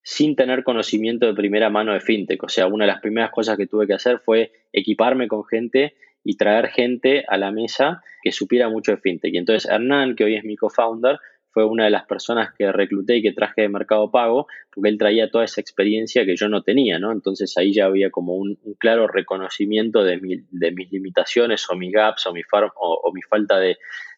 sin 0.02 0.34
tener 0.34 0.64
conocimiento 0.64 1.26
de 1.26 1.34
primera 1.34 1.68
mano 1.68 1.92
de 1.92 2.00
fintech. 2.00 2.42
O 2.42 2.48
sea, 2.48 2.66
una 2.66 2.86
de 2.86 2.92
las 2.92 3.00
primeras 3.00 3.30
cosas 3.30 3.56
que 3.56 3.66
tuve 3.66 3.86
que 3.86 3.92
hacer 3.92 4.18
fue 4.18 4.52
equiparme 4.72 5.28
con 5.28 5.44
gente 5.44 5.94
y 6.24 6.36
traer 6.36 6.68
gente 6.68 7.24
a 7.28 7.36
la 7.36 7.52
mesa 7.52 8.02
que 8.22 8.32
supiera 8.32 8.68
mucho 8.68 8.92
de 8.92 8.96
fintech. 8.96 9.34
Y 9.34 9.38
entonces 9.38 9.70
Hernán, 9.70 10.16
que 10.16 10.24
hoy 10.24 10.36
es 10.36 10.44
mi 10.44 10.56
co-founder, 10.56 11.18
fue 11.52 11.64
una 11.64 11.84
de 11.84 11.90
las 11.90 12.06
personas 12.06 12.54
que 12.56 12.72
recluté 12.72 13.16
y 13.16 13.22
que 13.22 13.32
traje 13.32 13.62
de 13.62 13.68
Mercado 13.68 14.10
Pago, 14.10 14.46
porque 14.74 14.88
él 14.88 14.98
traía 14.98 15.30
toda 15.30 15.44
esa 15.44 15.60
experiencia 15.60 16.24
que 16.24 16.36
yo 16.36 16.48
no 16.48 16.62
tenía, 16.62 16.98
¿no? 16.98 17.12
Entonces 17.12 17.56
ahí 17.58 17.72
ya 17.72 17.86
había 17.86 18.10
como 18.10 18.34
un, 18.34 18.58
claro 18.78 19.06
reconocimiento 19.06 20.02
de, 20.02 20.18
mis 20.18 20.92
limitaciones 20.92 21.68
o 21.70 21.76
mis 21.76 21.92
gaps 21.92 22.26
o 22.26 22.32
mi, 22.32 22.42
o 22.80 23.12
mi 23.12 23.22
falta 23.22 23.58
de, 23.58 23.76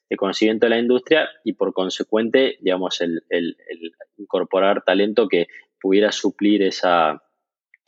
de 0.09 0.16
conocimiento 0.16 0.66
de 0.66 0.70
la 0.70 0.79
industria 0.79 1.29
y 1.44 1.55
por 1.55 1.73
consecuente, 1.73 2.59
digamos, 2.61 3.01
el, 3.01 3.23
incorporar 4.18 4.83
talento 4.85 5.29
que 5.29 5.49
pudiera 5.81 6.12
suplir 6.12 6.62
esa, 6.62 7.23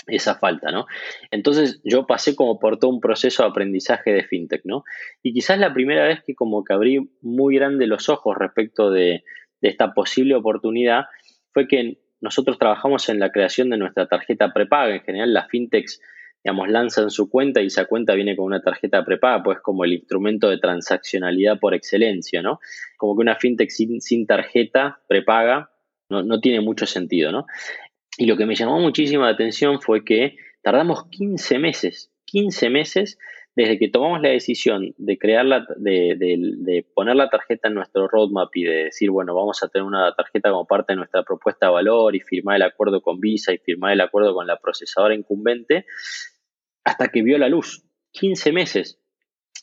esa 0.06 0.36
falta, 0.36 0.70
¿no? 0.70 0.86
Entonces 1.30 1.80
yo 1.84 2.06
pasé 2.06 2.36
como 2.36 2.58
por 2.58 2.78
todo 2.78 2.90
un 2.90 3.00
proceso 3.00 3.42
de 3.42 3.50
aprendizaje 3.50 4.12
de 4.12 4.24
fintech, 4.24 4.62
¿no? 4.64 4.84
Y 5.22 5.32
quizás 5.32 5.58
la 5.58 5.74
primera 5.74 6.04
vez 6.06 6.22
que 6.24 6.34
como 6.34 6.64
que 6.64 6.72
abrí 6.72 7.10
muy 7.20 7.56
grande 7.56 7.86
los 7.86 8.08
ojos 8.08 8.36
respecto 8.38 8.90
de, 8.90 9.24
esta 9.62 9.94
posible 9.94 10.36
oportunidad 10.36 11.06
fue 11.52 11.66
que 11.66 11.98
nosotros 12.20 12.56
trabajamos 12.56 13.08
en 13.08 13.18
la 13.18 13.32
creación 13.32 13.68
de 13.68 13.78
nuestra 13.78 14.06
tarjeta 14.06 14.52
prepaga. 14.52 14.94
En 14.94 15.00
general, 15.00 15.34
las 15.34 15.48
fintechs 15.48 16.00
digamos, 16.44 16.68
lanzan 16.68 17.10
su 17.10 17.28
cuenta 17.28 17.60
y 17.60 17.66
esa 17.66 17.86
cuenta 17.86 18.14
viene 18.14 18.36
con 18.36 18.44
una 18.44 18.62
tarjeta 18.62 19.04
prepaga, 19.04 19.42
pues 19.42 19.58
como 19.60 19.84
el 19.84 19.94
instrumento 19.94 20.48
de 20.48 20.58
transaccionalidad 20.58 21.58
por 21.58 21.74
excelencia, 21.74 22.40
¿no? 22.40 22.60
Como 22.96 23.16
que 23.16 23.22
una 23.22 23.34
fintech 23.34 23.70
sin, 23.70 24.26
tarjeta 24.28 25.00
prepaga 25.08 25.72
no, 26.08 26.22
no, 26.22 26.38
tiene 26.38 26.60
mucho 26.60 26.86
sentido, 26.86 27.32
¿no? 27.32 27.46
Y 28.18 28.26
lo 28.26 28.36
que 28.36 28.46
me 28.46 28.54
llamó 28.54 28.78
muchísima 28.80 29.26
la 29.26 29.32
atención 29.32 29.80
fue 29.80 30.04
que 30.04 30.36
tardamos 30.62 31.08
15 31.10 31.58
meses, 31.58 32.12
15 32.24 32.70
meses 32.70 33.18
desde 33.56 33.78
que 33.78 33.88
tomamos 33.88 34.20
la 34.20 34.28
decisión 34.28 34.94
de 34.98 35.18
crear 35.18 35.46
de, 35.78 36.14
de, 36.18 36.86
poner 36.94 37.16
la 37.16 37.30
tarjeta 37.30 37.68
en 37.68 37.74
nuestro 37.74 38.06
roadmap 38.06 38.54
y 38.54 38.64
de 38.64 38.84
decir, 38.84 39.10
bueno, 39.10 39.34
vamos 39.34 39.62
a 39.62 39.68
tener 39.68 39.86
una 39.86 40.14
tarjeta 40.14 40.50
como 40.50 40.66
parte 40.66 40.92
de 40.92 40.98
nuestra 40.98 41.22
propuesta 41.22 41.66
de 41.66 41.72
valor 41.72 42.14
y 42.14 42.20
firmar 42.20 42.56
el 42.56 42.62
acuerdo 42.62 43.00
con 43.00 43.18
Visa 43.18 43.54
y 43.54 43.58
firmar 43.58 43.92
el 43.94 44.02
acuerdo 44.02 44.34
con 44.34 44.46
la 44.46 44.58
procesadora 44.58 45.14
incumbente, 45.14 45.86
hasta 46.84 47.08
que 47.08 47.22
vio 47.22 47.38
la 47.38 47.48
luz. 47.48 47.82
15 48.12 48.52
meses. 48.52 49.00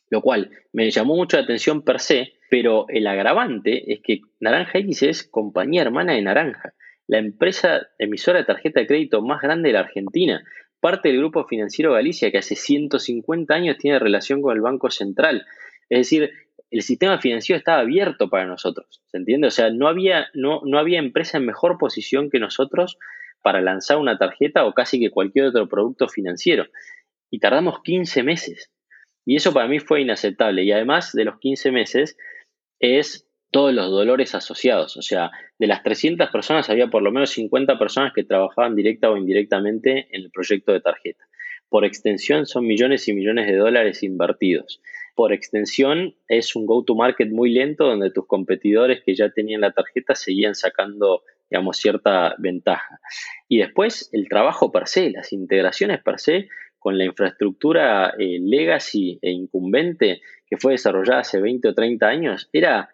Lo 0.09 0.21
cual 0.21 0.49
me 0.71 0.89
llamó 0.89 1.15
mucho 1.15 1.37
la 1.37 1.43
atención 1.43 1.83
per 1.83 1.99
se, 1.99 2.33
pero 2.49 2.87
el 2.89 3.05
agravante 3.05 3.93
es 3.93 4.01
que 4.01 4.21
Naranja 4.39 4.79
X 4.79 5.03
es 5.03 5.23
compañía 5.23 5.83
hermana 5.83 6.13
de 6.13 6.21
Naranja, 6.23 6.73
la 7.07 7.19
empresa 7.19 7.87
emisora 7.97 8.39
de 8.39 8.45
tarjeta 8.45 8.79
de 8.79 8.87
crédito 8.87 9.21
más 9.21 9.41
grande 9.41 9.69
de 9.69 9.73
la 9.73 9.81
Argentina, 9.81 10.43
parte 10.79 11.09
del 11.09 11.19
Grupo 11.19 11.45
Financiero 11.45 11.93
Galicia 11.93 12.31
que 12.31 12.37
hace 12.37 12.55
150 12.55 13.53
años 13.53 13.77
tiene 13.77 13.99
relación 13.99 14.41
con 14.41 14.55
el 14.55 14.61
Banco 14.61 14.89
Central. 14.89 15.45
Es 15.89 15.99
decir, 15.99 16.31
el 16.71 16.81
sistema 16.81 17.19
financiero 17.19 17.57
estaba 17.57 17.79
abierto 17.79 18.29
para 18.29 18.45
nosotros, 18.45 19.01
¿se 19.05 19.17
entiende? 19.17 19.47
O 19.47 19.51
sea, 19.51 19.69
no 19.69 19.87
había, 19.87 20.27
no, 20.33 20.61
no 20.65 20.79
había 20.79 20.99
empresa 20.99 21.37
en 21.37 21.45
mejor 21.45 21.77
posición 21.77 22.29
que 22.29 22.39
nosotros 22.39 22.97
para 23.43 23.61
lanzar 23.61 23.97
una 23.97 24.17
tarjeta 24.17 24.65
o 24.65 24.73
casi 24.73 24.99
que 24.99 25.11
cualquier 25.11 25.45
otro 25.45 25.69
producto 25.69 26.07
financiero 26.07 26.65
y 27.29 27.39
tardamos 27.39 27.81
15 27.83 28.23
meses. 28.23 28.71
Y 29.25 29.35
eso 29.35 29.53
para 29.53 29.67
mí 29.67 29.79
fue 29.79 30.01
inaceptable. 30.01 30.63
Y 30.63 30.71
además 30.71 31.13
de 31.13 31.25
los 31.25 31.39
15 31.39 31.71
meses 31.71 32.17
es 32.79 33.27
todos 33.53 33.71
los 33.71 33.89
dolores 33.91 34.33
asociados. 34.35 34.97
O 34.97 35.01
sea, 35.01 35.31
de 35.59 35.67
las 35.67 35.83
300 35.83 36.29
personas 36.31 36.69
había 36.69 36.87
por 36.87 37.03
lo 37.03 37.11
menos 37.11 37.29
50 37.29 37.77
personas 37.77 38.11
que 38.13 38.23
trabajaban 38.23 38.75
directa 38.75 39.11
o 39.11 39.15
indirectamente 39.15 40.07
en 40.11 40.23
el 40.23 40.31
proyecto 40.31 40.73
de 40.73 40.81
tarjeta. 40.81 41.23
Por 41.69 41.85
extensión 41.85 42.45
son 42.45 42.65
millones 42.65 43.07
y 43.07 43.13
millones 43.13 43.47
de 43.47 43.55
dólares 43.55 44.03
invertidos. 44.03 44.81
Por 45.15 45.33
extensión 45.33 46.15
es 46.27 46.55
un 46.55 46.65
go-to-market 46.65 47.29
muy 47.31 47.51
lento 47.51 47.85
donde 47.85 48.11
tus 48.11 48.25
competidores 48.25 49.03
que 49.05 49.13
ya 49.15 49.29
tenían 49.29 49.61
la 49.61 49.71
tarjeta 49.71 50.15
seguían 50.15 50.55
sacando, 50.55 51.21
digamos, 51.49 51.77
cierta 51.77 52.35
ventaja. 52.39 52.99
Y 53.47 53.59
después 53.59 54.09
el 54.13 54.27
trabajo 54.29 54.71
per 54.71 54.87
se, 54.87 55.11
las 55.11 55.31
integraciones 55.31 56.01
per 56.01 56.19
se, 56.19 56.47
con 56.79 56.97
la 56.97 57.05
infraestructura 57.05 58.15
eh, 58.17 58.39
legacy 58.41 59.19
e 59.21 59.31
incumbente 59.31 60.21
que 60.47 60.57
fue 60.57 60.73
desarrollada 60.73 61.21
hace 61.21 61.39
20 61.39 61.69
o 61.69 61.73
30 61.73 62.07
años, 62.07 62.49
era, 62.51 62.89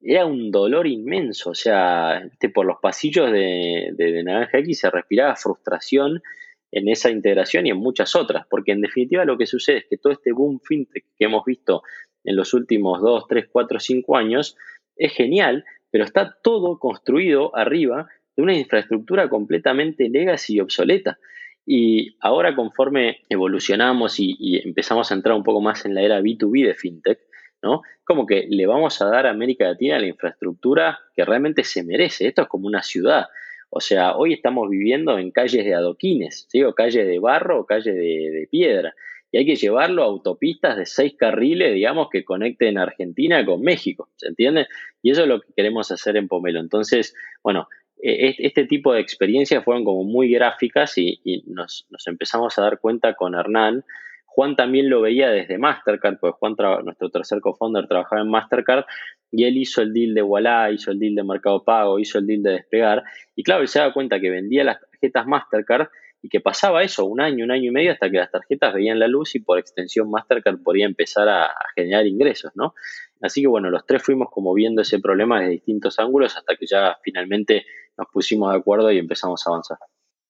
era 0.00 0.26
un 0.26 0.50
dolor 0.50 0.86
inmenso. 0.86 1.50
O 1.50 1.54
sea, 1.54 2.18
este, 2.18 2.48
por 2.48 2.66
los 2.66 2.78
pasillos 2.80 3.30
de, 3.30 3.90
de, 3.94 4.22
Naranja 4.22 4.58
X 4.58 4.80
se 4.80 4.90
respiraba 4.90 5.36
frustración 5.36 6.22
en 6.70 6.88
esa 6.88 7.10
integración 7.10 7.66
y 7.66 7.70
en 7.70 7.78
muchas 7.78 8.14
otras, 8.14 8.46
porque 8.48 8.72
en 8.72 8.82
definitiva 8.82 9.24
lo 9.24 9.38
que 9.38 9.46
sucede 9.46 9.78
es 9.78 9.86
que 9.88 9.96
todo 9.96 10.12
este 10.12 10.32
boom 10.32 10.60
fintech 10.60 11.04
que 11.16 11.24
hemos 11.24 11.44
visto 11.44 11.82
en 12.24 12.36
los 12.36 12.52
últimos 12.52 13.00
2, 13.00 13.24
3, 13.26 13.48
4, 13.50 13.80
5 13.80 14.16
años 14.16 14.56
es 14.96 15.12
genial, 15.12 15.64
pero 15.90 16.04
está 16.04 16.36
todo 16.42 16.78
construido 16.78 17.56
arriba 17.56 18.08
de 18.36 18.42
una 18.42 18.54
infraestructura 18.54 19.28
completamente 19.28 20.08
legacy 20.08 20.56
y 20.56 20.60
obsoleta. 20.60 21.18
Y 21.64 22.16
ahora 22.20 22.54
conforme 22.54 23.18
evolucionamos 23.28 24.18
y, 24.18 24.60
empezamos 24.64 25.10
a 25.10 25.14
entrar 25.14 25.36
un 25.36 25.42
poco 25.42 25.60
más 25.60 25.84
en 25.84 25.94
la 25.94 26.02
era 26.02 26.20
B2B 26.20 26.66
de 26.66 26.74
FinTech, 26.74 27.18
¿no? 27.62 27.82
Como 28.04 28.26
que 28.26 28.46
le 28.48 28.66
vamos 28.66 29.00
a 29.02 29.06
dar 29.06 29.26
a 29.26 29.30
América 29.30 29.64
Latina 29.64 29.98
la 29.98 30.06
infraestructura 30.06 30.98
que 31.14 31.24
realmente 31.24 31.64
se 31.64 31.84
merece. 31.84 32.26
Esto 32.26 32.42
es 32.42 32.48
como 32.48 32.66
una 32.66 32.82
ciudad. 32.82 33.26
O 33.70 33.80
sea, 33.80 34.16
hoy 34.16 34.32
estamos 34.32 34.68
viviendo 34.70 35.18
en 35.18 35.30
calles 35.30 35.64
de 35.64 35.74
adoquines, 35.74 36.46
¿sí? 36.48 36.62
o 36.62 36.74
calle 36.74 37.04
de 37.04 37.18
barro 37.18 37.60
o 37.60 37.66
calle 37.66 37.92
de, 37.92 38.48
piedra. 38.50 38.94
Y 39.30 39.38
hay 39.38 39.46
que 39.46 39.56
llevarlo 39.56 40.02
a 40.02 40.06
autopistas 40.06 40.78
de 40.78 40.86
seis 40.86 41.14
carriles, 41.14 41.74
digamos, 41.74 42.08
que 42.10 42.24
conecten 42.24 42.78
Argentina 42.78 43.44
con 43.44 43.60
México, 43.60 44.08
¿se 44.16 44.28
entiende? 44.28 44.68
Y 45.02 45.10
eso 45.10 45.22
es 45.22 45.28
lo 45.28 45.42
que 45.42 45.52
queremos 45.54 45.90
hacer 45.90 46.16
en 46.16 46.28
Pomelo. 46.28 46.60
Entonces, 46.60 47.14
bueno, 47.42 47.68
e, 48.02 48.36
este 48.38 48.64
tipo 48.64 48.94
de 48.94 49.00
experiencias 49.00 49.64
fueron 49.64 49.84
como 49.84 50.04
muy 50.04 50.30
gráficas 50.30 50.96
y, 50.96 51.20
nos, 51.46 51.86
empezamos 52.06 52.58
a 52.58 52.62
dar 52.62 52.80
cuenta 52.80 53.14
con 53.14 53.34
Hernán. 53.34 53.84
Juan 54.30 54.54
también 54.54 54.88
lo 54.88 55.00
veía 55.00 55.30
desde 55.30 55.58
Mastercard, 55.58 56.18
porque 56.20 56.36
Juan, 56.38 56.54
nuestro 56.84 57.10
tercer 57.10 57.40
co-founder, 57.40 57.88
trabajaba 57.88 58.22
en 58.22 58.30
Mastercard 58.30 58.84
y 59.32 59.44
él 59.44 59.56
hizo 59.56 59.82
el 59.82 59.92
deal 59.92 60.14
de 60.14 60.22
Walla, 60.22 60.70
hizo 60.70 60.92
el 60.92 60.98
deal 60.98 61.14
de 61.16 61.24
Mercado 61.24 61.64
Pago, 61.64 61.98
hizo 61.98 62.18
el 62.18 62.26
deal 62.26 62.42
de 62.42 62.52
Despegar. 62.52 63.02
Y 63.34 63.42
claro, 63.42 63.62
él 63.62 63.68
se 63.68 63.80
daba 63.80 63.92
cuenta 63.92 64.20
que 64.20 64.30
vendía 64.30 64.62
las 64.62 64.78
tarjetas 64.80 65.26
Mastercard 65.26 65.88
y 66.22 66.28
que 66.28 66.40
pasaba 66.40 66.82
eso, 66.82 67.04
un 67.04 67.20
año, 67.20 67.44
un 67.44 67.50
año 67.50 67.70
y 67.70 67.72
medio, 67.72 67.90
hasta 67.90 68.10
que 68.10 68.18
las 68.18 68.30
tarjetas 68.30 68.74
veían 68.74 68.98
la 68.98 69.08
luz 69.08 69.34
y 69.34 69.40
por 69.40 69.58
extensión 69.58 70.10
Mastercard 70.10 70.62
podía 70.62 70.86
empezar 70.86 71.28
a, 71.28 71.46
a 71.46 71.66
generar 71.74 72.06
ingresos, 72.06 72.52
¿no? 72.54 72.74
Así 73.20 73.40
que 73.40 73.48
bueno, 73.48 73.70
los 73.70 73.86
tres 73.86 74.02
fuimos 74.02 74.28
como 74.30 74.54
viendo 74.54 74.82
ese 74.82 75.00
problema 75.00 75.40
desde 75.40 75.52
distintos 75.52 75.98
ángulos 75.98 76.36
hasta 76.36 76.54
que 76.54 76.66
ya 76.66 76.96
finalmente 77.02 77.66
nos 77.96 78.06
pusimos 78.12 78.52
de 78.52 78.58
acuerdo 78.58 78.92
y 78.92 78.98
empezamos 78.98 79.44
a 79.46 79.50
avanzar. 79.50 79.78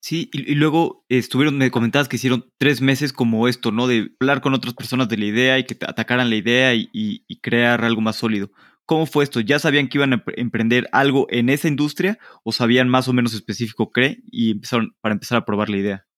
Sí, 0.00 0.30
y, 0.32 0.54
luego 0.54 1.04
estuvieron, 1.08 1.58
me 1.58 1.70
comentabas 1.70 2.08
que 2.08 2.16
hicieron 2.16 2.50
tres 2.56 2.80
meses 2.80 3.12
como 3.12 3.48
esto, 3.48 3.72
¿no? 3.72 3.88
De 3.88 4.12
hablar 4.20 4.40
con 4.40 4.54
otras 4.54 4.74
personas 4.74 5.08
de 5.08 5.16
la 5.16 5.24
idea 5.24 5.58
y 5.58 5.64
que 5.64 5.76
atacaran 5.86 6.30
la 6.30 6.36
idea 6.36 6.74
y, 6.74 7.24
crear 7.42 7.84
algo 7.84 8.00
más 8.00 8.16
sólido. 8.16 8.50
¿Cómo 8.86 9.06
fue 9.06 9.24
esto? 9.24 9.40
¿Ya 9.40 9.58
sabían 9.58 9.88
que 9.88 9.98
iban 9.98 10.14
a 10.14 10.24
emprender 10.36 10.88
algo 10.92 11.26
en 11.30 11.50
esa 11.50 11.68
industria 11.68 12.18
o 12.42 12.52
sabían 12.52 12.88
más 12.88 13.06
o 13.08 13.12
menos 13.12 13.34
específico 13.34 13.90
qué 13.92 14.18
y 14.30 14.52
empezaron 14.52 14.96
para 15.00 15.12
empezar 15.12 15.38
a 15.38 15.44
probar 15.44 15.68
la 15.68 15.76
idea? 15.76 16.08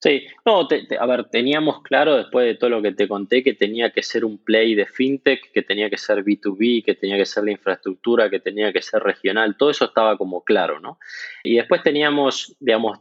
Sí, 0.00 0.26
no, 0.46 0.68
a 1.00 1.06
ver, 1.06 1.24
teníamos 1.24 1.82
claro 1.82 2.16
después 2.16 2.46
de 2.46 2.54
todo 2.54 2.70
lo 2.70 2.82
que 2.82 2.92
te 2.92 3.08
conté 3.08 3.42
que 3.42 3.54
tenía 3.54 3.90
que 3.90 4.04
ser 4.04 4.24
un 4.24 4.38
play 4.38 4.76
de 4.76 4.86
fintech, 4.86 5.50
que 5.52 5.62
tenía 5.62 5.90
que 5.90 5.96
ser 5.96 6.22
B2B, 6.22 6.84
que 6.84 6.94
tenía 6.94 7.16
que 7.16 7.26
ser 7.26 7.42
la 7.42 7.50
infraestructura, 7.50 8.30
que 8.30 8.38
tenía 8.38 8.72
que 8.72 8.80
ser 8.80 9.02
regional, 9.02 9.56
todo 9.56 9.70
eso 9.70 9.86
estaba 9.86 10.16
como 10.16 10.44
claro, 10.44 10.78
¿no? 10.78 11.00
Y 11.42 11.56
después 11.56 11.82
teníamos, 11.82 12.54
digamos, 12.60 13.00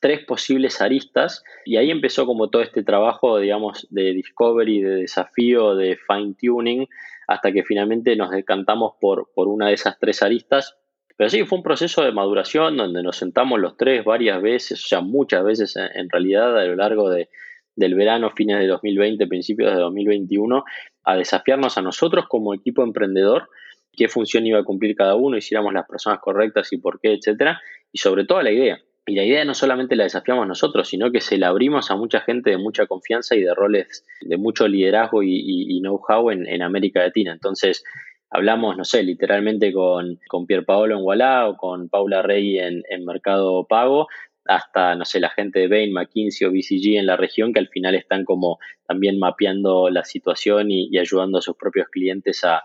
tres 0.00 0.24
posibles 0.24 0.80
aristas 0.80 1.42
y 1.64 1.76
ahí 1.76 1.90
empezó 1.90 2.26
como 2.26 2.48
todo 2.50 2.62
este 2.62 2.82
trabajo, 2.82 3.38
digamos, 3.38 3.86
de 3.90 4.12
discovery, 4.12 4.82
de 4.82 4.94
desafío, 4.96 5.74
de 5.74 5.96
fine 5.96 6.34
tuning, 6.40 6.86
hasta 7.26 7.52
que 7.52 7.62
finalmente 7.62 8.16
nos 8.16 8.30
decantamos 8.30 8.94
por, 9.00 9.30
por 9.34 9.48
una 9.48 9.68
de 9.68 9.74
esas 9.74 9.98
tres 9.98 10.22
aristas 10.22 10.78
pero 11.18 11.30
sí, 11.30 11.44
fue 11.44 11.58
un 11.58 11.64
proceso 11.64 12.04
de 12.04 12.12
maduración 12.12 12.76
donde 12.76 13.02
nos 13.02 13.16
sentamos 13.16 13.58
los 13.58 13.76
tres 13.76 14.04
varias 14.04 14.40
veces, 14.40 14.84
o 14.84 14.86
sea, 14.86 15.00
muchas 15.00 15.42
veces 15.42 15.74
en, 15.76 16.08
realidad 16.08 16.56
a 16.56 16.64
lo 16.64 16.76
largo 16.76 17.10
de, 17.10 17.28
del 17.74 17.96
verano, 17.96 18.30
fines 18.30 18.60
de 18.60 18.68
2020, 18.68 19.26
principios 19.26 19.74
de 19.74 19.80
2021, 19.80 20.62
a 21.02 21.16
desafiarnos 21.16 21.76
a 21.76 21.82
nosotros 21.82 22.26
como 22.28 22.54
equipo 22.54 22.84
emprendedor, 22.84 23.48
qué 23.96 24.08
función 24.08 24.46
iba 24.46 24.60
a 24.60 24.64
cumplir 24.64 24.94
cada 24.94 25.16
uno, 25.16 25.36
hiciéramos 25.36 25.72
las 25.72 25.88
personas 25.88 26.20
correctas 26.20 26.72
y 26.72 26.76
por 26.76 27.00
qué, 27.00 27.14
etcétera, 27.14 27.60
y 27.90 27.98
sobre 27.98 28.24
todo 28.24 28.40
la 28.40 28.52
idea. 28.52 28.80
Y 29.08 29.14
la 29.14 29.24
idea 29.24 29.42
no 29.46 29.54
solamente 29.54 29.96
la 29.96 30.04
desafiamos 30.04 30.46
nosotros, 30.46 30.86
sino 30.86 31.10
que 31.10 31.22
se 31.22 31.38
la 31.38 31.48
abrimos 31.48 31.90
a 31.90 31.96
mucha 31.96 32.20
gente 32.20 32.50
de 32.50 32.58
mucha 32.58 32.86
confianza 32.86 33.34
y 33.34 33.40
de 33.40 33.54
roles 33.54 34.04
de 34.20 34.36
mucho 34.36 34.68
liderazgo 34.68 35.22
y, 35.22 35.80
know-how 35.80 36.30
en, 36.30 36.60
América 36.60 37.00
Latina. 37.00 37.32
Entonces, 37.32 37.82
hablamos, 38.28 38.76
no 38.76 38.84
sé, 38.84 39.02
literalmente 39.02 39.72
con, 39.72 40.20
con 40.28 40.46
Pierpaolo 40.46 40.98
en 40.98 41.04
Wallah 41.04 41.48
o 41.48 41.56
con 41.56 41.88
Paula 41.88 42.20
Rey 42.20 42.58
en, 42.58 42.82
Mercado 43.06 43.64
Pago, 43.66 44.08
hasta, 44.44 44.94
no 44.94 45.06
sé, 45.06 45.20
la 45.20 45.30
gente 45.30 45.60
de 45.60 45.68
Bain, 45.68 45.90
McKinsey 45.90 46.46
o 46.46 46.50
BCG 46.50 46.98
en 46.98 47.06
la 47.06 47.16
región, 47.16 47.54
que 47.54 47.60
al 47.60 47.68
final 47.68 47.94
están 47.94 48.26
como 48.26 48.58
también 48.86 49.18
mapeando 49.18 49.88
la 49.88 50.04
situación 50.04 50.70
y, 50.70 50.98
ayudando 50.98 51.38
a 51.38 51.42
sus 51.42 51.56
propios 51.56 51.88
clientes 51.88 52.44
a, 52.44 52.62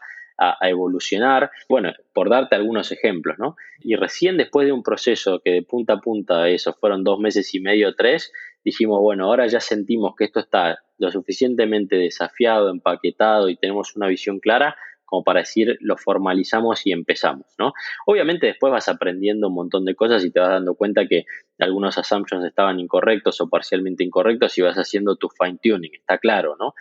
evolucionar. 0.61 1.51
Bueno, 1.69 1.93
por 2.13 2.29
darte 2.29 2.55
algunos 2.55 2.91
ejemplos, 2.91 3.37
¿no? 3.39 3.55
Y 3.79 3.95
recién 3.95 4.37
después 4.37 4.65
de 4.65 4.71
un 4.71 4.83
proceso 4.83 5.39
que 5.39 5.51
de 5.51 5.61
punta 5.61 5.93
a 5.93 6.01
punta, 6.01 6.49
eso 6.49 6.73
fueron 6.73 7.03
dos 7.03 7.19
meses 7.19 7.53
y 7.53 7.59
medio, 7.59 7.95
tres, 7.95 8.31
dijimos, 8.63 8.99
bueno, 9.01 9.25
ahora 9.25 9.47
ya 9.47 9.59
sentimos 9.59 10.15
que 10.15 10.25
esto 10.25 10.39
está 10.39 10.79
lo 10.97 11.11
suficientemente 11.11 11.97
desafiado, 11.97 12.69
empaquetado 12.69 13.49
y 13.49 13.57
tenemos 13.57 13.95
una 13.95 14.07
visión 14.07 14.39
clara, 14.39 14.75
como 15.05 15.23
para 15.23 15.41
decir 15.41 15.77
lo 15.81 15.95
formalizamos 15.97 16.87
y 16.87 16.91
empezamos, 16.91 17.45
¿no? 17.59 17.73
Obviamente 18.07 18.47
después 18.47 18.71
vas 18.71 18.87
aprendiendo 18.87 19.49
un 19.49 19.53
montón 19.53 19.85
de 19.85 19.93
cosas 19.93 20.23
y 20.25 20.31
te 20.31 20.39
vas 20.39 20.49
dando 20.49 20.73
cuenta 20.73 21.05
que 21.07 21.25
algunos 21.59 21.97
assumptions 21.97 22.43
estaban 22.45 22.79
incorrectos 22.79 23.39
o 23.39 23.47
parcialmente 23.47 24.03
incorrectos 24.03 24.57
y 24.57 24.61
vas 24.61 24.75
haciendo 24.75 25.15
tu 25.15 25.29
fine 25.29 25.59
tuning, 25.61 25.93
está 25.93 26.17
claro, 26.17 26.55
¿no? 26.59 26.73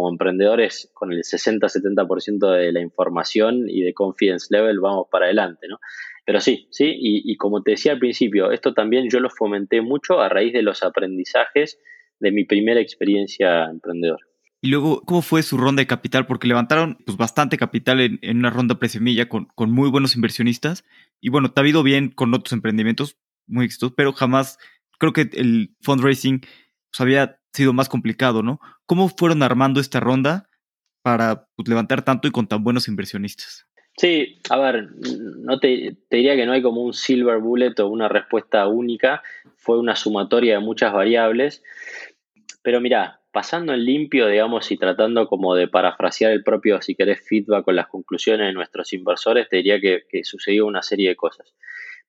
Como 0.00 0.12
emprendedores 0.12 0.90
con 0.94 1.12
el 1.12 1.18
60-70% 1.18 2.56
de 2.56 2.72
la 2.72 2.80
información 2.80 3.68
y 3.68 3.82
de 3.82 3.92
confidence 3.92 4.46
level 4.48 4.80
vamos 4.80 5.08
para 5.10 5.26
adelante, 5.26 5.68
¿no? 5.68 5.78
Pero 6.24 6.40
sí, 6.40 6.68
sí, 6.70 6.94
y, 6.96 7.36
como 7.36 7.62
te 7.62 7.72
decía 7.72 7.92
al 7.92 7.98
principio, 7.98 8.50
esto 8.50 8.72
también 8.72 9.10
yo 9.10 9.20
lo 9.20 9.28
fomenté 9.28 9.82
mucho 9.82 10.20
a 10.20 10.30
raíz 10.30 10.54
de 10.54 10.62
los 10.62 10.82
aprendizajes 10.82 11.78
de 12.18 12.32
mi 12.32 12.44
primera 12.44 12.80
experiencia 12.80 13.64
emprendedora. 13.64 14.24
Y 14.62 14.68
luego, 14.68 15.02
¿cómo 15.02 15.20
fue 15.20 15.42
su 15.42 15.58
ronda 15.58 15.80
de 15.80 15.86
capital? 15.86 16.26
Porque 16.26 16.48
levantaron 16.48 16.96
pues, 17.04 17.18
bastante 17.18 17.58
capital 17.58 18.00
en, 18.00 18.38
una 18.38 18.48
ronda 18.48 18.78
presemilla 18.78 19.28
con, 19.28 19.46
con 19.54 19.70
muy 19.70 19.90
buenos 19.90 20.14
inversionistas. 20.14 20.84
Y 21.20 21.28
bueno, 21.28 21.52
te 21.52 21.60
ha 21.60 21.66
ido 21.66 21.82
bien 21.82 22.10
con 22.10 22.32
otros 22.32 22.52
emprendimientos 22.52 23.18
muy 23.46 23.66
exitosos, 23.66 23.94
pero 23.94 24.12
jamás 24.12 24.58
creo 24.98 25.12
que 25.12 25.28
el 25.32 25.74
fundraising 25.82 26.42
pues, 26.90 27.00
había 27.00 27.40
sido 27.52 27.72
más 27.72 27.88
complicado, 27.88 28.42
¿no? 28.42 28.60
¿Cómo 28.86 29.08
fueron 29.08 29.42
armando 29.42 29.80
esta 29.80 30.00
ronda 30.00 30.48
para 31.02 31.48
pues, 31.56 31.68
levantar 31.68 32.02
tanto 32.02 32.28
y 32.28 32.30
con 32.30 32.46
tan 32.46 32.62
buenos 32.62 32.88
inversionistas? 32.88 33.66
Sí, 33.96 34.40
a 34.48 34.56
ver, 34.56 34.88
no 34.94 35.58
te, 35.58 35.96
diría 36.10 36.36
que 36.36 36.46
no 36.46 36.52
hay 36.52 36.62
como 36.62 36.82
un 36.82 36.94
silver 36.94 37.38
bullet 37.38 37.78
o 37.80 37.88
una 37.88 38.08
respuesta 38.08 38.66
única, 38.66 39.22
fue 39.56 39.78
una 39.78 39.94
sumatoria 39.94 40.54
de 40.54 40.60
muchas 40.60 40.92
variables, 40.92 41.62
pero 42.62 42.80
mira, 42.80 43.20
pasando 43.32 43.72
en 43.72 43.84
limpio, 43.84 44.26
digamos, 44.26 44.70
y 44.70 44.76
tratando 44.76 45.28
como 45.28 45.54
de 45.54 45.68
parafrasear 45.68 46.32
el 46.32 46.42
propio, 46.42 46.80
si 46.82 46.94
querés, 46.94 47.20
feedback 47.26 47.64
con 47.64 47.76
las 47.76 47.88
conclusiones 47.88 48.46
de 48.46 48.52
nuestros 48.52 48.92
inversores, 48.92 49.48
te 49.48 49.56
diría 49.56 49.80
que, 49.80 50.24
sucedió 50.24 50.66
una 50.66 50.82
serie 50.82 51.10
de 51.10 51.16
cosas. 51.16 51.54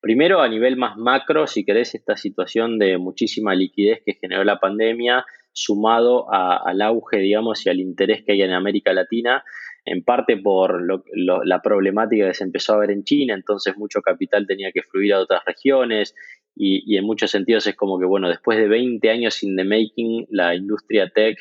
Primero, 0.02 0.42
a 0.42 0.50
nivel 0.50 0.78
más 0.78 0.98
macro, 0.98 1.46
si 1.46 1.64
querés, 1.64 1.94
esta 1.94 2.18
situación 2.18 2.80
de 2.80 2.98
muchísima 2.98 3.54
liquidez 3.54 4.02
que 4.04 4.18
generó 4.20 4.44
la 4.44 4.60
pandemia, 4.60 5.26
sumado 5.54 6.26
al 6.32 6.82
auge, 6.82 7.18
digamos, 7.18 7.66
y 7.66 7.70
al 7.70 7.80
interés 7.80 8.24
que 8.26 8.32
hay 8.32 8.42
en 8.42 8.52
América 8.52 8.94
Latina, 8.94 9.44
en 9.86 10.04
parte 10.04 10.38
por 10.38 10.82
la 10.84 11.62
problemática 11.62 12.28
que 12.28 12.34
se 12.34 12.44
empezó 12.44 12.74
a 12.74 12.80
ver 12.80 12.92
en 12.92 13.04
China, 13.04 13.36
entonces 13.36 13.78
mucho 13.78 14.02
capital 14.02 14.48
tenía 14.48 14.72
que 14.72 14.82
fluir 14.82 15.14
a 15.14 15.20
otras 15.20 15.44
regiones 15.46 16.16
y, 16.56 16.98
en 16.98 17.06
muchos 17.06 17.32
sentidos 17.32 17.68
es 17.68 17.76
como 17.76 18.00
que, 18.00 18.06
bueno, 18.06 18.28
después 18.28 18.58
de 18.58 18.68
20 18.68 19.10
años 19.10 19.42
in 19.44 19.56
the 19.56 19.64
making, 19.64 20.26
la 20.30 20.56
industria 20.56 21.10
tech 21.10 21.38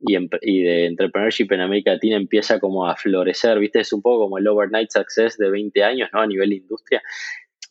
y, 0.00 0.16
y, 0.16 0.62
de 0.62 0.86
entrepreneurship 0.86 1.52
en 1.52 1.60
América 1.60 1.92
Latina 1.92 2.16
empieza 2.16 2.58
como 2.58 2.86
a 2.86 2.96
florecer, 2.96 3.58
¿viste? 3.58 3.80
Es 3.80 3.92
un 3.92 4.02
poco 4.02 4.24
como 4.24 4.38
el 4.38 4.48
overnight 4.48 4.90
success 4.90 5.36
de 5.36 5.50
20 5.50 5.82
años, 5.82 6.10
¿no? 6.12 6.20
A 6.20 6.26
nivel 6.26 6.50
de 6.50 6.56
industria. 6.56 7.02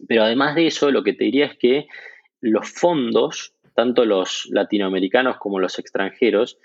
Pero 0.07 0.23
además 0.23 0.55
de 0.55 0.67
eso, 0.67 0.91
lo 0.91 1.03
que 1.03 1.13
te 1.13 1.25
diría 1.25 1.45
es 1.45 1.57
que 1.57 1.87
los 2.41 2.71
fondos, 2.71 3.53
tanto 3.75 4.05
los 4.05 4.47
latinoamericanos 4.49 5.37
como 5.37 5.59
los 5.59 5.79
extranjeros, 5.79 6.57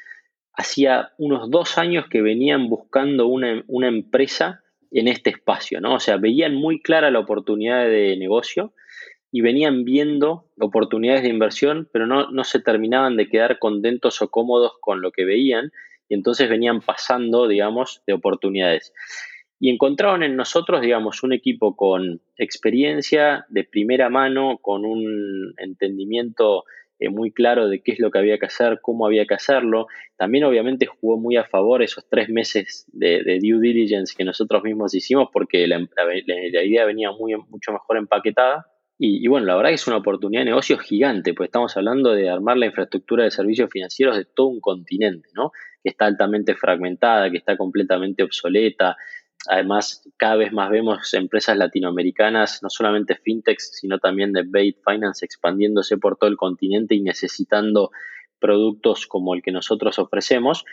hacía 0.53 1.12
unos 1.18 1.51
dos 1.51 1.78
años 1.78 2.07
que 2.09 2.22
venían 2.22 2.68
buscando 2.68 3.26
una, 3.26 3.62
una 3.66 3.89
empresa 3.89 4.62
en 4.93 5.09
este 5.09 5.30
espacio, 5.30 5.80
¿no? 5.80 5.95
O 5.95 6.01
sea, 6.01 6.16
veían 6.16 6.55
muy 6.55 6.80
clara 6.80 7.11
la 7.11 7.18
oportunidad 7.18 7.87
de 7.87 8.16
negocio 8.16 8.72
y 9.32 9.41
venían 9.41 9.85
viendo 9.85 10.49
oportunidades 10.61 11.22
de 11.22 11.28
inversión, 11.28 11.89
pero 11.93 12.07
no, 12.07 12.30
no 12.30 12.45
se 12.45 12.61
terminaban 12.61 13.16
de 13.16 13.28
quedar 13.28 13.59
contentos 13.59 14.22
o 14.22 14.30
cómodos 14.30 14.74
con 14.80 15.01
lo 15.01 15.11
que 15.11 15.24
veían 15.24 15.72
y 16.09 16.14
entonces 16.14 16.49
venían 16.49 16.80
pasando, 16.80 17.49
digamos, 17.49 18.03
de 18.07 18.12
oportunidades. 18.12 18.93
Y 19.64 19.70
encontraron 19.70 20.22
en 20.22 20.36
nosotros, 20.36 20.82
digamos, 20.82 21.22
un 21.22 21.32
equipo 21.32 21.74
con 21.74 22.20
experiencia 22.36 23.46
de 23.48 23.64
primera 23.64 24.10
mano, 24.10 24.58
con 24.60 24.84
un 24.84 25.54
entendimiento 25.56 26.64
eh, 26.98 27.08
muy 27.08 27.32
claro 27.32 27.66
de 27.68 27.82
qué 27.82 27.92
es 27.92 27.98
lo 27.98 28.10
que 28.10 28.18
había 28.18 28.36
que 28.36 28.44
hacer, 28.44 28.80
cómo 28.82 29.06
había 29.06 29.24
que 29.24 29.32
hacerlo. 29.32 29.86
También 30.18 30.44
obviamente 30.44 30.84
jugó 30.84 31.16
muy 31.16 31.38
a 31.38 31.44
favor 31.44 31.82
esos 31.82 32.06
tres 32.10 32.28
meses 32.28 32.84
de, 32.92 33.38
due 33.40 33.58
diligence 33.58 34.14
que 34.14 34.24
nosotros 34.24 34.62
mismos 34.64 34.94
hicimos 34.94 35.30
porque 35.32 35.66
la, 35.66 35.78
idea 36.62 36.84
venía 36.84 37.12
muy, 37.12 37.34
mucho 37.48 37.72
mejor 37.72 37.96
empaquetada. 37.96 38.66
Y, 38.98 39.26
bueno, 39.28 39.46
la 39.46 39.56
verdad 39.56 39.70
que 39.70 39.76
es 39.76 39.86
una 39.86 39.96
oportunidad 39.96 40.42
de 40.42 40.50
negocio 40.50 40.76
gigante, 40.76 41.32
pues 41.32 41.48
estamos 41.48 41.74
hablando 41.78 42.12
de 42.12 42.28
armar 42.28 42.58
la 42.58 42.66
infraestructura 42.66 43.24
de 43.24 43.30
servicios 43.30 43.70
financieros 43.72 44.14
de 44.14 44.26
todo 44.26 44.48
un 44.48 44.60
continente, 44.60 45.30
¿no? 45.34 45.52
Que 45.82 45.88
está 45.88 46.04
altamente 46.04 46.54
fragmentada, 46.54 47.30
que 47.30 47.38
está 47.38 47.56
completamente 47.56 48.22
obsoleta. 48.22 48.98
Además, 49.49 50.09
cada 50.16 50.36
vez 50.36 50.53
más 50.53 50.70
vemos 50.70 51.14
empresas 51.14 51.57
latinoamericanas, 51.57 52.62
no 52.62 52.70
solamente 52.70 53.16
fintechs, 53.16 53.78
sino 53.80 53.99
también 53.99 54.32
de 54.32 54.45
Bait 54.47 54.76
Finance 54.84 55.24
expandiéndose 55.24 55.99
por 55.99 56.16
todo 56.16 56.30
el 56.30 56.36
continente 56.36 56.95
y 56.95 57.01
necesitando 57.01 57.90
productos 58.38 59.07
como 59.07 59.34
el 59.34 59.42
que 59.42 59.53
nosotros 59.53 59.99
ofrecemos. 59.99 60.64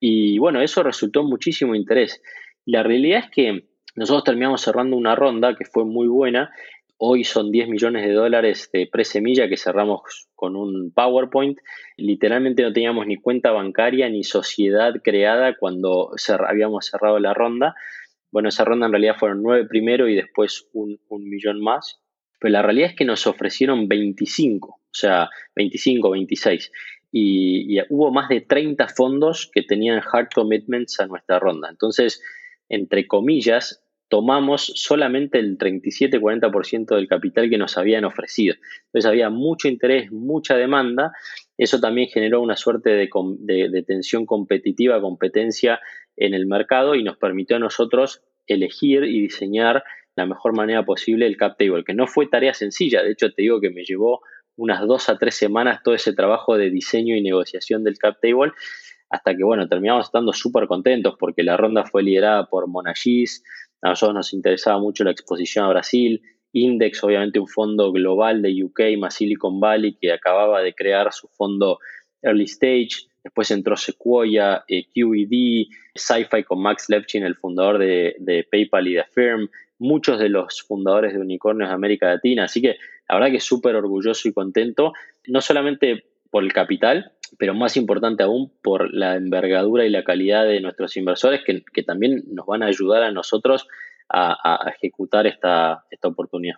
Y 0.00 0.38
bueno, 0.38 0.62
eso 0.62 0.82
resultó 0.82 1.24
muchísimo 1.24 1.74
interés. 1.74 2.22
La 2.64 2.82
realidad 2.82 3.24
es 3.24 3.30
que 3.30 3.68
nosotros 3.96 4.24
terminamos 4.24 4.62
cerrando 4.62 4.96
una 4.96 5.14
ronda 5.14 5.56
que 5.56 5.64
fue 5.64 5.84
muy 5.84 6.06
buena 6.06 6.50
Hoy 7.00 7.22
son 7.22 7.52
10 7.52 7.68
millones 7.68 8.04
de 8.04 8.12
dólares 8.12 8.70
de 8.72 8.88
presemilla 8.90 9.48
que 9.48 9.56
cerramos 9.56 10.26
con 10.34 10.56
un 10.56 10.90
PowerPoint. 10.92 11.56
Literalmente 11.96 12.64
no 12.64 12.72
teníamos 12.72 13.06
ni 13.06 13.14
cuenta 13.14 13.52
bancaria 13.52 14.08
ni 14.08 14.24
sociedad 14.24 14.94
creada 15.04 15.56
cuando 15.56 16.10
habíamos 16.48 16.86
cerrado 16.86 17.20
la 17.20 17.34
ronda. 17.34 17.76
Bueno, 18.30 18.48
esa 18.48 18.64
ronda 18.64 18.86
en 18.86 18.92
realidad 18.92 19.16
fueron 19.18 19.42
9 19.42 19.66
primero 19.68 20.08
y 20.08 20.14
después 20.14 20.68
un, 20.72 20.98
millón 21.10 21.60
más. 21.60 22.00
Pero 22.40 22.52
la 22.52 22.62
realidad 22.62 22.90
es 22.90 22.96
que 22.96 23.04
nos 23.04 23.26
ofrecieron 23.26 23.88
25, 23.88 24.68
o 24.68 24.80
sea, 24.92 25.28
25, 25.56 26.10
26. 26.10 26.70
Y, 27.10 27.78
y 27.78 27.82
hubo 27.88 28.12
más 28.12 28.28
de 28.28 28.42
30 28.42 28.86
fondos 28.88 29.50
que 29.52 29.62
tenían 29.62 30.00
hard 30.12 30.28
commitments 30.34 31.00
a 31.00 31.06
nuestra 31.06 31.38
ronda. 31.38 31.68
Entonces, 31.70 32.22
entre 32.68 33.06
comillas, 33.06 33.82
tomamos 34.08 34.72
solamente 34.74 35.38
el 35.38 35.58
37-40% 35.58 36.94
del 36.94 37.08
capital 37.08 37.50
que 37.50 37.58
nos 37.58 37.76
habían 37.76 38.04
ofrecido. 38.04 38.56
Entonces 38.86 39.08
había 39.08 39.30
mucho 39.30 39.68
interés, 39.68 40.10
mucha 40.10 40.56
demanda. 40.56 41.12
Eso 41.56 41.78
también 41.80 42.08
generó 42.08 42.40
una 42.40 42.56
suerte 42.56 42.90
de, 42.90 43.84
tensión 43.86 44.26
competitiva, 44.26 45.00
competencia 45.00 45.80
en 46.18 46.34
el 46.34 46.46
mercado 46.46 46.94
y 46.94 47.02
nos 47.02 47.16
permitió 47.16 47.56
a 47.56 47.60
nosotros 47.60 48.22
elegir 48.46 49.04
y 49.04 49.20
diseñar 49.20 49.84
la 50.16 50.26
mejor 50.26 50.56
manera 50.56 50.84
posible 50.84 51.26
el 51.26 51.36
cap 51.36 51.56
table, 51.56 51.84
que 51.84 51.94
no 51.94 52.06
fue 52.06 52.26
tarea 52.26 52.52
sencilla. 52.52 53.02
De 53.02 53.12
hecho, 53.12 53.32
te 53.32 53.42
digo 53.42 53.60
que 53.60 53.70
me 53.70 53.84
llevó 53.84 54.20
unas 54.56 54.84
dos 54.86 55.08
a 55.08 55.16
tres 55.16 55.36
semanas 55.36 55.82
todo 55.84 55.94
ese 55.94 56.12
trabajo 56.12 56.56
de 56.56 56.70
diseño 56.70 57.16
y 57.16 57.22
negociación 57.22 57.84
del 57.84 57.98
cap 57.98 58.16
table, 58.20 58.52
hasta 59.10 59.36
que, 59.36 59.44
bueno, 59.44 59.68
terminamos 59.68 60.06
estando 60.06 60.32
súper 60.32 60.66
contentos 60.66 61.14
porque 61.18 61.44
la 61.44 61.56
ronda 61.56 61.84
fue 61.84 62.02
liderada 62.02 62.46
por 62.46 62.66
Monagis, 62.66 63.44
a 63.80 63.90
nosotros 63.90 64.16
nos 64.16 64.32
interesaba 64.34 64.80
mucho 64.80 65.04
la 65.04 65.12
exposición 65.12 65.64
a 65.64 65.68
Brasil, 65.68 66.20
Index, 66.52 67.04
obviamente 67.04 67.38
un 67.38 67.46
fondo 67.46 67.92
global 67.92 68.42
de 68.42 68.64
UK 68.64 68.98
más 68.98 69.14
Silicon 69.14 69.60
Valley 69.60 69.96
que 70.00 70.12
acababa 70.12 70.62
de 70.62 70.74
crear 70.74 71.12
su 71.12 71.28
fondo 71.28 71.78
Early 72.22 72.44
Stage, 72.44 73.07
después 73.22 73.50
entró 73.50 73.76
Sequoia, 73.76 74.64
eh, 74.68 74.86
QED, 74.94 75.66
Sci-Fi 75.94 76.44
con 76.44 76.60
Max 76.62 76.86
Levchin, 76.88 77.24
el 77.24 77.36
fundador 77.36 77.78
de, 77.78 78.16
de, 78.18 78.46
PayPal 78.50 78.88
y 78.88 78.94
de 78.94 79.04
Firm, 79.04 79.48
muchos 79.78 80.18
de 80.18 80.28
los 80.28 80.62
fundadores 80.62 81.12
de 81.12 81.20
unicornios 81.20 81.68
de 81.68 81.74
América 81.74 82.08
Latina, 82.08 82.44
así 82.44 82.60
que 82.60 82.76
la 83.08 83.16
verdad 83.16 83.30
que 83.30 83.40
súper 83.40 83.76
orgulloso 83.76 84.28
y 84.28 84.32
contento, 84.32 84.92
no 85.26 85.40
solamente 85.40 86.04
por 86.30 86.44
el 86.44 86.52
capital, 86.52 87.12
pero 87.38 87.54
más 87.54 87.76
importante 87.76 88.22
aún 88.22 88.52
por 88.62 88.92
la 88.92 89.16
envergadura 89.16 89.84
y 89.84 89.90
la 89.90 90.04
calidad 90.04 90.44
de 90.44 90.60
nuestros 90.60 90.96
inversores 90.96 91.42
que, 91.44 91.82
también 91.82 92.24
nos 92.28 92.46
van 92.46 92.62
a 92.62 92.66
ayudar 92.66 93.02
a 93.02 93.12
nosotros 93.12 93.66
a, 94.08 94.72
ejecutar 94.74 95.26
esta, 95.26 95.84
esta 95.90 96.08
oportunidad. 96.08 96.56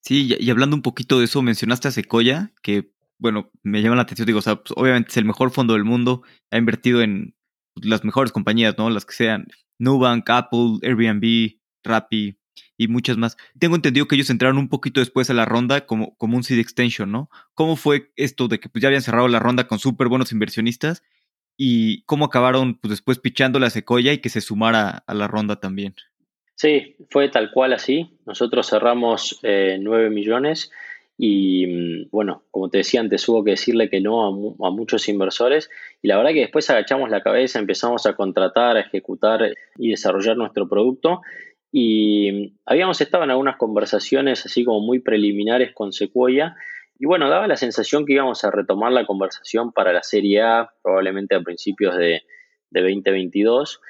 Sí, 0.00 0.34
y 0.38 0.50
hablando 0.50 0.76
un 0.76 0.82
poquito 0.82 1.18
de 1.18 1.26
eso, 1.26 1.42
mencionaste 1.42 1.88
a 1.88 1.90
Sequoia, 1.90 2.52
que 2.62 2.90
bueno, 3.18 3.50
me 3.62 3.82
llama 3.82 3.96
la 3.96 4.02
atención, 4.02 4.26
digo, 4.26 4.38
o 4.38 4.42
sea, 4.42 4.56
pues, 4.56 4.72
obviamente 4.76 5.10
es 5.10 5.16
el 5.16 5.24
mejor 5.24 5.50
fondo 5.50 5.74
del 5.74 5.84
mundo, 5.84 6.22
ha 6.50 6.58
invertido 6.58 7.02
en 7.02 7.34
las 7.74 8.04
mejores 8.04 8.32
compañías, 8.32 8.76
¿no? 8.78 8.90
Las 8.90 9.04
que 9.04 9.14
sean 9.14 9.48
Nubank, 9.78 10.28
Apple, 10.30 10.78
Airbnb, 10.82 11.58
Rappi, 11.84 12.38
y 12.76 12.88
muchas 12.88 13.16
más. 13.16 13.36
Tengo 13.58 13.76
entendido 13.76 14.06
que 14.06 14.14
ellos 14.14 14.30
entraron 14.30 14.58
un 14.58 14.68
poquito 14.68 15.00
después 15.00 15.28
a 15.30 15.34
la 15.34 15.44
ronda 15.44 15.86
como, 15.86 16.16
como 16.16 16.36
un 16.36 16.44
seed 16.44 16.58
extension, 16.58 17.10
¿no? 17.10 17.28
¿Cómo 17.54 17.76
fue 17.76 18.12
esto 18.16 18.48
de 18.48 18.60
que 18.60 18.68
pues, 18.68 18.82
ya 18.82 18.88
habían 18.88 19.02
cerrado 19.02 19.28
la 19.28 19.40
ronda 19.40 19.66
con 19.66 19.78
súper 19.78 20.08
buenos 20.08 20.32
inversionistas 20.32 21.02
y 21.56 22.02
cómo 22.04 22.26
acabaron 22.26 22.78
pues, 22.78 22.90
después 22.90 23.18
pichando 23.18 23.58
la 23.58 23.70
Secoya 23.70 24.12
y 24.12 24.18
que 24.18 24.28
se 24.28 24.40
sumara 24.40 25.02
a 25.06 25.14
la 25.14 25.26
ronda 25.26 25.56
también? 25.56 25.94
Sí, 26.54 26.96
fue 27.10 27.28
tal 27.28 27.50
cual 27.50 27.72
así. 27.72 28.18
Nosotros 28.26 28.68
cerramos 28.68 29.38
eh, 29.42 29.78
9 29.80 30.10
millones 30.10 30.70
y 31.20 31.66
mm, 31.66 32.10
bueno, 32.12 32.44
como 32.52 32.70
te 32.70 32.78
decía 32.78 33.00
antes, 33.00 33.28
hubo 33.28 33.42
que 33.42 33.50
decirle 33.50 33.90
que 33.90 34.00
no 34.00 34.24
a, 34.24 34.70
muchos 34.70 35.08
inversores 35.08 35.68
y 36.00 36.06
la 36.06 36.16
verdad 36.16 36.30
que 36.30 36.40
después 36.40 36.70
agachamos 36.70 37.10
la 37.10 37.22
cabeza, 37.22 37.58
empezamos 37.58 38.06
a 38.06 38.14
contratar, 38.14 38.76
a 38.76 38.80
ejecutar 38.80 39.52
y 39.76 39.90
desarrollar 39.90 40.36
nuestro 40.36 40.68
producto 40.68 41.20
y 41.72 42.54
habíamos 42.64 43.00
estado 43.00 43.24
en 43.24 43.30
algunas 43.30 43.56
conversaciones 43.56 44.46
así 44.46 44.64
como 44.64 44.80
muy 44.80 45.00
preliminares 45.00 45.72
con 45.74 45.92
Sequoia. 45.92 46.56
Y 47.00 47.06
bueno, 47.06 47.28
daba 47.28 47.46
la 47.46 47.56
sensación 47.56 48.06
que 48.06 48.14
íbamos 48.14 48.42
a 48.44 48.50
retomar 48.50 48.92
la 48.92 49.04
conversación 49.04 49.72
para 49.72 49.92
la 49.92 50.02
Serie 50.02 50.40
A, 50.40 50.70
probablemente 50.82 51.34
a 51.34 51.40
principios 51.40 51.96
de, 51.96 52.22
de 52.70 52.80
2022. 52.80 53.80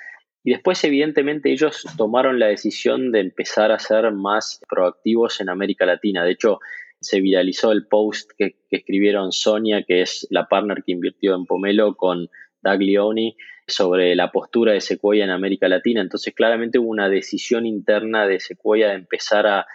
Y 0.45 0.51
después, 0.53 0.83
evidentemente, 0.85 1.51
ellos 1.53 1.85
tomaron 1.97 2.39
la 2.39 2.47
decisión 2.47 3.13
de 3.13 3.21
empezar 3.21 3.71
a 3.71 3.79
ser 3.79 4.13
más 4.13 4.61
proactivos 4.69 5.41
en 5.41 5.49
América 5.49 5.87
Latina. 5.87 6.25
De 6.25 6.33
hecho, 6.33 6.59
se 7.01 7.21
viralizó 7.21 7.73
el 7.73 7.87
post 7.87 8.31
que, 8.37 8.57
escribieron 8.71 9.33
Sonia, 9.33 9.83
que 9.83 10.03
es 10.03 10.27
la 10.31 10.47
partner 10.47 10.83
que 10.85 10.93
invirtió 10.93 11.35
en 11.35 11.47
Pomelo, 11.47 11.97
con 11.97 12.29
Doug 12.63 12.81
Leone, 12.81 13.37
sobre 13.67 14.17
la 14.17 14.33
postura 14.33 14.73
de 14.73 14.81
Sequoia 14.81 15.25
en 15.25 15.31
América 15.31 15.69
Latina. 15.69 16.01
Entonces, 16.01 16.35
claramente 16.35 16.79
hubo 16.79 16.89
una 16.89 17.09
decisión 17.09 17.67
interna 17.67 18.27
de 18.27 18.41
Sequoia 18.41 18.89
de 18.89 18.95
empezar 18.95 19.47
a, 19.47 19.67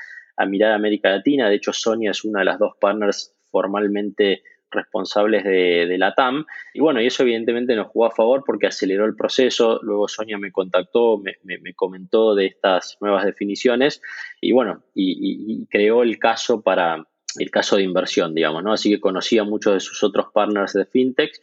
mirar 0.48 0.72
América 0.72 1.10
Latina. 1.10 1.48
De 1.48 1.56
hecho, 1.56 1.74
Sonia 1.74 2.12
es 2.12 2.26
una 2.26 2.40
de 2.40 2.46
las 2.46 2.60
dos 2.60 2.74
partners 2.82 3.36
formalmente 3.52 4.42
responsables 4.72 5.44
de, 5.44 5.96
la 6.00 6.16
TAM. 6.16 6.46
Y 6.74 6.80
bueno, 6.80 7.00
y 7.00 7.06
eso 7.06 7.22
evidentemente 7.22 7.76
nos 7.76 7.88
jugó 7.88 8.08
a 8.08 8.12
favor 8.12 8.44
porque 8.44 8.66
aceleró 8.66 9.06
el 9.06 9.16
proceso. 9.16 9.80
Luego 9.84 10.08
Sonia 10.08 10.40
me 10.40 10.52
contactó, 10.52 11.20
me, 11.20 11.74
comentó 11.76 12.34
de 12.34 12.48
estas 12.48 12.98
nuevas 13.00 13.26
definiciones 13.26 14.02
y 14.42 14.52
bueno, 14.52 14.84
y, 14.96 15.68
creó 15.68 16.02
el 16.02 16.18
caso 16.18 16.62
para 16.62 17.06
el 17.38 17.52
caso 17.52 17.78
de 17.78 17.84
inversión, 17.84 18.34
digamos, 18.34 18.64
¿no? 18.64 18.74
Así 18.74 18.90
que 18.90 19.00
conocía 19.00 19.44
muchos 19.44 19.74
de 19.74 19.80
sus 19.80 20.04
otros 20.04 20.28
partners 20.34 20.74
de 20.74 20.86
fintech 20.86 21.34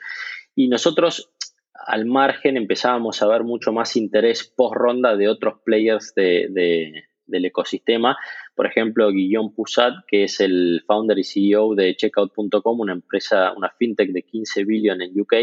y 0.54 0.68
nosotros 0.68 1.30
al 1.86 2.04
margen 2.04 2.56
empezábamos 2.56 3.22
a 3.22 3.26
ver 3.26 3.42
mucho 3.42 3.72
más 3.72 3.96
interés 3.96 4.44
post 4.44 4.76
ronda 4.76 5.16
de 5.16 5.28
otros 5.28 5.60
players 5.64 6.14
de, 6.14 7.04
del 7.26 7.44
ecosistema. 7.44 8.18
Por 8.54 8.66
ejemplo, 8.66 9.10
Guillaume 9.10 9.52
Poussat, 9.54 9.94
que 10.06 10.24
es 10.24 10.40
el 10.40 10.82
founder 10.86 11.18
y 11.18 11.24
CEO 11.24 11.74
de 11.74 11.96
Checkout.com, 11.96 12.80
una 12.80 12.92
empresa, 12.92 13.52
una 13.56 13.70
fintech 13.70 14.10
de 14.10 14.22
15 14.22 14.64
billion 14.64 15.00
en 15.00 15.18
UK, 15.18 15.34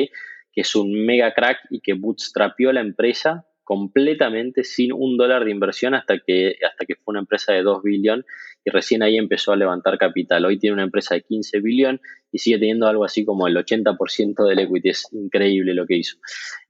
que 0.52 0.62
es 0.62 0.76
un 0.76 0.94
mega 0.94 1.34
crack 1.34 1.60
y 1.72 1.80
que 1.80 1.94
bootstrapió 1.94 2.72
la 2.72 2.82
empresa 2.82 3.47
completamente 3.68 4.64
sin 4.64 4.94
un 4.94 5.18
dólar 5.18 5.44
de 5.44 5.52
inversión 5.52 5.94
hasta 5.94 6.20
que, 6.20 6.56
hasta 6.66 6.86
que 6.86 6.96
fue 6.96 7.12
una 7.12 7.20
empresa 7.20 7.52
de 7.52 7.64
2 7.64 7.84
billion 7.84 8.24
y 8.64 8.70
recién 8.70 9.04
ahí 9.04 9.18
empezó 9.18 9.52
a 9.52 9.58
levantar 9.58 9.98
capital. 9.98 10.46
Hoy 10.46 10.58
tiene 10.58 10.76
una 10.76 10.84
empresa 10.84 11.16
de 11.16 11.24
15 11.24 11.60
billion 11.60 12.00
y 12.32 12.38
sigue 12.38 12.60
teniendo 12.60 12.88
algo 12.88 13.04
así 13.04 13.26
como 13.26 13.46
el 13.46 13.58
80% 13.58 14.48
del 14.48 14.60
equity. 14.60 14.88
Es 14.88 15.10
increíble 15.12 15.74
lo 15.74 15.86
que 15.86 15.98
hizo. 15.98 16.16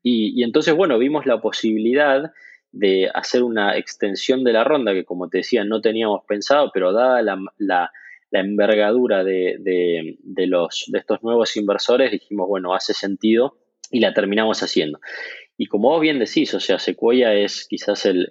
Y, 0.02 0.42
entonces, 0.42 0.74
bueno, 0.74 0.98
vimos 0.98 1.28
la 1.28 1.40
posibilidad 1.40 2.32
de 2.72 3.12
hacer 3.14 3.44
una 3.44 3.78
extensión 3.78 4.44
de 4.44 4.54
la 4.54 4.64
ronda 4.64 4.94
que, 4.94 5.06
como 5.06 5.30
te 5.30 5.38
decía, 5.38 5.64
no 5.66 5.82
teníamos 5.82 6.22
pensado, 6.28 6.72
pero 6.74 6.94
dada 6.94 7.22
la, 7.22 7.38
la, 7.60 7.92
envergadura 8.32 9.24
de, 9.24 9.58
de, 9.60 10.48
los, 10.48 10.86
de 10.88 10.98
estos 10.98 11.22
nuevos 11.22 11.56
inversores, 11.58 12.10
dijimos, 12.10 12.48
bueno, 12.48 12.74
hace 12.74 12.96
sentido 12.96 13.60
y 13.92 14.00
la 14.00 14.16
terminamos 14.16 14.64
haciendo. 14.64 15.00
Y 15.58 15.66
como 15.66 15.90
vos 15.90 16.02
bien 16.02 16.20
decís, 16.20 16.54
o 16.54 16.60
sea, 16.60 16.78
Sequoia 16.80 17.34
es 17.34 17.68
quizás 17.68 18.06
el, 18.06 18.30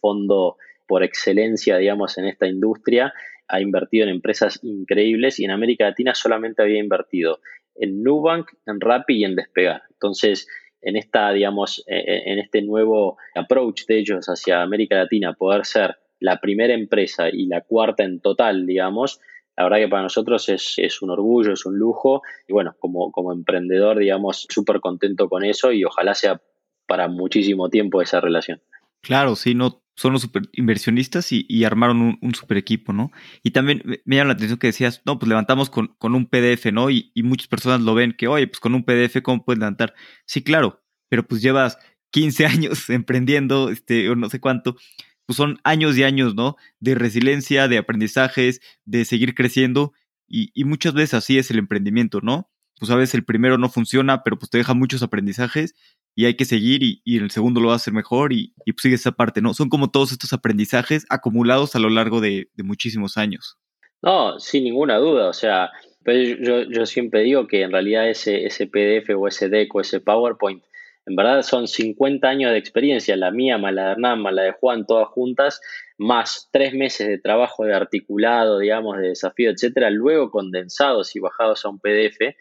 fondo 0.00 0.56
por 0.86 1.02
excelencia, 1.02 1.78
digamos, 1.78 2.18
en 2.18 2.26
esta 2.26 2.46
industria. 2.46 3.14
Ha 3.48 3.60
invertido 3.60 4.04
en 4.04 4.10
empresas 4.10 4.58
increíbles 4.62 5.38
y 5.38 5.44
en 5.44 5.52
América 5.52 5.84
Latina 5.84 6.14
solamente 6.14 6.62
había 6.62 6.80
invertido 6.80 7.40
en 7.76 8.02
Nubank, 8.02 8.48
en 8.66 8.80
Rappi 8.80 9.18
y 9.18 9.24
en 9.24 9.36
Despegar. 9.36 9.82
Entonces, 9.90 10.48
en 10.82 10.96
esta, 10.96 11.30
digamos, 11.32 11.84
e, 11.86 11.96
e, 11.96 12.32
en 12.32 12.38
este 12.40 12.62
nuevo 12.62 13.16
approach 13.34 13.86
de 13.86 13.98
ellos 13.98 14.26
hacia 14.26 14.62
América 14.62 14.96
Latina, 14.96 15.34
poder 15.34 15.64
ser 15.64 15.96
la 16.18 16.40
primera 16.40 16.74
empresa 16.74 17.28
y 17.28 17.46
la 17.46 17.60
cuarta 17.60 18.02
en 18.02 18.20
total, 18.20 18.66
digamos, 18.66 19.20
la 19.56 19.64
verdad 19.64 19.78
que 19.78 19.88
para 19.88 20.02
nosotros 20.02 20.48
es, 20.50 21.02
un 21.02 21.10
orgullo, 21.10 21.52
es 21.52 21.64
un 21.64 21.78
lujo 21.78 22.22
y 22.46 22.52
bueno, 22.52 22.76
como, 22.78 23.10
como 23.10 23.32
emprendedor, 23.32 23.98
digamos, 23.98 24.46
súper 24.50 24.80
contento 24.80 25.28
con 25.28 25.44
eso 25.44 25.72
y 25.72 25.84
ojalá 25.84 26.14
sea 26.14 26.40
para 26.86 27.08
muchísimo 27.08 27.68
tiempo 27.68 28.02
esa 28.02 28.20
relación. 28.20 28.60
Claro, 29.02 29.36
sí, 29.36 29.54
no, 29.54 29.82
son 29.96 30.12
los 30.12 30.22
super 30.22 30.42
inversionistas 30.52 31.32
y, 31.32 31.64
armaron 31.64 32.18
un, 32.20 32.34
super 32.34 32.58
equipo, 32.58 32.92
¿no? 32.92 33.10
Y 33.42 33.52
también 33.52 33.82
me 34.04 34.16
llama 34.16 34.28
la 34.28 34.34
atención 34.34 34.58
que 34.58 34.66
decías, 34.68 35.02
no, 35.06 35.18
pues 35.18 35.28
levantamos 35.28 35.70
con, 35.70 35.94
con 35.98 36.14
un 36.14 36.26
PDF, 36.26 36.66
¿no? 36.72 36.90
Y, 36.90 37.12
y, 37.14 37.22
muchas 37.22 37.48
personas 37.48 37.80
lo 37.80 37.94
ven 37.94 38.12
que, 38.12 38.28
oye, 38.28 38.46
pues 38.46 38.60
con 38.60 38.74
un 38.74 38.84
PDF, 38.84 39.22
¿cómo 39.22 39.44
puedes 39.44 39.58
levantar? 39.58 39.94
Sí, 40.26 40.42
claro, 40.42 40.82
pero 41.08 41.26
pues 41.26 41.40
llevas 41.40 41.78
15 42.10 42.46
años 42.46 42.90
emprendiendo, 42.90 43.70
este, 43.70 44.10
o 44.10 44.16
no 44.16 44.28
sé 44.28 44.38
cuánto, 44.38 44.76
pues 45.24 45.36
son 45.36 45.60
años 45.64 45.96
y 45.96 46.04
años, 46.04 46.34
¿no? 46.34 46.56
De 46.78 46.94
resiliencia, 46.94 47.66
de 47.66 47.78
aprendizajes, 47.78 48.60
de 48.84 49.04
seguir 49.06 49.34
creciendo, 49.34 49.92
y, 50.28 50.50
y 50.54 50.64
muchas 50.64 50.92
veces 50.92 51.14
así 51.14 51.38
es 51.38 51.50
el 51.50 51.58
emprendimiento, 51.58 52.20
¿no? 52.20 52.50
Pues 52.78 52.90
a 52.90 52.96
veces 52.96 53.14
el 53.14 53.24
primero 53.24 53.56
no 53.56 53.70
funciona, 53.70 54.22
pero 54.22 54.38
pues 54.38 54.50
te 54.50 54.58
deja 54.58 54.74
muchos 54.74 55.02
aprendizajes 55.02 55.74
y 56.18 56.24
hay 56.24 56.34
que 56.34 56.46
seguir 56.46 56.82
y, 56.82 57.02
y 57.04 57.18
el 57.18 57.30
segundo 57.30 57.60
lo 57.60 57.68
va 57.68 57.74
a 57.74 57.76
hacer 57.76 57.92
mejor 57.92 58.32
y, 58.32 58.54
y 58.64 58.72
pues 58.72 58.82
sigue 58.82 58.94
esa 58.94 59.12
parte, 59.12 59.42
¿no? 59.42 59.52
Son 59.52 59.68
como 59.68 59.90
todos 59.90 60.12
estos 60.12 60.32
aprendizajes 60.32 61.04
acumulados 61.10 61.76
a 61.76 61.78
lo 61.78 61.90
largo 61.90 62.22
de, 62.22 62.48
muchísimos 62.56 63.18
años. 63.18 63.58
No, 64.02 64.40
sin 64.40 64.64
ninguna 64.64 64.96
duda, 64.96 65.28
o 65.28 65.34
sea, 65.34 65.70
pues 66.02 66.38
yo, 66.40 66.62
yo 66.62 66.86
siempre 66.86 67.20
digo 67.20 67.46
que 67.46 67.62
en 67.62 67.70
realidad 67.70 68.08
ese, 68.08 68.46
ese 68.46 68.66
PDF 68.66 69.10
o 69.14 69.28
ese 69.28 69.50
deck 69.50 69.74
o 69.74 69.82
ese 69.82 70.00
PowerPoint, 70.00 70.64
en 71.04 71.16
verdad 71.16 71.42
son 71.42 71.68
50 71.68 72.26
años 72.26 72.50
de 72.50 72.58
experiencia, 72.58 73.14
la 73.16 73.30
mía, 73.30 73.58
más 73.58 73.74
la 73.74 73.86
de 73.86 73.92
Hernán, 73.92 74.22
la 74.22 74.42
de 74.42 74.52
Juan, 74.52 74.86
todas 74.86 75.08
juntas, 75.08 75.60
más 75.98 76.48
tres 76.50 76.72
meses 76.72 77.08
de 77.08 77.18
trabajo 77.18 77.64
de 77.66 77.74
articulado, 77.74 78.58
digamos, 78.58 78.96
de 78.96 79.08
desafío, 79.08 79.50
etcétera, 79.50 79.90
luego 79.90 80.30
condensados 80.30 81.14
y 81.14 81.20
bajados 81.20 81.64
a 81.64 81.68
un 81.68 81.78
PDF 81.78 82.34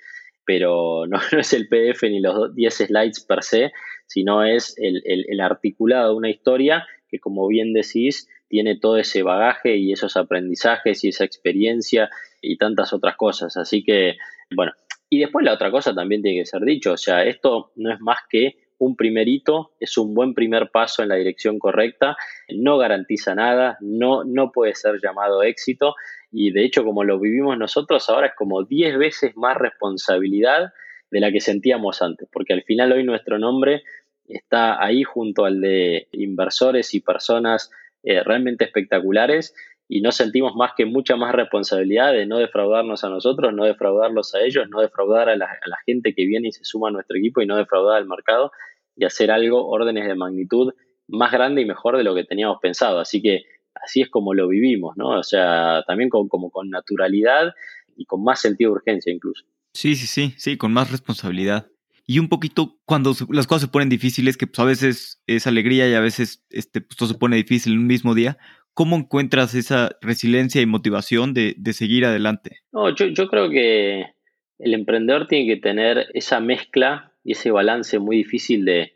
pero 0.46 1.06
no, 1.08 1.20
es 1.38 1.54
el 1.54 1.68
PDF 1.68 2.04
ni 2.04 2.20
los 2.20 2.56
10 2.56 2.74
slides 2.74 3.26
per 3.26 3.43
se, 3.43 3.72
sino 4.08 4.43
es 4.43 4.76
el, 4.78 5.39
articulado 5.41 6.12
de 6.12 6.16
una 6.16 6.30
historia 6.30 6.88
que, 7.10 7.20
como 7.20 7.48
bien 7.48 7.74
decís, 7.74 8.30
tiene 8.48 8.78
todo 8.78 8.98
ese 8.98 9.24
bagaje 9.24 9.78
y 9.78 9.91
esos 9.91 10.16
aprendizajes 10.18 11.04
y 11.04 11.10
esa 11.10 11.26
experiencia 11.26 12.10
y 12.41 12.58
tantas 12.58 12.93
otras 12.93 13.16
cosas. 13.16 13.58
Así 13.58 13.84
que, 13.84 14.18
bueno, 14.56 14.74
y 15.10 15.20
después 15.20 15.43
la 15.46 15.54
otra 15.54 15.72
cosa 15.72 15.93
también 15.93 16.22
tiene 16.22 16.39
que 16.39 16.46
ser 16.46 16.62
dicho, 16.62 16.93
o 16.93 16.98
sea, 16.98 17.24
esto 17.24 17.72
no 17.76 17.93
es 17.93 18.00
más 18.00 18.20
que 18.30 18.58
un 18.78 18.96
primer 18.96 19.28
hito, 19.28 19.72
es 19.80 19.98
un 19.98 20.14
buen 20.14 20.34
primer 20.34 20.70
paso 20.70 21.02
en 21.02 21.10
la 21.10 21.16
dirección 21.16 21.60
correcta, 21.60 22.18
no 22.50 22.78
garantiza 22.78 23.34
nada, 23.36 23.78
no, 23.80 24.24
no 24.24 24.52
puede 24.52 24.76
ser 24.76 25.00
llamado 25.02 25.43
éxito 25.43 25.96
y 26.38 26.52
de 26.52 26.66
hecho 26.66 26.84
como 26.84 27.06
lo 27.06 27.18
vivimos 27.18 27.58
nosotros 27.58 28.10
ahora 28.10 28.28
es 28.28 28.34
como 28.36 28.66
10 28.66 28.98
veces 28.98 29.38
más 29.38 29.56
responsabilidad 29.58 30.74
de 31.10 31.20
la 31.22 31.32
que 31.32 31.40
sentíamos 31.40 32.02
antes, 32.02 32.28
porque 32.30 32.52
al 32.52 32.64
final 32.64 32.92
hoy 32.92 33.06
nuestro 33.06 33.40
nombre 33.40 33.84
está 34.28 34.84
ahí 34.84 35.04
junto 35.04 35.46
al 35.46 35.62
de 35.62 36.10
inversores 36.12 36.94
y 36.94 37.00
personas 37.00 37.72
eh, 38.04 38.22
realmente 38.22 38.66
espectaculares 38.66 39.56
y 39.88 40.02
no 40.02 40.12
sentimos 40.12 40.56
más 40.56 40.72
que 40.76 40.86
mucha 40.86 41.16
más 41.16 41.34
responsabilidad 41.34 42.12
de 42.12 42.26
no 42.26 42.38
defraudarnos 42.38 43.06
a 43.06 43.10
nosotros, 43.10 43.54
no 43.54 43.64
defraudarlos 43.64 44.36
a 44.36 44.42
ellos, 44.42 44.68
no 44.70 44.82
defraudar 44.82 45.30
a 45.30 45.38
la, 45.38 45.46
a 45.46 45.70
la 45.70 45.78
gente 45.86 46.14
que 46.14 46.26
viene 46.26 46.50
y 46.50 46.52
se 46.52 46.66
suma 46.66 46.90
a 46.90 46.92
nuestro 46.92 47.18
equipo 47.18 47.42
y 47.42 47.46
no 47.46 47.56
defraudar 47.56 47.98
al 47.98 48.08
mercado 48.08 48.52
y 48.98 49.06
hacer 49.06 49.32
algo, 49.32 49.70
órdenes 49.70 50.06
de 50.06 50.16
magnitud 50.16 50.74
más 51.08 51.32
grande 51.32 51.62
y 51.62 51.66
mejor 51.66 51.96
de 51.96 52.04
lo 52.04 52.14
que 52.14 52.26
teníamos 52.26 52.58
pensado. 52.62 53.00
Así 53.00 53.22
que 53.22 53.46
así 53.84 54.01
es 54.01 54.09
como 54.09 54.34
lo 54.34 54.47
vivimos, 54.47 54.95
¿no? 54.97 55.09
O 55.09 55.23
sea, 55.23 55.84
también 55.88 56.09
con, 56.09 56.28
como 56.28 56.49
con 56.49 56.69
naturalidad 56.69 57.53
y 57.95 58.05
con 58.05 58.23
más 58.23 58.41
sentido 58.41 58.71
de 58.71 58.78
urgencia 58.78 59.13
incluso. 59.13 59.45
Sí, 59.73 59.95
sí, 59.95 60.07
sí, 60.07 60.34
sí, 60.38 60.57
con 60.57 60.73
más 60.73 60.91
responsabilidad. 60.91 61.67
Y 62.07 62.19
un 62.19 62.30
poquito 62.30 62.78
cuando 62.86 63.13
las 63.30 63.47
cosas 63.47 63.63
se 63.63 63.67
ponen 63.67 63.89
difíciles, 63.89 64.38
que 64.38 64.47
pues, 64.47 64.59
a 64.59 64.65
veces 64.65 65.23
es 65.28 65.47
alegría 65.47 65.89
y 65.89 65.93
a 65.93 65.99
veces 65.99 66.45
este, 66.49 66.82
pues, 66.82 66.97
todo 66.97 67.09
se 67.09 67.17
pone 67.17 67.36
difícil 67.36 67.73
en 67.73 67.80
un 67.80 67.88
mismo 67.88 68.13
día, 68.13 68.38
¿cómo 68.73 68.95
encuentras 68.95 69.55
esa 69.55 69.97
resiliencia 70.01 70.61
y 70.61 70.65
motivación 70.67 71.34
de, 71.34 71.55
seguir 71.73 72.05
adelante? 72.05 72.59
No, 72.71 72.93
yo, 72.93 73.07
yo 73.07 73.28
creo 73.28 73.49
que 73.49 74.05
el 74.59 74.73
emprendedor 74.73 75.28
tiene 75.28 75.47
que 75.47 75.59
tener 75.59 76.07
esa 76.13 76.39
mezcla 76.39 77.13
y 77.23 77.32
ese 77.32 77.51
balance 77.51 77.97
muy 77.99 78.17
difícil 78.17 78.65
de, 78.65 78.91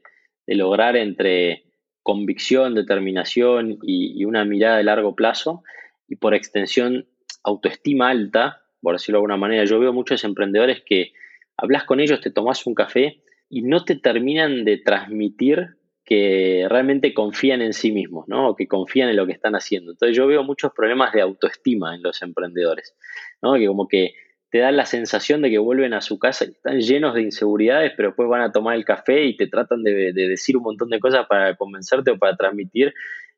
lograr 0.46 0.96
entre 0.96 1.64
convicción, 2.04 2.76
determinación 2.76 3.78
y, 3.84 4.24
una 4.26 4.46
mirada 4.46 4.78
de 4.78 4.84
largo 4.84 5.16
plazo 5.16 5.64
y 6.08 6.16
por 6.16 6.34
extensión 6.34 7.08
autoestima 7.44 8.10
alta 8.10 8.64
por 8.82 8.96
decirlo 8.96 9.18
de 9.18 9.20
alguna 9.20 9.38
manera. 9.38 9.66
Yo 9.66 9.80
veo 9.80 9.94
muchos 9.94 10.24
emprendedores 10.24 10.82
que 10.86 11.14
hablas 11.58 11.84
con 11.84 12.00
ellos, 12.00 12.22
te 12.22 12.32
tomas 12.32 12.66
un 12.66 12.76
café 12.76 13.22
y 13.50 13.62
no 13.64 13.84
te 13.84 13.96
terminan 13.96 14.66
de 14.66 14.78
transmitir 14.78 15.76
que 16.06 16.66
realmente 16.68 17.14
confían 17.14 17.62
en 17.62 17.74
sí 17.74 17.92
mismos, 17.92 18.28
¿no? 18.28 18.50
O 18.50 18.56
que 18.56 18.68
confían 18.68 19.10
en 19.10 19.16
lo 19.16 19.28
que 19.28 19.32
están 19.32 19.54
haciendo. 19.54 19.92
Entonces 19.92 20.18
yo 20.18 20.26
veo 20.26 20.44
muchos 20.44 20.72
problemas 20.72 21.14
de 21.14 21.22
autoestima 21.22 21.94
en 21.94 22.02
los 22.02 22.22
emprendedores, 22.22 22.96
¿no? 23.42 23.54
Que 23.56 23.68
como 23.68 23.88
que 23.88 24.16
te 24.52 24.60
dan 24.60 24.78
la 24.78 24.86
sensación 24.86 25.42
de 25.42 25.50
que 25.50 25.60
vuelven 25.60 25.94
a 25.94 26.02
su 26.02 26.18
casa 26.18 26.46
y 26.46 26.50
están 26.50 26.80
llenos 26.80 27.14
de 27.14 27.22
inseguridades, 27.22 27.94
pero 27.96 28.10
después 28.10 28.28
van 28.28 28.42
a 28.42 28.52
tomar 28.52 28.76
el 28.76 28.86
café 28.86 29.26
y 29.26 29.38
te 29.38 29.48
tratan 29.48 29.84
de, 29.84 30.12
decir 30.14 30.58
un 30.58 30.64
montón 30.64 30.90
de 30.90 31.00
cosas 31.00 31.28
para 31.28 31.56
convencerte 31.56 32.12
o 32.12 32.18
para 32.18 32.36
transmitir. 32.36 32.94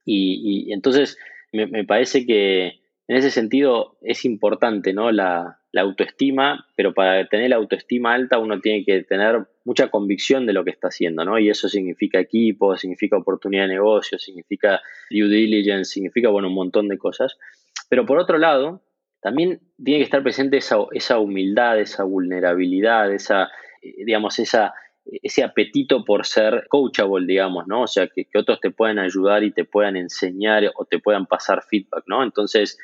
Y, 0.06 0.72
entonces 0.72 1.18
me, 1.52 1.84
parece 1.84 2.26
que 2.26 2.80
en 3.08 3.18
ese 3.18 3.30
sentido 3.30 3.98
es 4.02 4.24
importante 4.24 4.94
¿no? 4.94 5.12
La, 5.12 5.58
autoestima, 5.76 6.66
pero 6.76 6.94
para 6.94 7.28
tener 7.28 7.50
la 7.50 7.56
autoestima 7.56 8.14
alta 8.14 8.40
uno 8.40 8.60
tiene 8.60 8.84
que 8.84 9.04
tener 9.04 9.48
mucha 9.64 9.90
convicción 9.90 10.46
de 10.46 10.54
lo 10.54 10.66
que 10.66 10.72
está 10.72 10.90
haciendo, 10.90 11.24
¿no? 11.24 11.40
Y 11.40 11.50
eso 11.50 11.70
significa 11.70 12.20
equipo, 12.20 12.76
significa 12.76 13.18
oportunidad 13.18 13.64
de 13.64 13.76
negocio, 13.76 14.18
significa 14.18 14.82
due 15.10 15.30
diligence, 15.30 15.94
significa, 15.94 16.30
bueno, 16.30 16.50
un 16.50 16.56
montón 16.56 16.90
de 16.90 16.98
cosas. 16.98 17.38
Pero 17.90 18.06
por 18.06 18.20
otro 18.20 18.38
lado, 18.38 18.82
también 19.22 19.62
tiene 19.84 20.00
que 20.00 20.06
estar 20.06 20.24
presente 20.24 20.58
esa, 20.58 21.20
humildad, 21.20 21.80
esa 21.80 22.04
vulnerabilidad, 22.04 23.14
esa, 23.14 23.50
eh, 23.82 24.04
digamos, 24.06 24.40
ese 24.40 25.44
apetito 25.44 26.04
por 26.04 26.26
ser 26.26 26.66
coachable, 26.68 27.28
digamos, 27.28 27.68
¿no? 27.68 27.84
O 27.84 27.88
sea, 27.88 28.08
que, 28.08 28.28
otros 28.36 28.60
te 28.60 28.72
puedan 28.72 29.00
ayudar 29.00 29.44
y 29.44 29.52
te 29.52 29.64
puedan 29.64 29.96
enseñar 29.96 30.64
o 30.76 30.86
te 30.86 31.00
puedan 31.00 31.28
pasar 31.28 31.64
feedback, 31.64 32.04
¿no? 32.08 32.24
Entonces, 32.24 32.78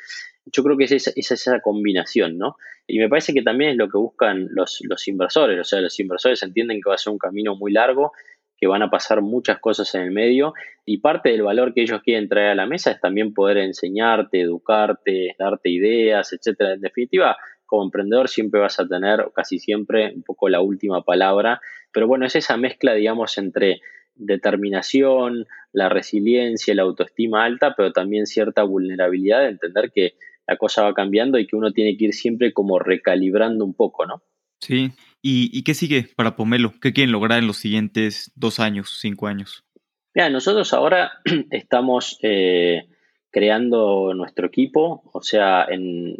yo 0.45 0.63
creo 0.63 0.77
que 0.77 0.85
es 0.85 0.91
esa, 0.91 1.11
esa 1.15 1.59
combinación, 1.59 2.37
¿no? 2.37 2.55
Y 2.85 2.99
me 2.99 3.09
parece 3.09 3.33
que 3.33 3.41
también 3.41 3.71
es 3.71 3.77
lo 3.77 3.89
que 3.89 3.97
buscan 3.97 4.47
los, 4.51 4.79
los 4.83 5.07
inversores, 5.07 5.59
o 5.59 5.63
sea, 5.63 5.81
los 5.81 5.99
inversores 5.99 6.41
entienden 6.43 6.79
que 6.81 6.89
va 6.89 6.95
a 6.95 6.99
ser 6.99 7.11
un 7.11 7.19
camino 7.19 7.55
muy 7.55 7.73
largo, 7.73 8.13
que 8.57 8.67
van 8.67 8.81
a 8.81 8.89
pasar 8.89 9.21
muchas 9.21 9.59
cosas 9.59 9.93
en 9.95 10.01
el 10.01 10.11
medio 10.11 10.53
y 10.85 10.97
parte 10.97 11.29
del 11.29 11.43
valor 11.43 11.73
que 11.73 11.81
ellos 11.81 12.01
quieren 12.01 12.27
traer 12.27 12.49
a 12.49 12.55
la 12.55 12.65
mesa 12.65 12.91
es 12.91 12.99
también 12.99 13.33
poder 13.33 13.57
enseñarte, 13.57 14.41
educarte, 14.41 15.35
darte 15.37 15.69
ideas, 15.69 16.33
etcétera. 16.33 16.73
En 16.73 16.81
definitiva, 16.81 17.37
como 17.65 17.83
emprendedor 17.83 18.29
siempre 18.29 18.59
vas 18.59 18.79
a 18.79 18.87
tener, 18.87 19.29
casi 19.35 19.59
siempre, 19.59 20.13
un 20.15 20.23
poco 20.23 20.49
la 20.49 20.61
última 20.61 21.03
palabra, 21.03 21.61
pero 21.91 22.07
bueno, 22.07 22.25
es 22.25 22.35
esa 22.35 22.57
mezcla, 22.57 22.93
digamos, 22.93 23.37
entre 23.37 23.81
determinación, 24.15 25.45
la 25.71 25.89
resiliencia, 25.89 26.73
la 26.73 26.83
autoestima 26.83 27.45
alta, 27.45 27.75
pero 27.75 27.91
también 27.91 28.25
cierta 28.25 28.63
vulnerabilidad 28.63 29.41
de 29.41 29.49
entender 29.49 29.91
que 29.93 30.13
la 30.47 30.57
cosa 30.57 30.83
va 30.83 30.93
cambiando 30.93 31.37
y 31.37 31.45
que 31.45 31.55
uno 31.55 31.71
tiene 31.71 31.97
que 31.97 32.05
ir 32.05 32.13
siempre 32.13 32.53
como 32.53 32.79
recalibrando 32.79 33.65
un 33.65 33.73
poco, 33.73 34.05
¿no? 34.05 34.23
Sí. 34.59 34.91
¿Y, 35.21 35.63
qué 35.63 35.73
sigue 35.73 36.07
para 36.15 36.35
Pomelo? 36.35 36.73
¿Qué 36.81 36.93
quieren 36.93 37.11
lograr 37.11 37.39
en 37.39 37.47
los 37.47 37.57
siguientes 37.57 38.31
dos 38.35 38.59
años, 38.59 38.97
cinco 39.01 39.27
años? 39.27 39.65
Mira, 40.13 40.29
nosotros 40.29 40.73
ahora 40.73 41.11
estamos 41.51 42.17
eh, 42.23 42.87
creando 43.29 44.13
nuestro 44.13 44.47
equipo, 44.47 45.01
o 45.11 45.21
sea, 45.21 45.65
en, 45.69 46.15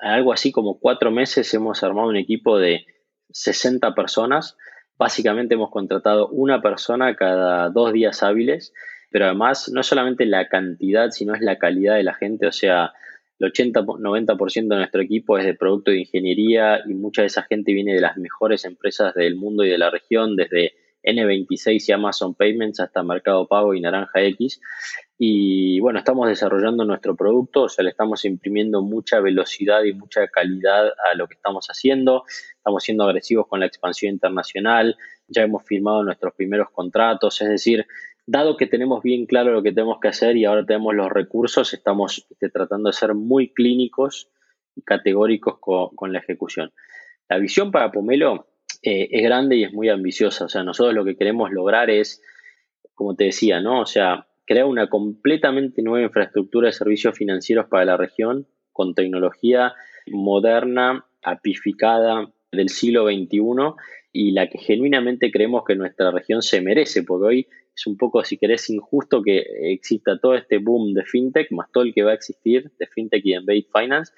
algo 0.00 0.32
así 0.32 0.52
como 0.52 0.78
cuatro 0.78 1.10
meses 1.10 1.52
hemos 1.54 1.82
armado 1.82 2.08
un 2.08 2.16
equipo 2.16 2.58
de 2.58 2.86
60 3.30 3.94
personas. 3.94 4.56
Básicamente 4.98 5.54
hemos 5.54 5.70
contratado 5.70 6.28
una 6.28 6.62
persona 6.62 7.16
cada 7.16 7.68
dos 7.70 7.92
días 7.92 8.22
hábiles, 8.22 8.72
pero 9.10 9.26
además 9.26 9.70
no 9.72 9.82
solamente 9.82 10.24
la 10.26 10.48
cantidad, 10.48 11.10
sino 11.10 11.34
es 11.34 11.40
la 11.40 11.58
calidad 11.58 11.96
de 11.96 12.02
la 12.02 12.14
gente. 12.14 12.46
O 12.46 12.52
sea, 12.52 12.92
el 13.38 13.52
80-90% 13.52 14.68
de 14.68 14.76
nuestro 14.76 15.02
equipo 15.02 15.38
es 15.38 15.44
de 15.44 15.54
producto 15.54 15.90
de 15.90 16.00
ingeniería 16.00 16.80
y 16.86 16.94
mucha 16.94 17.22
de 17.22 17.28
esa 17.28 17.42
gente 17.42 17.72
viene 17.72 17.94
de 17.94 18.00
las 18.00 18.16
mejores 18.16 18.64
empresas 18.64 19.14
del 19.14 19.36
mundo 19.36 19.64
y 19.64 19.68
de 19.68 19.78
la 19.78 19.90
región, 19.90 20.36
desde 20.36 20.74
N26 21.06 21.88
y 21.88 21.92
Amazon 21.92 22.34
Payments 22.34 22.80
hasta 22.80 23.02
Mercado 23.02 23.46
Pago 23.46 23.74
y 23.74 23.80
Naranja 23.80 24.22
X. 24.22 24.60
Y 25.18 25.80
bueno, 25.80 25.98
estamos 25.98 26.28
desarrollando 26.28 26.84
nuestro 26.84 27.14
producto, 27.14 27.62
o 27.62 27.68
sea, 27.68 27.84
le 27.84 27.90
estamos 27.90 28.24
imprimiendo 28.24 28.82
mucha 28.82 29.20
velocidad 29.20 29.84
y 29.84 29.92
mucha 29.92 30.26
calidad 30.28 30.86
a 30.86 31.14
lo 31.14 31.28
que 31.28 31.34
estamos 31.34 31.66
haciendo. 31.68 32.24
Estamos 32.56 32.82
siendo 32.82 33.04
agresivos 33.04 33.46
con 33.46 33.60
la 33.60 33.66
expansión 33.66 34.12
internacional, 34.12 34.96
ya 35.28 35.42
hemos 35.42 35.64
firmado 35.64 36.02
nuestros 36.02 36.34
primeros 36.34 36.70
contratos, 36.70 37.40
es 37.40 37.48
decir, 37.48 37.86
dado 38.26 38.56
que 38.56 38.66
tenemos 38.66 39.02
bien 39.02 39.26
claro 39.26 39.52
lo 39.52 39.62
que 39.62 39.72
tenemos 39.72 39.98
que 40.00 40.08
hacer 40.08 40.36
y 40.36 40.44
ahora 40.44 40.66
tenemos 40.66 40.94
los 40.94 41.10
recursos, 41.10 41.72
estamos 41.72 42.26
este, 42.28 42.50
tratando 42.50 42.88
de 42.88 42.92
ser 42.92 43.14
muy 43.14 43.52
clínicos 43.54 44.28
y 44.74 44.82
categóricos 44.82 45.58
con, 45.60 46.12
la 46.12 46.18
ejecución. 46.18 46.72
La 47.28 47.38
visión 47.38 47.70
para 47.70 47.92
Pomelo 47.92 48.48
eh, 48.82 49.08
es 49.10 49.22
grande 49.22 49.56
y 49.56 49.64
es 49.64 49.72
muy 49.72 49.88
ambiciosa, 49.88 50.46
o 50.46 50.48
sea, 50.48 50.64
nosotros 50.64 50.94
lo 50.94 51.04
que 51.04 51.16
queremos 51.16 51.50
lograr 51.52 51.88
es, 51.88 52.22
como 52.94 53.14
te 53.14 53.24
decía, 53.24 53.60
¿no? 53.60 53.80
O 53.80 53.86
sea, 53.86 54.26
crear 54.44 54.66
una 54.66 54.88
completamente 54.88 55.82
nueva 55.82 56.06
infraestructura 56.06 56.66
de 56.66 56.72
servicios 56.72 57.16
financieros 57.16 57.66
para 57.66 57.84
la 57.84 57.96
región 57.96 58.46
con 58.72 58.94
tecnología 58.94 59.74
moderna, 60.08 61.06
apificada 61.22 62.30
del 62.52 62.68
siglo 62.68 63.06
XXI 63.06 63.40
y 64.12 64.32
la 64.32 64.48
que 64.48 64.58
genuinamente 64.58 65.30
creemos 65.30 65.64
que 65.64 65.74
nuestra 65.74 66.10
región 66.10 66.42
se 66.42 66.60
merece, 66.60 67.02
porque 67.02 67.26
hoy 67.26 67.48
es 67.76 67.86
un 67.86 67.96
poco, 67.98 68.24
si 68.24 68.38
querés, 68.38 68.70
injusto 68.70 69.22
que 69.22 69.44
exista 69.72 70.18
todo 70.18 70.34
este 70.34 70.58
boom 70.58 70.94
de 70.94 71.04
fintech, 71.04 71.52
más 71.52 71.70
todo 71.70 71.84
el 71.84 71.92
que 71.92 72.02
va 72.02 72.12
a 72.12 72.14
existir 72.14 72.72
de 72.78 72.86
fintech 72.86 73.24
y 73.24 73.34
embedded 73.34 73.66
finance, 73.72 74.12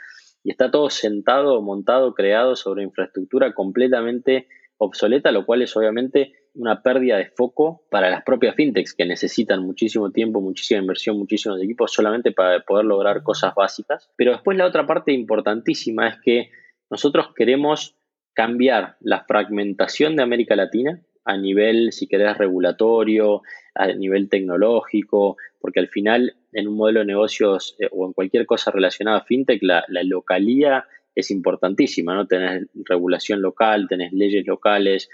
y 0.45 0.51
está 0.51 0.71
todo 0.71 0.89
sentado, 0.91 1.61
montado, 1.61 2.15
creado 2.15 2.55
sobre 2.55 2.85
infraestructura 2.85 3.53
completamente 3.55 4.47
obsoleta, 4.79 5.33
lo 5.33 5.45
cual 5.45 5.63
es 5.63 5.77
obviamente 5.77 6.35
una 6.55 6.83
pérdida 6.83 7.17
de 7.17 7.27
foco 7.27 7.83
para 7.91 8.11
las 8.11 8.23
propias 8.23 8.55
fintechs 8.55 8.95
que 8.95 9.05
necesitan 9.05 9.65
muchísimo 9.65 10.11
tiempo, 10.13 10.41
muchísima 10.41 10.81
inversión, 10.81 11.19
muchísimos 11.19 11.61
equipos 11.61 11.93
solamente 11.93 12.33
para 12.33 12.61
poder 12.61 12.85
lograr 12.85 13.23
cosas 13.23 13.55
básicas. 13.55 14.09
Pero 14.17 14.33
después 14.33 14.57
la 14.57 14.67
otra 14.67 14.87
parte 14.87 15.13
importantísima 15.13 16.09
es 16.09 16.21
que 16.21 16.51
nosotros 16.91 17.35
queremos 17.35 17.97
cambiar 18.35 18.97
la 19.01 19.25
fragmentación 19.25 20.15
de 20.15 20.23
América 20.23 20.55
Latina 20.55 21.03
a 21.29 21.37
nivel, 21.37 21.93
si 21.93 22.07
querés, 22.07 22.39
regulatorio, 22.39 23.43
a 23.75 23.89
nivel 23.89 24.31
tecnológico, 24.31 25.37
porque 25.61 25.79
al 25.79 25.89
final 25.89 26.37
en 26.55 26.69
un 26.69 26.77
modelo 26.77 27.01
de 27.01 27.07
negocios 27.07 27.77
eh, 27.79 27.87
o 27.93 28.07
en 28.07 28.15
cualquier 28.15 28.47
cosa 28.47 28.71
relacionada 28.71 29.19
a 29.19 29.25
fintech, 29.25 29.63
la, 29.63 29.85
localía 30.05 30.87
es 31.15 31.31
importantísima, 31.31 32.15
¿no? 32.15 32.27
Tenés 32.27 32.67
regulación 32.87 33.43
local, 33.43 33.89
tenés 33.91 34.11
leyes 34.15 34.47
locales, 34.47 35.11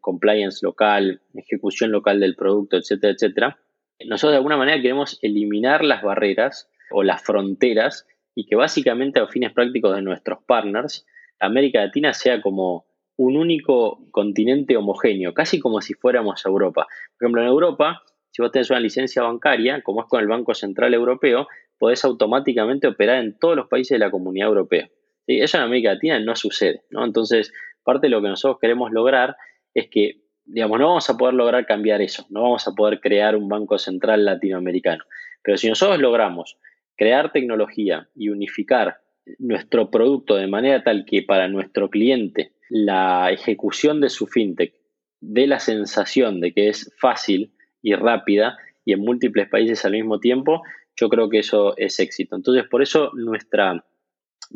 compliance 0.00 0.60
local, 0.62 1.20
ejecución 1.34 1.92
local 1.92 2.18
del 2.20 2.34
producto, 2.34 2.78
etcétera, 2.78 3.12
etcétera. 3.12 3.58
Nosotros 4.06 4.32
de 4.32 4.36
alguna 4.36 4.56
manera 4.56 4.80
queremos 4.80 5.18
eliminar 5.20 5.84
las 5.84 6.02
barreras 6.02 6.70
o 6.90 7.02
las 7.02 7.22
fronteras 7.22 8.06
y 8.34 8.46
que 8.46 8.56
básicamente 8.56 9.20
a 9.20 9.26
fines 9.26 9.52
prácticos 9.52 9.94
de 9.94 10.00
nuestros 10.00 10.38
partners, 10.44 11.04
América 11.40 11.84
Latina 11.84 12.14
sea 12.14 12.40
como 12.40 12.87
un 13.18 13.36
único 13.36 13.98
continente 14.12 14.76
homogéneo, 14.76 15.34
casi 15.34 15.58
como 15.58 15.80
si 15.80 15.94
fuéramos 15.94 16.46
Europa. 16.46 16.86
Por 17.18 17.26
ejemplo, 17.26 17.42
en 17.42 17.48
Europa, 17.48 18.00
si 18.30 18.40
vos 18.40 18.52
tenés 18.52 18.70
una 18.70 18.78
licencia 18.78 19.22
bancaria, 19.22 19.82
como 19.82 20.02
es 20.02 20.06
con 20.06 20.20
el 20.20 20.28
Banco 20.28 20.54
Central 20.54 20.94
Europeo, 20.94 21.48
podés 21.78 22.04
automáticamente 22.04 22.86
operar 22.86 23.18
en 23.18 23.36
todos 23.36 23.56
los 23.56 23.66
países 23.66 23.96
de 23.96 24.04
la 24.04 24.12
comunidad 24.12 24.48
europea. 24.48 24.88
Eso 25.26 25.58
en 25.58 25.64
América 25.64 25.94
Latina 25.94 26.20
no 26.20 26.36
sucede, 26.36 26.84
¿no? 26.90 27.04
Entonces, 27.04 27.52
parte 27.82 28.06
de 28.06 28.10
lo 28.10 28.22
que 28.22 28.28
nosotros 28.28 28.58
queremos 28.60 28.92
lograr 28.92 29.36
es 29.74 29.88
que, 29.90 30.22
digamos, 30.44 30.78
no 30.78 30.86
vamos 30.86 31.10
a 31.10 31.16
poder 31.16 31.34
lograr 31.34 31.66
cambiar 31.66 32.00
eso, 32.00 32.24
no 32.30 32.42
vamos 32.42 32.68
a 32.68 32.72
poder 32.72 33.00
crear 33.00 33.34
un 33.34 33.48
banco 33.48 33.78
central 33.78 34.24
latinoamericano. 34.24 35.02
Pero 35.42 35.56
si 35.56 35.68
nosotros 35.68 35.98
logramos 35.98 36.56
crear 36.96 37.32
tecnología 37.32 38.08
y 38.14 38.28
unificar 38.28 39.00
nuestro 39.40 39.90
producto 39.90 40.36
de 40.36 40.46
manera 40.46 40.84
tal 40.84 41.04
que 41.04 41.22
para 41.22 41.48
nuestro 41.48 41.90
cliente 41.90 42.52
la 42.68 43.30
ejecución 43.32 44.00
de 44.00 44.08
su 44.08 44.26
fintech 44.26 44.74
dé 45.20 45.46
la 45.46 45.58
sensación 45.58 46.40
de 46.40 46.52
que 46.52 46.68
es 46.68 46.94
fácil 46.98 47.52
y 47.82 47.94
rápida 47.94 48.56
y 48.84 48.92
en 48.92 49.00
múltiples 49.00 49.48
países 49.48 49.84
al 49.84 49.92
mismo 49.92 50.20
tiempo, 50.20 50.62
yo 50.96 51.08
creo 51.08 51.28
que 51.28 51.40
eso 51.40 51.76
es 51.76 52.00
éxito. 52.00 52.36
Entonces, 52.36 52.64
por 52.68 52.82
eso 52.82 53.10
nuestra 53.14 53.84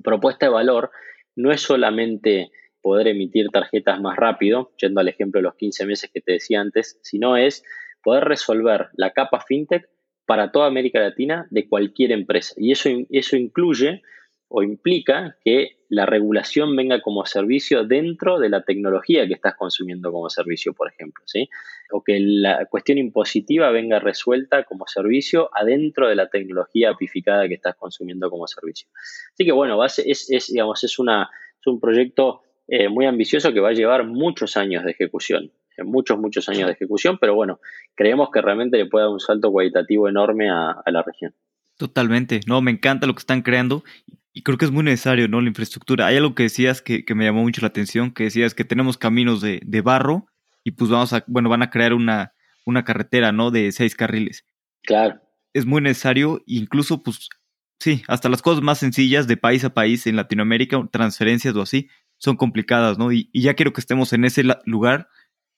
propuesta 0.02 0.46
de 0.46 0.52
valor 0.52 0.90
no 1.36 1.52
es 1.52 1.60
solamente 1.60 2.50
poder 2.80 3.08
emitir 3.08 3.48
tarjetas 3.48 4.00
más 4.00 4.16
rápido, 4.16 4.72
yendo 4.76 5.00
al 5.00 5.08
ejemplo 5.08 5.38
de 5.38 5.44
los 5.44 5.54
15 5.54 5.86
meses 5.86 6.10
que 6.12 6.20
te 6.20 6.32
decía 6.32 6.60
antes, 6.60 6.98
sino 7.02 7.36
es 7.36 7.64
poder 8.02 8.24
resolver 8.24 8.88
la 8.94 9.12
capa 9.12 9.40
fintech 9.46 9.88
para 10.26 10.50
toda 10.50 10.66
América 10.66 11.00
Latina 11.00 11.46
de 11.50 11.68
cualquier 11.68 12.12
empresa. 12.12 12.54
Y 12.56 12.72
eso, 12.72 12.88
eso 13.10 13.36
incluye 13.36 14.02
o 14.54 14.62
implica 14.62 15.36
que 15.42 15.78
la 15.88 16.04
regulación 16.04 16.76
venga 16.76 17.00
como 17.00 17.24
servicio 17.24 17.84
dentro 17.84 18.38
de 18.38 18.50
la 18.50 18.62
tecnología 18.62 19.26
que 19.26 19.32
estás 19.32 19.54
consumiendo 19.54 20.12
como 20.12 20.28
servicio, 20.28 20.74
por 20.74 20.90
ejemplo, 20.90 21.22
¿sí? 21.26 21.48
O 21.90 22.02
que 22.02 22.18
la 22.20 22.66
cuestión 22.66 22.98
impositiva 22.98 23.70
venga 23.70 23.98
resuelta 23.98 24.64
como 24.64 24.86
servicio 24.86 25.50
adentro 25.54 26.08
de 26.08 26.16
la 26.16 26.28
tecnología 26.28 26.90
apificada 26.90 27.48
que 27.48 27.54
estás 27.54 27.76
consumiendo 27.76 28.30
como 28.30 28.46
servicio. 28.46 28.88
Así 29.32 29.44
que 29.44 29.52
bueno, 29.52 29.82
es, 29.84 29.98
es, 30.28 30.46
digamos, 30.48 30.84
es, 30.84 30.98
una, 30.98 31.30
es 31.58 31.66
un 31.66 31.80
proyecto 31.80 32.42
eh, 32.68 32.88
muy 32.88 33.06
ambicioso 33.06 33.52
que 33.52 33.60
va 33.60 33.70
a 33.70 33.74
llevar 33.74 34.06
muchos 34.06 34.58
años 34.58 34.84
de 34.84 34.90
ejecución, 34.90 35.50
eh, 35.78 35.82
muchos, 35.82 36.18
muchos 36.18 36.48
años 36.50 36.66
de 36.66 36.72
ejecución, 36.72 37.16
pero 37.18 37.34
bueno, 37.34 37.58
creemos 37.94 38.28
que 38.30 38.42
realmente 38.42 38.76
le 38.76 38.86
puede 38.86 39.06
dar 39.06 39.12
un 39.12 39.20
salto 39.20 39.50
cualitativo 39.50 40.08
enorme 40.08 40.50
a, 40.50 40.72
a 40.72 40.90
la 40.90 41.02
región. 41.02 41.34
Totalmente, 41.78 42.40
no, 42.46 42.60
me 42.60 42.70
encanta 42.70 43.06
lo 43.06 43.14
que 43.14 43.20
están 43.20 43.42
creando 43.42 43.82
y 44.32 44.42
creo 44.42 44.56
que 44.56 44.64
es 44.64 44.70
muy 44.70 44.82
necesario, 44.84 45.28
¿no? 45.28 45.40
La 45.40 45.48
infraestructura. 45.48 46.06
Hay 46.06 46.16
algo 46.16 46.34
que 46.34 46.44
decías 46.44 46.80
que, 46.80 47.04
me 47.14 47.24
llamó 47.24 47.42
mucho 47.42 47.60
la 47.60 47.68
atención, 47.68 48.12
que 48.12 48.24
decías 48.24 48.54
que 48.54 48.64
tenemos 48.64 48.96
caminos 48.96 49.40
de, 49.40 49.82
barro 49.84 50.26
y 50.64 50.72
pues 50.72 50.90
vamos 50.90 51.12
a, 51.12 51.24
bueno, 51.26 51.48
van 51.48 51.62
a 51.62 51.70
crear 51.70 51.92
una, 51.92 52.32
una 52.64 52.84
carretera, 52.84 53.32
¿no? 53.32 53.50
De 53.50 53.72
seis 53.72 53.94
carriles. 53.94 54.44
Claro. 54.82 55.20
Es 55.52 55.66
muy 55.66 55.82
necesario, 55.82 56.42
incluso, 56.46 57.02
pues, 57.02 57.28
sí, 57.78 58.02
hasta 58.08 58.30
las 58.30 58.40
cosas 58.40 58.62
más 58.62 58.78
sencillas 58.78 59.26
de 59.26 59.36
país 59.36 59.64
a 59.64 59.74
país 59.74 60.06
en 60.06 60.16
Latinoamérica, 60.16 60.88
transferencias 60.90 61.54
o 61.54 61.62
así, 61.62 61.88
son 62.16 62.36
complicadas, 62.36 62.96
¿no? 62.96 63.12
Y, 63.12 63.28
ya 63.34 63.54
quiero 63.54 63.72
que 63.72 63.80
estemos 63.80 64.12
en 64.14 64.24
ese 64.24 64.44
lugar 64.64 65.08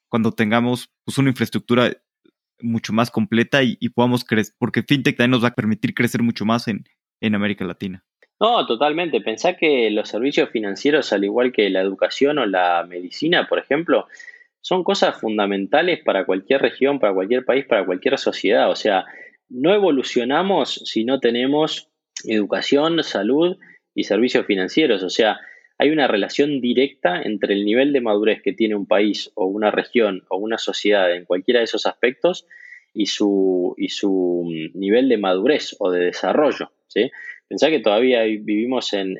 cuando 0.09 0.33
tengamos, 0.33 0.91
pues, 1.05 1.19
una 1.19 1.31
infraestructura 1.31 1.93
mucho 2.61 2.93
más 2.93 3.11
completa 3.13 3.63
y, 3.63 3.77
podamos 3.91 4.25
crecer, 4.25 4.55
porque 4.59 4.83
FinTech 4.83 5.17
también 5.17 5.31
nos 5.31 5.45
va 5.45 5.49
a 5.49 5.55
permitir 5.55 5.95
crecer 5.95 6.23
mucho 6.23 6.45
más 6.45 6.67
en, 6.67 6.85
en 7.21 7.37
América 7.37 7.65
Latina. 7.65 8.05
No, 8.41 8.67
totalmente. 8.67 9.21
Pensá 9.21 9.57
que 9.57 9.91
los 9.91 10.09
servicios 10.09 10.51
financieros, 10.51 11.13
al 11.13 11.25
igual 11.25 11.53
que 11.53 11.71
la 11.71 11.81
educación 11.81 12.39
o 12.39 12.47
la 12.47 12.85
medicina, 12.89 13.47
por 13.49 13.59
ejemplo, 13.59 14.07
son 14.61 14.83
cosas 14.83 15.21
fundamentales 15.21 16.03
para 16.05 16.25
cualquier 16.25 16.63
región, 16.63 16.99
para 16.99 17.15
cualquier 17.15 17.45
país, 17.45 17.65
para 17.67 17.85
cualquier 17.85 18.19
sociedad. 18.19 18.71
O 18.71 18.77
sea, 18.77 19.05
no 19.49 19.73
evolucionamos 19.75 20.83
si 20.85 21.05
no 21.05 21.21
tenemos 21.21 21.91
educación, 22.25 23.03
salud 23.05 23.57
y 23.95 24.05
servicios 24.05 24.47
financieros. 24.47 25.03
O 25.03 25.11
sea, 25.11 25.39
hay 25.79 25.91
una 25.91 26.09
relación 26.09 26.61
directa 26.61 27.21
entre 27.23 27.55
el 27.55 27.65
nivel 27.65 27.93
de 27.93 28.01
madurez 28.01 28.43
que 28.43 28.53
tiene 28.53 28.75
un 28.75 28.87
país 28.87 29.31
o 29.35 29.47
una 29.47 29.71
región 29.71 30.25
o 30.29 30.37
una 30.37 30.59
sociedad 30.59 31.15
en 31.15 31.25
cualquiera 31.25 31.61
de 31.61 31.65
esos 31.65 31.87
aspectos 31.87 32.47
y 32.93 33.07
su, 33.07 33.75
y 33.77 33.89
su 33.89 34.49
nivel 34.75 35.09
de 35.09 35.19
madurez 35.19 35.77
o 35.79 35.91
de 35.91 36.07
desarrollo. 36.07 36.73
¿sí? 36.89 37.11
Pensá 37.49 37.71
que 37.71 37.81
todavía 37.81 38.23
vivimos 38.23 38.93
en, 38.93 39.19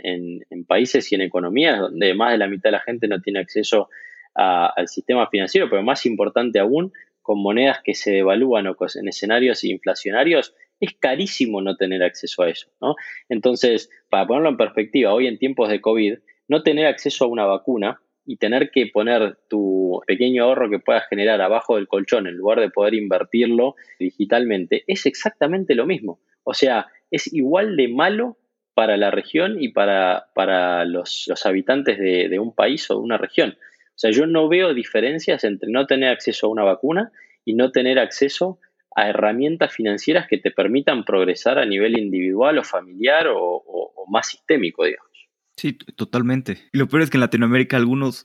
países 0.67 1.11
y 1.13 1.15
en 1.15 1.21
economías 1.21 1.79
donde 1.79 2.15
más 2.15 2.33
de 2.33 2.39
la 2.39 2.49
mitad 2.49 2.69
de 2.69 2.73
la 2.73 2.81
gente 2.81 3.07
no 3.09 3.21
tiene 3.21 3.41
acceso 3.41 3.89
al 4.35 4.89
sistema 4.89 5.29
financiero, 5.29 5.69
pero 5.71 5.83
más 5.83 6.07
importante 6.07 6.59
aún, 6.59 6.93
con 7.23 7.41
monedas 7.41 7.81
que 7.83 7.95
se 7.95 8.13
devalúan 8.13 8.67
o 8.67 8.77
en 8.95 9.09
escenarios 9.09 9.65
inflacionarios, 9.65 10.55
es 10.81 10.95
carísimo 10.99 11.63
no 11.63 11.77
tener 11.77 12.03
acceso 12.03 12.43
a 12.43 12.51
eso. 12.51 12.69
¿no? 12.81 12.97
Entonces, 13.29 13.91
para 14.11 14.27
ponerlo 14.27 14.51
en 14.51 14.57
perspectiva, 14.57 15.13
hoy 15.13 15.27
en 15.27 15.39
tiempos 15.39 15.69
de 15.69 15.81
COVID, 15.81 16.19
no 16.49 16.63
tener 16.63 16.87
acceso 16.87 17.25
a 17.25 17.29
una 17.29 17.47
vacuna 17.47 18.01
y 18.27 18.37
tener 18.37 18.71
que 18.71 18.87
poner 18.87 19.39
tu 19.49 20.01
pequeño 20.07 20.45
ahorro 20.45 20.71
que 20.71 20.79
puedas 20.79 21.07
generar 21.09 21.41
abajo 21.41 21.77
del 21.77 21.89
colchón 21.89 22.27
en 22.27 22.37
lugar 22.37 22.61
de 22.61 22.71
poder 22.71 22.95
invertirlo 22.95 23.77
digitalmente, 23.99 24.85
es 24.87 25.07
exactamente 25.07 25.75
lo 25.75 25.87
mismo. 25.87 26.21
O 26.43 26.55
sea, 26.55 26.87
es 27.15 27.33
igual 27.33 27.77
de 27.77 27.89
malo 27.89 28.37
para 28.75 28.97
la 28.97 29.11
región 29.11 29.63
y 29.63 29.69
para, 29.69 30.27
para 30.35 30.85
los, 30.85 31.31
habitantes 31.45 31.99
de, 31.99 32.39
un 32.41 32.55
país 32.55 32.91
o 32.91 32.95
de 32.95 33.01
una 33.01 33.19
región. 33.19 33.51
O 33.51 33.99
sea, 33.99 34.11
yo 34.11 34.27
no 34.27 34.49
veo 34.49 34.75
diferencias 34.75 35.45
entre 35.45 35.71
no 35.71 35.87
tener 35.87 36.11
acceso 36.11 36.47
a 36.47 36.51
una 36.51 36.65
vacuna 36.65 37.13
y 37.45 37.55
no 37.55 37.71
tener 37.71 38.01
acceso 38.01 38.59
a 38.97 39.09
herramientas 39.09 39.73
financieras 39.73 40.27
que 40.29 40.39
te 40.39 40.51
permitan 40.51 41.05
progresar 41.05 41.59
a 41.59 41.67
nivel 41.67 41.97
individual 41.97 42.59
o 42.59 42.65
familiar 42.65 43.29
o, 43.29 43.63
más 44.09 44.29
sistémico, 44.29 44.85
digamos. 44.85 45.09
Sí, 45.57 45.73
totalmente. 45.73 46.59
Y 46.73 46.79
lo 46.79 46.89
peor 46.89 47.03
es 47.03 47.11
que 47.11 47.17
en 47.17 47.23
Latinoamérica 47.23 47.77
algunos, 47.77 48.25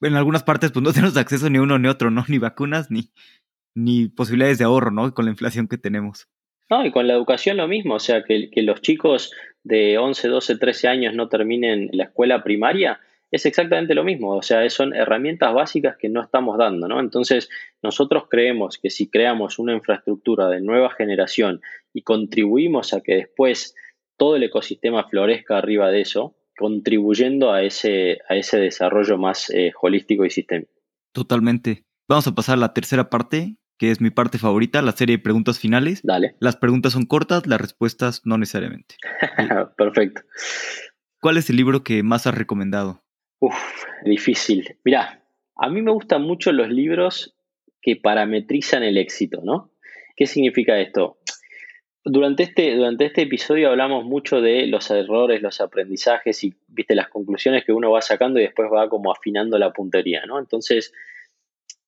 en 0.00 0.14
algunas 0.14 0.42
partes 0.42 0.72
pues 0.72 0.82
no 0.82 0.92
tenemos 0.94 1.16
acceso 1.16 1.48
ni 1.48 1.58
uno 1.58 1.78
ni 1.78 1.86
otro, 1.86 2.10
¿no? 2.10 2.24
Ni 2.26 2.38
vacunas, 2.38 2.90
ni, 2.90 3.12
ni 3.74 4.08
posibilidades 4.08 4.58
de 4.58 4.64
ahorro, 4.64 4.90
¿no? 4.90 5.14
Con 5.14 5.26
la 5.26 5.30
inflación 5.30 5.68
que 5.68 5.78
tenemos. 5.78 6.28
No, 6.68 6.84
y 6.84 6.90
con 6.90 7.06
la 7.06 7.14
educación 7.14 7.56
lo 7.58 7.68
mismo, 7.68 7.94
o 7.94 8.00
sea, 8.00 8.24
que, 8.24 8.50
los 8.62 8.80
chicos 8.80 9.32
de 9.62 9.98
11, 9.98 10.28
12, 10.28 10.58
13 10.58 10.88
años 10.88 11.14
no 11.14 11.28
terminen 11.28 11.88
la 11.92 12.04
escuela 12.04 12.42
primaria, 12.42 13.00
es 13.30 13.46
exactamente 13.46 13.94
lo 13.94 14.04
mismo, 14.04 14.36
o 14.36 14.42
sea, 14.42 14.68
son 14.70 14.94
herramientas 14.94 15.52
básicas 15.52 15.96
que 15.96 16.08
no 16.08 16.22
estamos 16.22 16.58
dando, 16.58 16.88
¿no? 16.88 17.00
Entonces, 17.00 17.48
nosotros 17.82 18.24
creemos 18.28 18.78
que 18.78 18.90
si 18.90 19.08
creamos 19.08 19.58
una 19.58 19.74
infraestructura 19.74 20.48
de 20.48 20.60
nueva 20.60 20.90
generación 20.90 21.60
y 21.92 22.02
contribuimos 22.02 22.94
a 22.94 23.00
que 23.00 23.16
después 23.16 23.74
todo 24.16 24.36
el 24.36 24.44
ecosistema 24.44 25.08
florezca 25.08 25.58
arriba 25.58 25.90
de 25.90 26.00
eso, 26.00 26.36
contribuyendo 26.56 27.52
a 27.52 27.62
ese, 27.62 28.20
a 28.28 28.36
ese 28.36 28.58
desarrollo 28.58 29.18
más 29.18 29.50
eh, 29.50 29.72
holístico 29.80 30.24
y 30.24 30.30
sistémico. 30.30 30.72
Totalmente. 31.12 31.84
Vamos 32.08 32.26
a 32.26 32.34
pasar 32.34 32.54
a 32.54 32.60
la 32.60 32.72
tercera 32.72 33.10
parte, 33.10 33.56
que 33.78 33.90
es 33.90 34.00
mi 34.00 34.10
parte 34.10 34.38
favorita, 34.38 34.82
la 34.82 34.92
serie 34.92 35.16
de 35.16 35.22
preguntas 35.22 35.58
finales. 35.58 36.00
Dale. 36.02 36.36
Las 36.40 36.56
preguntas 36.56 36.92
son 36.92 37.06
cortas, 37.06 37.46
las 37.46 37.60
respuestas 37.60 38.22
no 38.24 38.38
necesariamente. 38.38 38.96
Perfecto. 39.76 40.22
¿Cuál 41.20 41.36
es 41.36 41.50
el 41.50 41.56
libro 41.56 41.82
que 41.82 42.02
más 42.02 42.26
has 42.26 42.34
recomendado? 42.34 43.02
Uf, 43.40 43.84
difícil. 44.04 44.78
Mira, 44.84 45.22
a 45.56 45.68
mí 45.68 45.82
me 45.82 45.92
gustan 45.92 46.22
mucho 46.22 46.52
los 46.52 46.68
libros 46.68 47.36
que 47.80 47.96
parametrizan 47.96 48.82
el 48.82 48.96
éxito, 48.98 49.40
¿no? 49.44 49.72
¿Qué 50.16 50.26
significa 50.26 50.78
esto? 50.78 51.18
Durante 52.04 52.44
este, 52.44 52.74
durante 52.76 53.06
este 53.06 53.22
episodio 53.22 53.70
hablamos 53.70 54.04
mucho 54.04 54.40
de 54.40 54.66
los 54.66 54.90
errores, 54.90 55.42
los 55.42 55.60
aprendizajes 55.60 56.42
y, 56.44 56.54
viste, 56.68 56.94
las 56.94 57.08
conclusiones 57.08 57.64
que 57.64 57.72
uno 57.72 57.90
va 57.90 58.00
sacando 58.00 58.38
y 58.38 58.42
después 58.42 58.68
va 58.72 58.88
como 58.88 59.12
afinando 59.12 59.58
la 59.58 59.72
puntería, 59.72 60.24
¿no? 60.26 60.38
Entonces, 60.38 60.92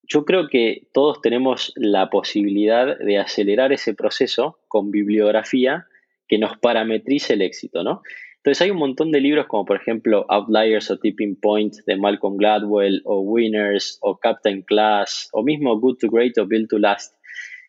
yo 0.08 0.24
creo 0.24 0.48
que 0.48 0.88
todos 0.92 1.20
tenemos 1.20 1.72
la 1.76 2.08
posibilidad 2.08 2.98
de 2.98 3.18
acelerar 3.18 3.72
ese 3.72 3.94
proceso 3.94 4.58
con 4.66 4.90
bibliografía 4.90 5.86
que 6.26 6.38
nos 6.38 6.56
parametrice 6.58 7.34
el 7.34 7.42
éxito, 7.42 7.82
¿no? 7.82 8.02
Entonces 8.36 8.62
hay 8.62 8.70
un 8.70 8.78
montón 8.78 9.12
de 9.12 9.20
libros 9.20 9.46
como 9.46 9.66
por 9.66 9.76
ejemplo 9.76 10.24
Outliers 10.28 10.90
o 10.90 10.98
Tipping 10.98 11.36
Point 11.36 11.74
de 11.86 11.96
Malcolm 11.96 12.36
Gladwell 12.36 13.02
o 13.04 13.20
Winners 13.20 13.98
o 14.00 14.18
Captain 14.18 14.62
Class 14.62 15.28
o 15.32 15.42
mismo 15.42 15.78
Good 15.78 15.98
to 15.98 16.08
Great 16.08 16.38
o 16.38 16.46
Build 16.46 16.68
to 16.68 16.78
Last, 16.78 17.14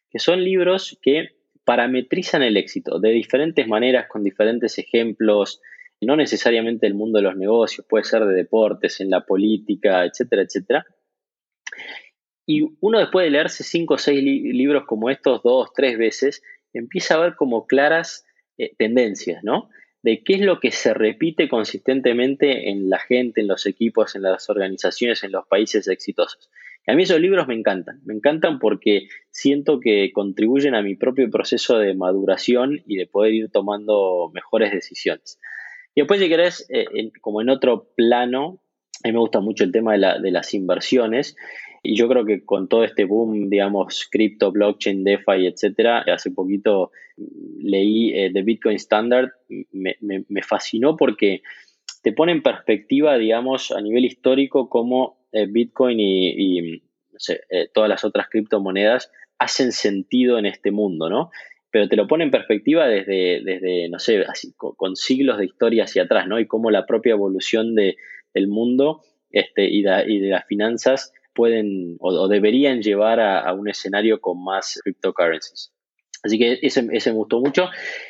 que 0.10 0.20
son 0.20 0.44
libros 0.44 0.98
que 1.02 1.30
parametrizan 1.66 2.44
el 2.44 2.56
éxito 2.56 3.00
de 3.00 3.10
diferentes 3.10 3.68
maneras, 3.68 4.08
con 4.08 4.24
diferentes 4.24 4.78
ejemplos, 4.78 5.62
no 6.02 6.16
necesariamente 6.16 6.88
el 6.88 6.96
mundo 6.96 7.18
de 7.18 7.24
los 7.24 7.36
negocios, 7.36 7.86
puede 7.88 8.06
ser 8.06 8.26
de 8.26 8.34
deportes, 8.34 9.02
en 9.02 9.10
la 9.10 9.26
política, 9.26 10.06
etcétera, 10.06 10.44
etcétera. 10.44 10.86
Y 12.50 12.64
uno 12.80 12.98
después 12.98 13.26
de 13.26 13.30
leerse 13.30 13.64
cinco 13.64 13.94
o 13.94 13.98
seis 14.00 14.24
libros 14.24 14.86
como 14.88 15.12
estos 15.12 15.44
dos, 15.44 15.70
tres 15.76 16.00
veces, 16.00 16.42
empieza 16.74 17.14
a 17.14 17.20
ver 17.20 17.36
como 17.36 17.68
claras 17.68 18.26
eh, 18.58 18.74
tendencias, 18.76 19.44
¿no? 19.44 19.70
De 20.02 20.24
qué 20.24 20.34
es 20.34 20.42
lo 20.42 20.60
que 20.60 20.72
se 20.72 20.96
repite 20.96 21.48
consistentemente 21.48 22.72
en 22.72 22.90
la 22.90 22.98
gente, 22.98 23.42
en 23.42 23.48
los 23.48 23.68
equipos, 23.68 24.16
en 24.16 24.24
las 24.24 24.50
organizaciones, 24.50 25.24
en 25.24 25.32
los 25.32 25.46
países 25.46 25.88
exitosos. 25.88 26.50
Y 26.88 26.92
a 26.92 26.96
mí 26.96 27.04
esos 27.04 27.20
libros 27.20 27.48
me 27.48 27.54
encantan, 27.54 28.02
me 28.04 28.16
encantan 28.16 28.58
porque 28.58 29.10
siento 29.30 29.80
que 29.80 30.12
contribuyen 30.12 30.74
a 30.74 30.82
mi 30.82 30.96
propio 30.96 31.30
proceso 31.30 31.78
de 31.78 31.94
maduración 31.94 32.82
y 32.88 32.96
de 32.96 33.06
poder 33.06 33.36
ir 33.36 33.52
tomando 33.52 34.32
mejores 34.34 34.72
decisiones. 34.72 35.40
Y 35.94 36.02
después, 36.02 36.20
si 36.20 36.28
querés, 36.28 36.68
eh, 36.72 37.12
como 37.22 37.42
en 37.42 37.50
otro 37.52 37.92
plano, 37.96 38.64
a 39.04 39.08
mí 39.08 39.14
me 39.14 39.20
gusta 39.20 39.40
mucho 39.40 39.64
el 39.64 39.72
tema 39.72 39.96
de, 39.96 40.20
de 40.20 40.32
las 40.32 40.56
inversiones 40.56 41.36
y 41.82 41.96
yo 41.96 42.08
creo 42.08 42.26
que 42.26 42.44
con 42.44 42.68
todo 42.68 42.84
este 42.84 43.06
boom, 43.06 43.50
digamos, 43.50 44.08
cripto, 44.12 44.52
blockchain, 44.52 45.04
DeFi, 45.04 45.48
etcétera, 45.48 46.04
hace 46.14 46.32
poquito 46.32 46.92
leí 47.62 48.14
eh, 48.14 48.32
The 48.34 48.42
Bitcoin 48.42 48.76
Standard, 48.76 49.32
me, 49.72 50.42
fascinó 50.42 50.96
porque 50.98 51.42
te 52.02 52.14
pone 52.14 52.32
en 52.32 52.44
perspectiva, 52.44 53.18
digamos, 53.18 53.72
a 53.72 53.82
nivel 53.82 54.06
histórico 54.06 54.70
cómo 54.70 55.18
eh, 55.32 55.46
Bitcoin 55.48 56.00
y, 56.00 56.84
eh, 57.30 57.70
todas 57.74 57.90
las 57.90 58.04
otras 58.04 58.28
criptomonedas 58.30 59.12
hacen 59.38 59.72
sentido 59.72 60.38
en 60.38 60.46
este 60.46 60.72
mundo, 60.72 61.10
¿no? 61.10 61.32
Pero 61.72 61.88
te 61.88 61.96
lo 61.96 62.08
pone 62.08 62.24
en 62.24 62.32
perspectiva 62.32 62.88
desde, 62.88 63.42
desde 63.44 63.90
no 63.90 64.00
sé, 64.00 64.24
así, 64.28 64.54
con, 64.56 64.96
siglos 64.96 65.38
de 65.38 65.46
historia 65.46 65.84
hacia 65.84 66.04
atrás, 66.04 66.28
¿no? 66.28 66.40
Y 66.40 66.48
cómo 66.48 66.72
la 66.72 66.86
propia 66.86 67.12
evolución 67.12 67.76
de, 67.76 67.98
del 68.34 68.48
mundo 68.48 69.02
este, 69.32 69.70
y, 69.70 69.80
y 69.80 70.20
de 70.20 70.30
las 70.30 70.46
finanzas 70.48 71.14
pueden 71.40 71.96
o, 72.02 72.28
deberían 72.28 72.82
llevar 72.82 73.22
a, 73.22 73.54
un 73.54 73.70
escenario 73.70 74.20
con 74.20 74.44
más 74.44 74.78
cryptocurrencies. 74.84 75.72
Así 76.22 76.38
que 76.38 76.60
ese, 76.62 76.86
ese, 76.92 77.12
me 77.12 77.16
gustó 77.16 77.40
mucho. 77.40 77.70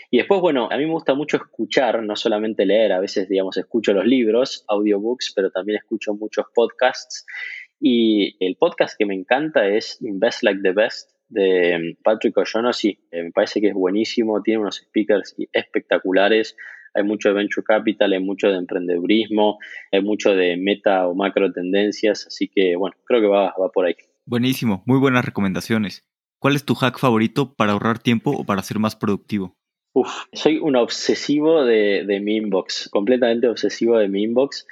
Y 0.10 0.18
después, 0.18 0.42
bueno, 0.42 0.68
a 0.72 0.78
mí 0.78 0.88
me 0.88 0.94
gusta 0.94 1.14
mucho 1.14 1.38
escuchar, 1.38 2.02
no 2.02 2.16
solamente 2.16 2.66
leer, 2.66 2.92
a 2.92 3.00
veces, 3.00 3.30
digamos, 3.30 3.56
escucho 3.58 3.94
los 3.94 4.04
libros, 4.04 4.66
audiobooks, 4.68 5.34
pero 5.36 5.52
también 5.52 5.78
escucho 5.78 6.16
muchos 6.16 6.48
podcasts. 6.56 7.28
Y 7.80 8.36
el 8.44 8.56
podcast 8.56 8.98
que 8.98 9.06
me 9.06 9.14
encanta 9.14 9.68
es 9.68 10.02
Invest 10.02 10.42
Like 10.42 10.62
the 10.64 10.72
Best 10.72 11.12
de 11.28 11.76
um, 11.76 12.04
Patrick 12.04 12.36
O'Shaughnessy. 12.36 12.98
Me 13.12 13.32
parece 13.32 13.62
que 13.62 13.68
es 13.68 13.76
buenísimo, 13.76 14.42
tiene 14.42 14.62
unos 14.62 14.78
speakers 14.78 15.36
espectaculares 15.54 16.56
hay 16.94 17.04
mucho 17.04 17.30
de 17.30 17.36
venture 17.36 17.64
capital, 17.64 18.14
hay 18.14 18.20
mucho 18.20 18.48
de 18.50 18.58
emprendedurismo, 18.58 19.58
hay 19.92 20.02
mucho 20.02 20.36
de 20.36 20.58
meta 20.58 21.08
o 21.08 21.16
macro 21.16 21.52
tendencias, 21.52 22.28
así 22.28 22.48
que 22.48 22.76
bueno, 22.76 22.96
creo 23.06 23.22
que 23.22 23.28
va, 23.28 23.54
va 23.60 23.72
por 23.72 23.86
ahí. 23.86 23.96
Buenísimo, 24.26 24.84
muy 24.86 25.00
buenas 25.00 25.26
recomendaciones. 25.26 26.06
¿Cuál 26.40 26.56
es 26.56 26.64
tu 26.64 26.76
hack 26.76 27.00
favorito 27.00 27.54
para 27.56 27.74
ahorrar 27.74 28.00
tiempo 28.00 28.32
o 28.32 28.46
para 28.46 28.64
ser 28.64 28.80
más 28.80 28.96
productivo? 28.96 29.58
Uf, 29.94 30.10
soy 30.32 30.60
un 30.60 30.76
obsesivo 30.76 31.66
de, 31.66 32.06
de 32.06 32.20
mi 32.20 32.38
inbox, 32.38 32.90
completamente 32.90 33.48
obsesivo 33.48 33.98
de 33.98 34.08
mi 34.08 34.24
inbox. 34.24 34.66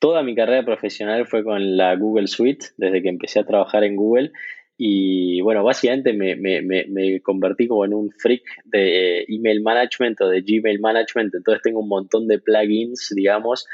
Toda 0.00 0.22
mi 0.22 0.34
carrera 0.34 0.64
profesional 0.64 1.26
fue 1.26 1.44
con 1.44 1.76
la 1.76 1.96
Google 1.96 2.26
Suite, 2.26 2.66
desde 2.76 3.00
que 3.00 3.08
empecé 3.08 3.40
a 3.40 3.46
trabajar 3.46 3.84
en 3.84 3.96
Google. 3.96 4.32
Y 4.76 5.40
bueno, 5.40 5.62
básicamente 5.62 6.12
me, 6.12 6.34
me, 6.34 6.60
me, 6.62 7.20
convertí 7.20 7.68
como 7.68 7.84
en 7.84 7.94
un 7.94 8.10
freak 8.10 8.42
de 8.64 9.24
email 9.28 9.62
management 9.62 10.20
o 10.20 10.28
de 10.28 10.42
Gmail 10.42 10.80
management. 10.80 11.34
Entonces 11.34 11.62
tengo 11.62 11.80
un 11.80 11.88
montón 11.88 12.26
de 12.26 12.40
plugins, 12.40 13.12
digamos, 13.14 13.66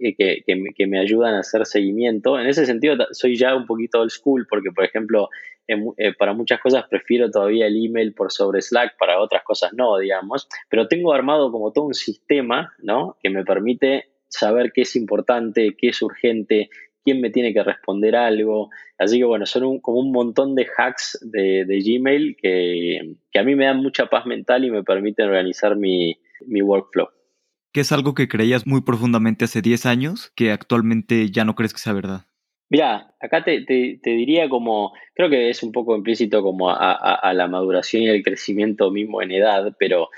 eh, 0.00 0.16
que, 0.16 0.42
que, 0.44 0.86
me 0.86 0.98
ayudan 0.98 1.34
a 1.34 1.40
hacer 1.40 1.64
seguimiento. 1.64 2.40
En 2.40 2.48
ese 2.48 2.66
sentido, 2.66 2.96
soy 3.12 3.36
ya 3.36 3.54
un 3.54 3.66
poquito 3.66 4.00
old 4.00 4.10
school 4.10 4.46
porque, 4.50 4.70
por 4.74 4.84
ejemplo, 4.84 5.28
eh, 5.68 6.14
para 6.18 6.32
muchas 6.32 6.60
cosas 6.60 6.86
prefiero 6.88 7.30
todavía 7.30 7.66
el 7.66 7.76
email 7.76 8.14
por 8.14 8.32
sobre 8.32 8.62
Slack, 8.62 8.96
para 8.98 9.20
otras 9.20 9.44
cosas 9.44 9.72
no, 9.74 9.98
digamos. 9.98 10.48
Pero 10.68 10.88
tengo 10.88 11.12
armado 11.12 11.52
como 11.52 11.72
todo 11.72 11.84
un 11.84 11.94
sistema, 11.94 12.74
¿no? 12.78 13.16
Que 13.22 13.30
me 13.30 13.44
permite 13.44 14.06
saber 14.28 14.72
qué 14.72 14.82
es 14.82 14.96
importante, 14.96 15.76
qué 15.78 15.88
es 15.88 16.02
urgente, 16.02 16.70
quién 17.08 17.22
me 17.22 17.30
tiene 17.30 17.54
que 17.54 17.62
responder 17.62 18.14
algo. 18.14 18.70
Así 18.98 19.18
que 19.18 19.24
bueno, 19.24 19.46
son 19.46 19.80
como 19.80 20.00
un 20.00 20.12
montón 20.12 20.54
de 20.54 20.66
hacks 20.76 21.18
de, 21.22 21.64
Gmail 21.66 22.36
que, 22.40 23.16
a 23.34 23.42
mí 23.42 23.54
me 23.54 23.64
dan 23.64 23.78
mucha 23.78 24.06
paz 24.06 24.26
mental 24.26 24.64
y 24.64 24.70
me 24.70 24.82
permiten 24.82 25.28
organizar 25.28 25.74
mi, 25.76 26.18
workflow. 26.46 27.08
¿Qué 27.72 27.80
es 27.80 27.92
algo 27.92 28.14
que 28.14 28.28
creías 28.28 28.66
muy 28.66 28.82
profundamente 28.82 29.46
hace 29.46 29.62
10 29.62 29.86
años 29.86 30.32
que 30.34 30.50
actualmente 30.50 31.30
ya 31.30 31.44
no 31.44 31.54
crees 31.54 31.72
que 31.72 31.80
sea 31.80 31.92
verdad? 31.94 32.26
Mira, 32.70 33.14
acá 33.20 33.42
te, 33.44 33.64
diría 34.04 34.50
como, 34.50 34.92
creo 35.14 35.30
que 35.30 35.48
es 35.48 35.62
un 35.62 35.72
poco 35.72 35.96
implícito 35.96 36.42
como 36.42 36.68
a, 36.68 37.32
la 37.32 37.48
maduración 37.48 38.02
y 38.02 38.08
el 38.08 38.22
crecimiento 38.22 38.90
mismo 38.90 39.22
en 39.22 39.32
edad, 39.32 39.74
pero 39.78 40.10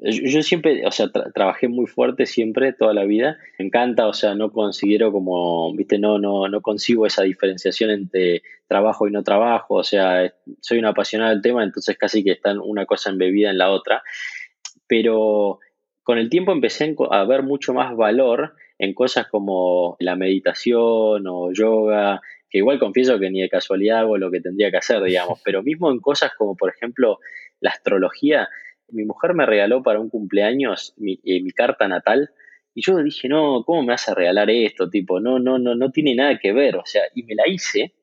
yo, 0.00 0.42
siempre, 0.42 0.86
o 0.86 0.90
sea, 0.90 1.10
trabajé 1.34 1.68
muy 1.68 1.86
fuerte 1.86 2.26
siempre, 2.26 2.72
toda 2.72 2.94
la 2.94 3.04
vida. 3.04 3.38
Me 3.58 3.66
encanta, 3.66 4.06
o 4.06 4.12
sea, 4.12 4.34
no 4.34 4.52
considero 4.52 5.10
como, 5.12 5.74
viste, 5.74 5.98
no, 5.98 6.18
no, 6.18 6.48
no 6.48 6.60
consigo 6.60 7.06
esa 7.06 7.22
diferenciación 7.22 7.90
entre 7.90 8.42
trabajo 8.68 9.08
y 9.08 9.10
no 9.10 9.24
trabajo. 9.24 9.74
O 9.74 9.84
sea, 9.84 10.32
soy 10.60 10.78
un 10.78 10.84
apasionado 10.84 11.30
del 11.30 11.42
tema, 11.42 11.64
entonces 11.64 11.96
casi 11.98 12.22
que 12.22 12.32
están 12.32 12.60
una 12.60 12.86
cosa 12.86 13.10
embebida 13.10 13.50
en 13.50 13.58
la 13.58 13.70
otra. 13.70 14.02
Pero 14.86 15.58
con 16.04 16.18
el 16.18 16.30
tiempo 16.30 16.52
empecé 16.52 16.94
a 17.10 17.24
ver 17.24 17.42
mucho 17.42 17.74
más 17.74 17.96
valor 17.96 18.54
en 18.78 18.94
cosas 18.94 19.26
como 19.26 19.96
la 19.98 20.14
meditación 20.14 21.26
o 21.26 21.52
yoga, 21.52 22.20
que 22.48 22.58
igual 22.58 22.78
confieso 22.78 23.18
que 23.18 23.30
ni 23.30 23.40
de 23.40 23.48
casualidad 23.48 24.00
hago 24.00 24.16
lo 24.16 24.30
que 24.30 24.40
tendría 24.40 24.70
que 24.70 24.76
hacer, 24.76 25.02
digamos, 25.02 25.40
pero 25.44 25.62
mismo 25.62 25.90
en 25.90 25.98
cosas 25.98 26.32
como, 26.38 26.56
por 26.56 26.70
ejemplo, 26.70 27.18
la 27.60 27.70
astrología 27.70 28.48
mi 28.90 29.04
mujer 29.04 29.34
me 29.34 29.46
regaló 29.46 29.82
para 29.82 30.00
un 30.00 30.08
cumpleaños 30.08 30.94
eh, 30.98 31.42
mi, 31.42 31.50
carta 31.52 31.88
natal 31.88 32.30
y 32.74 32.82
yo 32.82 33.02
dije, 33.02 33.28
no, 33.28 33.64
¿cómo 33.64 33.82
me 33.82 33.92
vas 33.92 34.08
a 34.08 34.14
regalar 34.14 34.50
esto? 34.50 34.88
Tipo, 34.88 35.20
no, 35.20 35.38
no, 35.38 35.58
no, 35.58 35.74
no 35.74 35.90
tiene 35.90 36.14
nada 36.14 36.38
que 36.38 36.52
ver. 36.52 36.76
O 36.76 36.82
sea, 36.84 37.02
y 37.14 37.24
me 37.24 37.34
la 37.34 37.48
hice 37.48 37.94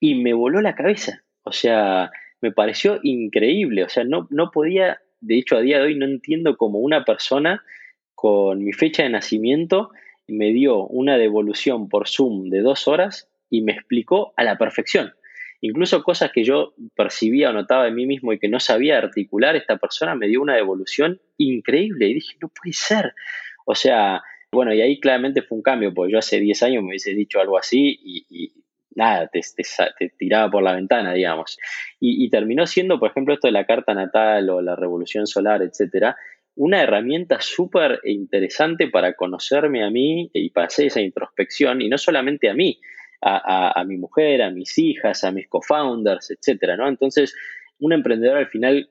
y 0.00 0.16
me 0.16 0.34
voló 0.34 0.60
la 0.60 0.74
cabeza. 0.74 1.22
O 1.44 1.52
sea, 1.52 2.10
me 2.42 2.52
pareció 2.52 3.00
increíble. 3.02 3.84
O 3.84 3.88
sea, 3.88 4.04
no, 4.04 4.28
no 4.30 4.50
podía, 4.50 5.00
de 5.20 5.38
hecho, 5.38 5.56
a 5.56 5.62
día 5.62 5.78
de 5.78 5.84
hoy 5.84 5.94
no 5.96 6.04
entiendo 6.04 6.58
cómo 6.58 6.78
una 6.78 7.04
persona 7.04 7.64
con 8.14 8.62
mi 8.62 8.72
fecha 8.72 9.02
de 9.02 9.08
nacimiento 9.08 9.90
me 10.26 10.52
dio 10.52 10.86
una 10.86 11.16
devolución 11.16 11.88
por 11.88 12.08
Zoom 12.08 12.50
de 12.50 12.60
dos 12.60 12.86
horas 12.86 13.30
y 13.48 13.62
me 13.62 13.72
explicó 13.72 14.34
a 14.36 14.44
la 14.44 14.58
perfección. 14.58 15.14
Incluso 15.66 16.02
cosas 16.02 16.30
que 16.30 16.44
yo 16.44 16.74
percibía 16.94 17.48
o 17.48 17.54
notaba 17.54 17.84
de 17.84 17.90
mí 17.90 18.04
mismo 18.04 18.34
y 18.34 18.38
que 18.38 18.50
no 18.50 18.60
sabía 18.60 18.98
articular, 18.98 19.56
esta 19.56 19.78
persona 19.78 20.14
me 20.14 20.28
dio 20.28 20.42
una 20.42 20.56
devolución 20.56 21.22
increíble 21.38 22.06
y 22.06 22.14
dije, 22.16 22.36
no 22.42 22.50
puede 22.50 22.74
ser. 22.74 23.14
O 23.64 23.74
sea, 23.74 24.22
bueno, 24.52 24.74
y 24.74 24.82
ahí 24.82 25.00
claramente 25.00 25.40
fue 25.40 25.56
un 25.56 25.62
cambio, 25.62 25.94
porque 25.94 26.12
yo 26.12 26.18
hace 26.18 26.38
10 26.38 26.62
años 26.64 26.82
me 26.82 26.90
hubiese 26.90 27.14
dicho 27.14 27.40
algo 27.40 27.56
así 27.56 27.98
y, 27.98 28.52
nada, 28.94 29.30
te, 29.32 29.40
tiraba 30.18 30.50
por 30.50 30.62
la 30.62 30.74
ventana, 30.74 31.14
digamos. 31.14 31.56
Y, 31.98 32.28
terminó 32.28 32.66
siendo, 32.66 33.00
por 33.00 33.12
ejemplo, 33.12 33.32
esto 33.32 33.48
de 33.48 33.52
la 33.52 33.64
carta 33.64 33.94
natal 33.94 34.50
o 34.50 34.60
la 34.60 34.76
revolución 34.76 35.26
solar, 35.26 35.62
etcétera, 35.62 36.14
una 36.56 36.82
herramienta 36.82 37.40
súper 37.40 38.00
interesante 38.04 38.88
para 38.88 39.14
conocerme 39.14 39.82
a 39.82 39.88
mí 39.88 40.30
y 40.34 40.50
para 40.50 40.66
hacer 40.66 40.88
esa 40.88 41.00
introspección, 41.00 41.80
y 41.80 41.88
no 41.88 41.96
solamente 41.96 42.50
a 42.50 42.54
mí, 42.54 42.82
a, 43.20 43.84
mi 43.86 43.96
mujer, 43.96 44.42
a 44.42 44.50
mis 44.50 44.76
hijas, 44.78 45.24
a 45.24 45.30
mis 45.30 45.48
co-founders, 45.48 46.30
etcétera, 46.30 46.76
¿no? 46.76 46.88
Entonces, 46.88 47.34
un 47.78 47.92
emprendedor 47.92 48.36
al 48.36 48.48
final, 48.48 48.90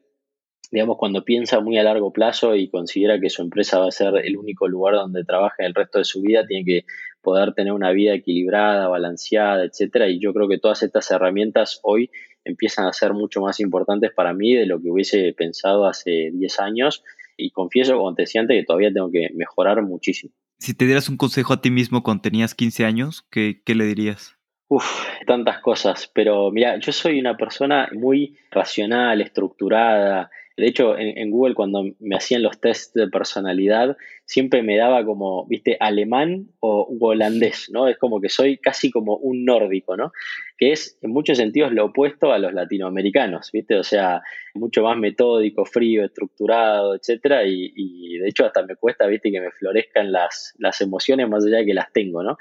digamos, 0.72 0.98
cuando 0.98 1.24
piensa 1.24 1.60
muy 1.60 1.78
a 1.78 1.84
largo 1.84 2.12
plazo 2.12 2.56
y 2.56 2.70
considera 2.70 3.20
que 3.20 3.30
su 3.30 3.42
empresa 3.42 3.80
va 3.80 3.88
a 3.88 3.92
ser 3.92 4.16
el 4.24 4.38
único 4.38 4.68
lugar 4.68 4.96
donde 4.96 5.24
trabaja 5.24 5.66
el 5.66 5.76
resto 5.76 6.00
de 6.00 6.06
su 6.06 6.22
vida, 6.22 6.48
tiene 6.48 6.66
que 6.66 6.86
poder 7.22 7.54
tener 7.54 7.74
una 7.74 7.92
vida 7.92 8.14
equilibrada, 8.14 8.88
balanceada, 8.88 9.64
etcétera. 9.64 10.10
Y 10.10 10.20
yo 10.20 10.34
creo 10.34 10.48
que 10.48 10.58
todas 10.58 10.84
estas 10.84 11.10
herramientas 11.12 11.80
hoy 11.84 12.10
empiezan 12.44 12.86
a 12.86 12.94
ser 12.94 13.14
mucho 13.14 13.42
más 13.42 13.60
importantes 13.60 14.12
para 14.12 14.34
mí 14.34 14.54
de 14.54 14.66
lo 14.66 14.82
que 14.82 14.92
hubiese 14.92 15.34
pensado 15.34 15.86
hace 15.86 16.32
10 16.34 16.60
años. 16.60 17.04
Y 17.38 17.52
confieso, 17.52 17.98
como 17.98 18.14
te 18.14 18.24
decía 18.24 18.42
antes, 18.42 18.60
que 18.60 18.66
todavía 18.66 18.92
tengo 18.94 19.10
que 19.10 19.30
mejorar 19.34 19.82
muchísimo. 19.82 20.34
Si 20.60 20.74
te 20.74 20.86
dieras 20.86 21.10
un 21.10 21.18
consejo 21.18 21.54
a 21.54 21.62
ti 21.62 21.72
mismo 21.72 22.04
cuando 22.04 22.22
tenías 22.22 22.56
15 22.56 22.86
años, 22.86 23.26
¿qué, 23.30 23.62
le 23.66 23.86
dirías? 23.86 24.38
Uf, 24.70 25.06
tantas 25.28 25.60
cosas, 25.60 26.10
pero 26.14 26.52
mira, 26.52 26.78
yo 26.80 26.92
soy 26.92 27.20
una 27.20 27.38
persona 27.38 27.90
muy 27.94 28.38
racional, 28.52 29.22
estructurada, 29.22 30.32
de 30.56 30.68
hecho, 30.68 30.98
en, 30.98 31.32
Google 31.32 31.56
cuando 31.56 31.84
me 32.00 32.16
hacían 32.16 32.44
los 32.44 32.60
tests 32.60 32.94
de 32.94 33.08
personalidad, 33.08 33.98
siempre 34.26 34.64
me 34.64 34.78
daba 34.78 35.04
como, 35.06 35.46
viste, 35.48 35.76
alemán 35.80 36.48
o 36.60 36.88
holandés, 37.00 37.70
¿no? 37.72 37.88
Es 37.88 37.98
como 37.98 38.22
que 38.22 38.30
soy 38.30 38.58
casi 38.58 38.90
como 38.90 39.18
un 39.18 39.44
nórdico, 39.44 39.98
¿no? 39.98 40.12
Que 40.58 40.72
es 40.72 40.98
en 41.02 41.12
muchos 41.12 41.38
sentidos 41.38 41.74
lo 41.74 41.86
opuesto 41.86 42.32
a 42.32 42.40
los 42.40 42.54
latinoamericanos, 42.54 43.52
viste, 43.52 43.76
o 43.76 43.84
sea, 43.84 44.22
mucho 44.54 44.84
más 44.84 44.98
metódico, 44.98 45.66
frío, 45.66 46.06
estructurado, 46.06 46.96
etcétera, 46.96 47.44
y, 47.46 48.18
de 48.18 48.30
hecho 48.30 48.46
hasta 48.46 48.64
me 48.64 48.76
cuesta, 48.76 49.08
viste, 49.08 49.32
que 49.32 49.42
me 49.42 49.52
florezcan 49.52 50.12
las, 50.12 50.54
las 50.58 50.80
emociones 50.80 51.28
más 51.28 51.46
allá 51.46 51.58
de 51.58 51.66
que 51.66 51.74
las 51.74 51.92
tengo, 51.92 52.24
¿no? 52.24 52.38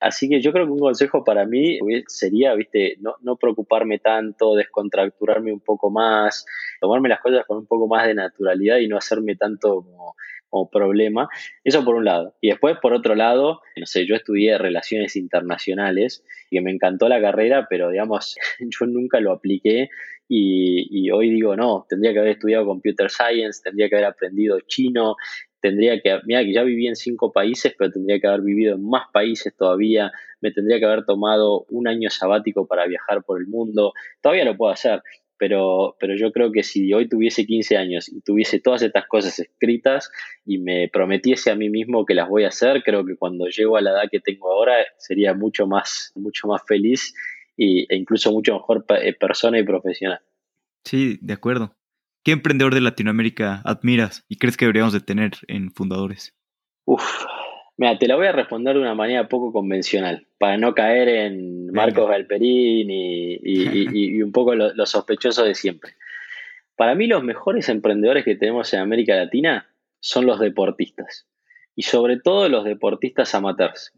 Así 0.00 0.28
que 0.28 0.42
yo 0.42 0.52
creo 0.52 0.66
que 0.66 0.72
un 0.72 0.80
consejo 0.80 1.24
para 1.24 1.46
mí 1.46 1.78
sería, 2.08 2.54
viste, 2.54 2.96
no, 3.00 3.14
no 3.22 3.36
preocuparme 3.36 4.00
tanto, 4.00 4.54
descontracturarme 4.54 5.52
un 5.52 5.60
poco 5.60 5.90
más, 5.90 6.44
tomarme 6.80 7.08
las 7.08 7.20
cosas 7.20 7.46
con 7.46 7.58
un 7.58 7.66
poco 7.66 7.86
más 7.86 8.06
de 8.06 8.14
naturalidad 8.14 8.78
y 8.78 8.88
no 8.88 8.98
hacerme 8.98 9.36
tanto 9.36 9.82
como, 9.82 10.16
o 10.52 10.70
problema. 10.70 11.28
Eso 11.64 11.84
por 11.84 11.96
un 11.96 12.04
lado. 12.04 12.36
Y 12.40 12.50
después, 12.50 12.76
por 12.80 12.92
otro 12.92 13.14
lado, 13.14 13.62
no 13.76 13.86
sé, 13.86 14.06
yo 14.06 14.14
estudié 14.14 14.58
relaciones 14.58 15.16
internacionales 15.16 16.24
y 16.50 16.60
me 16.60 16.70
encantó 16.70 17.08
la 17.08 17.20
carrera, 17.20 17.66
pero 17.68 17.90
digamos, 17.90 18.36
yo 18.60 18.86
nunca 18.86 19.18
lo 19.20 19.32
apliqué 19.32 19.88
y, 20.28 20.86
y, 20.90 21.10
hoy 21.10 21.30
digo, 21.30 21.56
no, 21.56 21.84
tendría 21.88 22.12
que 22.12 22.20
haber 22.20 22.32
estudiado 22.32 22.66
computer 22.66 23.10
science, 23.10 23.60
tendría 23.62 23.88
que 23.88 23.96
haber 23.96 24.06
aprendido 24.06 24.60
chino, 24.60 25.16
tendría 25.60 26.00
que, 26.00 26.20
mira 26.24 26.42
que 26.42 26.52
ya 26.52 26.62
viví 26.62 26.86
en 26.86 26.96
cinco 26.96 27.32
países, 27.32 27.74
pero 27.78 27.90
tendría 27.90 28.18
que 28.18 28.26
haber 28.26 28.42
vivido 28.42 28.74
en 28.74 28.88
más 28.88 29.04
países 29.12 29.54
todavía, 29.56 30.10
me 30.40 30.50
tendría 30.50 30.78
que 30.78 30.86
haber 30.86 31.04
tomado 31.04 31.64
un 31.70 31.86
año 31.86 32.10
sabático 32.10 32.66
para 32.66 32.86
viajar 32.86 33.22
por 33.24 33.40
el 33.40 33.46
mundo, 33.46 33.92
todavía 34.20 34.44
lo 34.44 34.56
puedo 34.56 34.72
hacer, 34.72 35.02
pero, 35.42 35.96
pero 35.98 36.14
yo 36.14 36.30
creo 36.30 36.52
que 36.52 36.62
si 36.62 36.94
hoy 36.94 37.08
tuviese 37.08 37.44
15 37.44 37.76
años 37.76 38.08
y 38.08 38.20
tuviese 38.20 38.60
todas 38.60 38.80
estas 38.82 39.08
cosas 39.08 39.40
escritas 39.40 40.08
y 40.46 40.58
me 40.58 40.88
prometiese 40.88 41.50
a 41.50 41.56
mí 41.56 41.68
mismo 41.68 42.06
que 42.06 42.14
las 42.14 42.28
voy 42.28 42.44
a 42.44 42.48
hacer, 42.50 42.84
creo 42.84 43.04
que 43.04 43.16
cuando 43.16 43.46
llego 43.48 43.76
a 43.76 43.80
la 43.80 43.90
edad 43.90 44.08
que 44.08 44.20
tengo 44.20 44.52
ahora 44.52 44.74
sería 44.98 45.34
mucho 45.34 45.66
más, 45.66 46.12
mucho 46.14 46.46
más 46.46 46.62
feliz 46.64 47.12
y, 47.56 47.92
e 47.92 47.96
incluso 47.96 48.30
mucho 48.30 48.54
mejor 48.54 48.84
eh, 49.02 49.14
persona 49.14 49.58
y 49.58 49.64
profesional. 49.64 50.20
Sí, 50.84 51.18
de 51.20 51.32
acuerdo. 51.32 51.74
¿Qué 52.24 52.30
emprendedor 52.30 52.72
de 52.72 52.82
Latinoamérica 52.82 53.62
admiras 53.64 54.24
y 54.28 54.36
crees 54.36 54.56
que 54.56 54.66
deberíamos 54.66 54.92
de 54.92 55.00
tener 55.00 55.32
en 55.48 55.72
fundadores? 55.72 56.36
Uf, 56.84 57.24
mira, 57.82 57.98
te 57.98 58.06
la 58.06 58.14
voy 58.14 58.28
a 58.28 58.32
responder 58.32 58.76
de 58.76 58.80
una 58.80 58.94
manera 58.94 59.26
poco 59.26 59.52
convencional, 59.52 60.28
para 60.38 60.56
no 60.56 60.72
caer 60.72 61.08
en 61.08 61.72
Marcos 61.72 62.08
Galperín 62.08 62.86
y, 62.88 64.22
un 64.22 64.30
poco 64.30 64.54
lo, 64.54 64.86
sospechoso 64.86 65.42
de 65.42 65.56
siempre. 65.56 65.94
Para 66.76 66.94
mí 66.94 67.08
los 67.08 67.24
mejores 67.24 67.68
emprendedores 67.68 68.24
que 68.24 68.36
tenemos 68.36 68.72
en 68.72 68.78
América 68.78 69.16
Latina 69.16 69.68
son 69.98 70.26
los 70.26 70.38
deportistas 70.38 71.26
y 71.74 71.82
sobre 71.82 72.20
todo 72.20 72.48
los 72.48 72.64
deportistas 72.64 73.34
amateurs. 73.34 73.92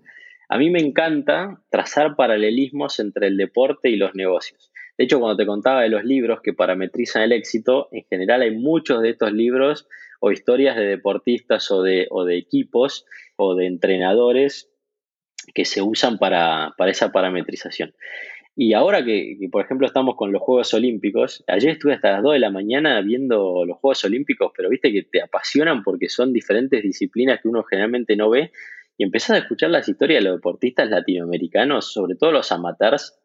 A 0.48 0.56
mí 0.56 0.70
me 0.70 0.80
encanta 0.80 1.60
trazar 1.68 2.16
paralelismos 2.16 2.98
entre 3.00 3.26
el 3.26 3.36
deporte 3.36 3.90
y 3.90 3.96
los 3.96 4.14
negocios. 4.14 4.72
De 4.96 5.04
hecho, 5.04 5.20
cuando 5.20 5.36
te 5.36 5.44
contaba 5.44 5.82
de 5.82 5.90
los 5.90 6.04
libros 6.04 6.40
que 6.40 6.54
parametrizan 6.54 7.20
el 7.20 7.32
éxito, 7.32 7.88
en 7.92 8.04
general 8.04 8.40
hay 8.40 8.52
muchos 8.52 9.02
de 9.02 9.10
estos 9.10 9.30
libros 9.32 9.86
o 10.24 10.32
historias 10.32 10.74
de 10.74 10.86
deportistas 10.86 11.70
o 11.70 11.82
de, 11.82 12.06
o 12.10 12.24
de 12.24 12.38
equipos 12.38 13.04
o 13.36 13.54
de 13.54 13.66
entrenadores 13.66 14.70
que 15.52 15.66
se 15.66 15.82
usan 15.82 16.16
para, 16.16 16.74
esa 16.86 17.12
parametrización. 17.12 17.94
Y 18.56 18.72
ahora 18.72 19.04
que, 19.04 19.36
por 19.52 19.62
ejemplo, 19.62 19.86
estamos 19.86 20.16
con 20.16 20.32
los 20.32 20.40
Juegos 20.40 20.72
Olímpicos, 20.72 21.44
ayer 21.46 21.72
estuve 21.72 21.92
hasta 21.92 22.12
las 22.12 22.22
2 22.22 22.32
de 22.32 22.38
la 22.38 22.50
mañana 22.50 23.02
viendo 23.02 23.66
los 23.66 23.76
Juegos 23.76 24.02
Olímpicos, 24.06 24.50
pero 24.56 24.70
viste 24.70 24.92
que 24.92 25.02
te 25.02 25.20
apasionan 25.20 25.82
porque 25.82 26.08
son 26.08 26.32
diferentes 26.32 26.82
disciplinas 26.82 27.42
que 27.42 27.48
uno 27.48 27.62
generalmente 27.62 28.16
no 28.16 28.30
ve, 28.30 28.50
y 28.96 29.04
empezás 29.04 29.32
a 29.32 29.38
escuchar 29.40 29.68
las 29.68 29.86
historias 29.86 30.22
de 30.22 30.30
los 30.30 30.38
deportistas 30.38 30.88
latinoamericanos, 30.88 31.92
sobre 31.92 32.14
todo 32.14 32.32
los 32.32 32.50
amateurs, 32.50 33.20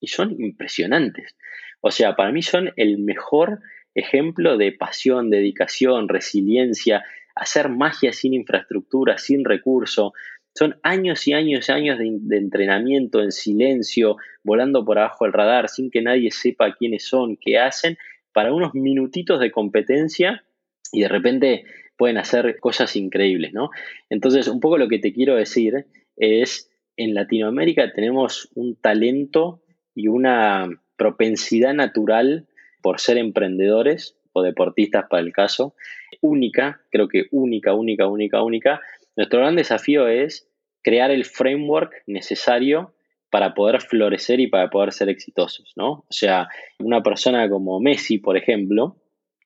y 0.00 0.06
son 0.06 0.40
impresionantes. 0.40 1.36
O 1.82 1.90
sea, 1.90 2.16
para 2.16 2.32
mí 2.32 2.40
son 2.40 2.72
el 2.76 2.96
mejor 2.96 3.60
ejemplo 3.94 4.56
de 4.56 4.72
pasión, 4.72 5.30
dedicación, 5.30 6.08
resiliencia, 6.08 7.04
hacer 7.34 7.68
magia 7.68 8.12
sin 8.12 8.34
infraestructura, 8.34 9.18
sin 9.18 9.44
recurso. 9.44 10.12
Son 10.54 10.76
años 10.82 11.26
y 11.26 11.32
años 11.32 11.68
y 11.68 11.72
años 11.72 11.98
de, 11.98 12.36
entrenamiento 12.36 13.22
en 13.22 13.32
silencio, 13.32 14.16
volando 14.44 14.84
por 14.84 14.98
abajo 14.98 15.24
del 15.24 15.32
radar, 15.32 15.68
sin 15.68 15.90
que 15.90 16.02
nadie 16.02 16.30
sepa 16.30 16.74
quiénes 16.74 17.04
son, 17.04 17.36
qué 17.36 17.58
hacen, 17.58 17.96
para 18.32 18.52
unos 18.52 18.74
minutitos 18.74 19.40
de 19.40 19.50
competencia 19.50 20.44
y 20.92 21.02
de 21.02 21.08
repente 21.08 21.64
pueden 21.96 22.18
hacer 22.18 22.58
cosas 22.60 22.96
increíbles, 22.96 23.52
¿no? 23.52 23.70
Entonces, 24.10 24.48
un 24.48 24.60
poco 24.60 24.78
lo 24.78 24.88
que 24.88 24.98
te 24.98 25.12
quiero 25.12 25.36
decir 25.36 25.86
es, 26.16 26.70
en 26.96 27.14
Latinoamérica 27.14 27.92
tenemos 27.92 28.50
un 28.54 28.76
talento 28.76 29.62
y 29.94 30.08
una 30.08 30.68
propensidad 30.96 31.74
natural 31.74 32.46
por 32.82 33.00
ser 33.00 33.18
emprendedores 33.18 34.16
o 34.32 34.42
deportistas 34.42 35.04
para 35.08 35.22
el 35.22 35.32
caso, 35.32 35.74
única, 36.20 36.80
creo 36.90 37.08
que 37.08 37.26
única, 37.30 37.74
única, 37.74 38.06
única, 38.06 38.42
única. 38.42 38.80
Nuestro 39.16 39.40
gran 39.40 39.56
desafío 39.56 40.08
es 40.08 40.48
crear 40.82 41.10
el 41.10 41.24
framework 41.24 42.02
necesario 42.06 42.94
para 43.30 43.54
poder 43.54 43.80
florecer 43.80 44.40
y 44.40 44.48
para 44.48 44.68
poder 44.68 44.92
ser 44.92 45.08
exitosos, 45.08 45.72
¿no? 45.76 45.90
O 45.90 46.06
sea, 46.10 46.48
una 46.78 47.02
persona 47.02 47.48
como 47.48 47.80
Messi, 47.80 48.18
por 48.18 48.36
ejemplo, 48.36 48.96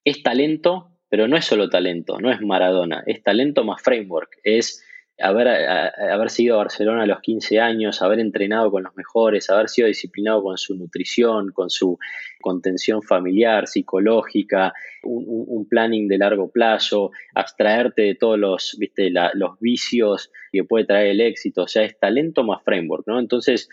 es 0.04 0.22
talento, 0.22 0.90
pero 1.08 1.28
no 1.28 1.36
es 1.36 1.44
solo 1.44 1.68
talento, 1.68 2.18
no 2.18 2.32
es 2.32 2.40
Maradona, 2.40 3.04
es 3.06 3.22
talento 3.22 3.64
más 3.64 3.82
framework, 3.82 4.38
es 4.42 4.84
haber, 5.18 5.48
haber 5.48 6.30
sido 6.30 6.56
a 6.56 6.58
Barcelona 6.58 7.04
a 7.04 7.06
los 7.06 7.20
15 7.20 7.60
años, 7.60 8.02
haber 8.02 8.20
entrenado 8.20 8.70
con 8.70 8.82
los 8.82 8.94
mejores, 8.96 9.48
haber 9.48 9.68
sido 9.68 9.88
disciplinado 9.88 10.42
con 10.42 10.58
su 10.58 10.74
nutrición, 10.76 11.52
con 11.52 11.70
su 11.70 11.98
contención 12.40 13.02
familiar, 13.02 13.66
psicológica, 13.66 14.74
un, 15.02 15.66
planning 15.68 16.06
de 16.08 16.18
largo 16.18 16.50
plazo, 16.50 17.10
abstraerte 17.34 18.02
de 18.02 18.14
todos 18.14 18.38
los, 18.38 18.76
viste, 18.78 19.10
los 19.34 19.58
vicios 19.58 20.30
que 20.52 20.64
puede 20.64 20.84
traer 20.84 21.08
el 21.08 21.20
éxito, 21.20 21.62
o 21.62 21.68
sea, 21.68 21.82
es 21.84 21.98
talento 21.98 22.44
más 22.44 22.62
framework, 22.62 23.06
¿no? 23.06 23.18
Entonces, 23.18 23.68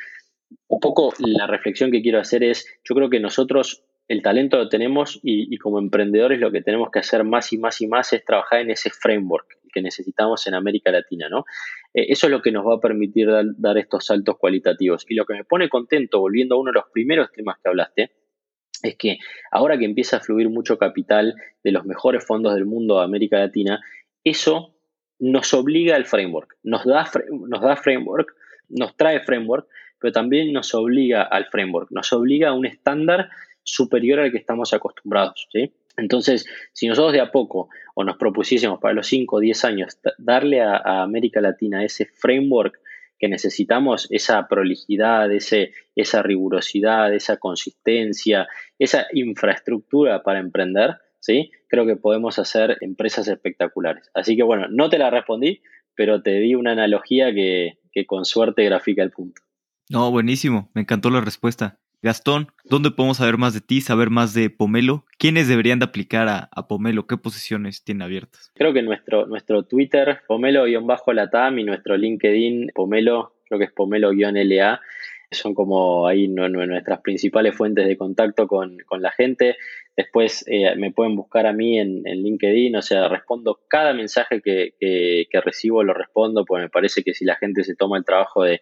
un 0.68 0.80
poco 0.80 1.14
la 1.20 1.48
reflexión 1.48 1.92
que 1.92 2.02
quiero 2.02 2.20
hacer 2.20 2.44
es, 2.44 2.66
yo 2.84 2.96
creo 2.96 3.10
que 3.10 3.20
nosotros 3.20 3.84
el 4.08 4.22
talento 4.22 4.58
lo 4.58 4.70
tenemos 4.70 5.20
y 5.24 5.58
como 5.58 5.80
emprendedores 5.80 6.40
lo 6.40 6.52
que 6.52 6.62
tenemos 6.62 6.90
que 6.92 7.00
hacer 7.00 7.24
más 7.24 7.54
y 7.54 7.58
más 7.58 7.80
y 7.82 7.88
más 7.88 8.12
es 8.14 8.24
trabajar 8.26 8.60
en 8.62 8.72
ese 8.72 8.90
framework, 8.90 9.58
que 9.74 9.82
necesitamos 9.82 10.46
en 10.48 10.54
América 10.54 10.92
Latina, 10.92 11.30
¿no? 11.30 11.46
Eh, 11.94 12.06
eso 12.10 12.28
es 12.28 12.32
lo 12.32 12.42
que 12.42 12.52
nos 12.52 12.66
va 12.66 12.76
a 12.76 12.80
permitir 12.80 13.30
dar, 13.58 13.78
estos 13.78 14.06
saltos 14.06 14.38
cualitativos. 14.38 15.06
Y 15.10 15.16
lo 15.16 15.26
que 15.26 15.34
me 15.34 15.44
pone 15.44 15.70
contento, 15.70 16.20
volviendo 16.20 16.56
a 16.56 16.60
uno 16.60 16.72
de 16.72 16.76
los 16.76 16.86
primeros 16.94 17.32
temas 17.32 17.58
que 17.62 17.70
hablaste, 17.70 18.12
es 18.82 18.96
que 18.96 19.18
ahora 19.52 19.78
que 19.78 19.86
empieza 19.86 20.18
a 20.18 20.20
fluir 20.20 20.50
mucho 20.50 20.78
capital 20.78 21.36
de 21.64 21.72
los 21.72 21.86
mejores 21.86 22.26
fondos 22.26 22.54
del 22.54 22.66
mundo 22.66 23.00
a 23.00 23.06
América 23.06 23.40
Latina, 23.40 23.82
eso 24.24 24.76
nos 25.20 25.54
obliga 25.54 25.96
al 25.96 26.06
framework, 26.06 26.58
nos 26.64 26.86
da, 26.86 27.10
nos 27.32 27.62
da 27.62 27.76
framework, 27.78 28.36
nos 28.70 28.96
trae 28.98 29.22
framework, 29.22 29.68
pero 30.00 30.12
también 30.12 30.52
nos 30.52 30.74
obliga 30.74 31.24
al 31.24 31.46
framework, 31.46 31.92
nos 31.92 32.12
obliga 32.12 32.50
a 32.50 32.54
un 32.54 32.66
estándar 32.66 33.30
superior 33.64 34.20
al 34.20 34.32
que 34.32 34.38
estamos 34.38 34.74
acostumbrados. 34.74 35.48
¿sí? 35.52 35.74
Entonces, 35.98 36.46
si 36.74 36.88
nosotros 36.88 37.14
de 37.14 37.22
a 37.22 37.32
poco 37.32 37.70
o 37.96 38.04
nos 38.04 38.18
propusiésemos 38.18 38.80
para 38.80 38.94
los 38.94 39.08
5 39.08 39.36
o 39.36 39.40
10 39.40 39.66
años 39.66 39.98
darle 40.18 40.62
a, 40.62 41.04
América 41.04 41.42
Latina 41.42 41.84
ese 41.84 42.06
framework 42.06 42.80
que 43.20 43.28
necesitamos, 43.30 44.08
esa 44.10 44.48
prolijidad, 44.48 45.32
ese, 45.32 45.72
esa 45.96 46.22
rigurosidad, 46.24 47.14
esa 47.14 47.38
consistencia, 47.38 48.48
esa 48.80 49.06
infraestructura 49.14 50.24
para 50.24 50.40
emprender, 50.40 50.98
¿sí? 51.20 51.52
creo 51.70 51.86
que 51.86 51.96
podemos 51.96 52.38
hacer 52.40 52.78
empresas 52.82 53.28
espectaculares. 53.28 54.10
Así 54.14 54.36
que 54.36 54.44
bueno, 54.44 54.68
no 54.70 54.90
te 54.90 54.98
la 54.98 55.10
respondí, 55.10 55.62
pero 55.96 56.22
te 56.22 56.40
di 56.40 56.56
una 56.56 56.72
analogía 56.72 57.34
que, 57.34 57.80
que 57.92 58.06
con 58.06 58.26
suerte 58.26 58.66
grafica 58.66 59.04
el 59.04 59.12
punto. 59.12 59.42
No, 59.90 60.12
buenísimo, 60.12 60.70
me 60.74 60.82
encantó 60.82 61.10
la 61.10 61.22
respuesta. 61.22 61.80
Gastón, 62.04 62.48
¿dónde 62.66 62.92
podemos 62.92 63.16
saber 63.16 63.38
más 63.38 63.54
de 63.54 63.62
ti, 63.62 63.80
saber 63.80 64.10
más 64.10 64.34
de 64.34 64.50
Pomelo? 64.50 65.06
¿Quiénes 65.18 65.48
deberían 65.48 65.80
de 65.80 65.86
aplicar 65.86 66.28
a, 66.28 66.68
Pomelo? 66.68 67.08
¿Qué 67.08 67.16
posiciones 67.16 67.86
tiene 67.86 68.04
abiertas? 68.04 68.52
Creo 68.56 68.74
que 68.74 68.82
nuestro, 68.82 69.26
nuestro 69.26 69.64
Twitter, 69.64 70.20
Pomelo-Latam 70.28 71.60
y 71.60 71.64
nuestro 71.64 71.96
LinkedIn, 71.96 72.72
Pomelo, 72.76 73.36
creo 73.46 73.58
que 73.58 73.66
es 73.66 73.72
Pomelo-LA, 73.72 74.82
son 75.32 75.54
como 75.54 76.06
ahí 76.06 76.28
nuestras 76.28 77.00
principales 77.00 77.56
fuentes 77.56 77.88
de 77.88 77.96
contacto 77.96 78.48
con, 78.48 78.78
la 79.00 79.12
gente. 79.12 79.56
Después 79.96 80.44
eh, 80.48 80.76
me 80.76 80.92
pueden 80.92 81.16
buscar 81.16 81.48
a 81.48 81.54
mí 81.54 81.80
en, 81.80 82.04
LinkedIn, 82.04 82.76
o 82.76 82.82
sea, 82.82 83.08
respondo 83.08 83.62
cada 83.70 83.94
mensaje 83.94 84.42
que, 84.42 84.74
que, 84.78 85.42
recibo, 85.42 85.84
lo 85.84 85.94
respondo, 85.94 86.44
pues 86.44 86.64
me 86.64 86.70
parece 86.70 87.02
que 87.02 87.14
si 87.14 87.24
la 87.24 87.36
gente 87.38 87.64
se 87.64 87.76
toma 87.76 87.98
el 87.98 88.04
trabajo 88.04 88.44
de, 88.44 88.62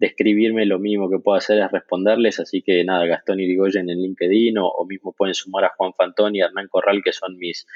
de 0.00 0.06
escribirme, 0.06 0.64
lo 0.64 0.78
mínimo 0.78 1.10
que 1.10 1.18
puedo 1.18 1.36
hacer 1.36 1.60
es 1.60 1.70
responderles, 1.70 2.40
así 2.40 2.62
que 2.62 2.82
nada, 2.84 3.04
Gastón 3.04 3.38
Irigoyen 3.38 3.90
en 3.90 3.98
LinkedIn 3.98 4.56
o, 4.56 4.72
mismo 4.88 5.12
pueden 5.12 5.34
sumar 5.34 5.66
a 5.66 5.74
Juan 5.76 5.92
Fantón 5.92 6.34
y 6.34 6.40
Hernán 6.40 6.68
Corral, 6.68 7.02
que 7.04 7.12
son 7.12 7.36
mis, 7.36 7.66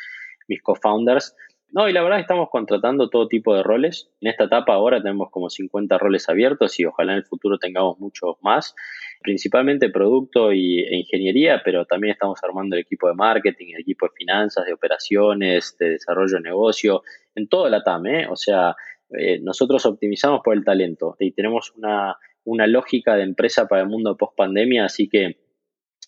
mis 0.49 0.62
co-founders. 0.62 1.37
No, 1.70 1.87
y 1.87 1.93
la 1.93 2.03
verdad 2.03 2.20
estamos 2.20 2.49
contratando 2.51 3.11
todo 3.11 3.29
tipo 3.29 3.55
de 3.55 3.62
roles. 3.62 4.09
En 4.22 4.31
esta 4.31 4.45
etapa 4.45 4.72
ahora 4.72 5.03
tenemos 5.03 5.31
como 5.31 5.51
50 5.51 5.99
roles 5.99 6.27
abiertos 6.31 6.81
y 6.81 6.87
ojalá 6.87 7.12
en 7.12 7.18
el 7.18 7.25
futuro 7.25 7.59
tengamos 7.59 7.99
muchos 7.99 8.37
más, 8.41 8.75
principalmente 9.20 9.91
producto 9.91 10.51
y, 10.55 10.79
e 10.79 10.97
ingeniería, 10.97 11.61
pero 11.62 11.85
también 11.85 12.12
estamos 12.12 12.39
armando 12.43 12.75
el 12.77 12.83
equipo 12.83 13.07
de 13.09 13.14
marketing, 13.14 13.75
el 13.75 13.83
equipo 13.83 14.07
de 14.07 14.12
finanzas, 14.16 14.64
de 14.64 14.72
operaciones, 14.72 15.77
de 15.79 15.91
desarrollo 15.91 16.37
de 16.37 16.43
negocio, 16.43 17.03
en 17.35 17.49
todo 17.49 17.68
la 17.68 17.83
TAM, 17.83 18.07
¿eh? 18.07 18.27
O 18.31 18.37
sea, 18.37 18.77
eh, 19.19 19.41
nosotros 19.41 19.87
optimizamos 19.87 20.41
por 20.45 20.57
el 20.57 20.65
talento 20.65 21.17
y 21.19 21.33
tenemos 21.33 21.73
una, 21.77 22.17
lógica 22.67 23.17
de 23.17 23.23
empresa 23.23 23.67
para 23.67 23.83
el 23.83 23.89
mundo 23.89 24.17
post 24.17 24.37
pandemia, 24.37 24.85
así 24.85 25.09
que 25.09 25.39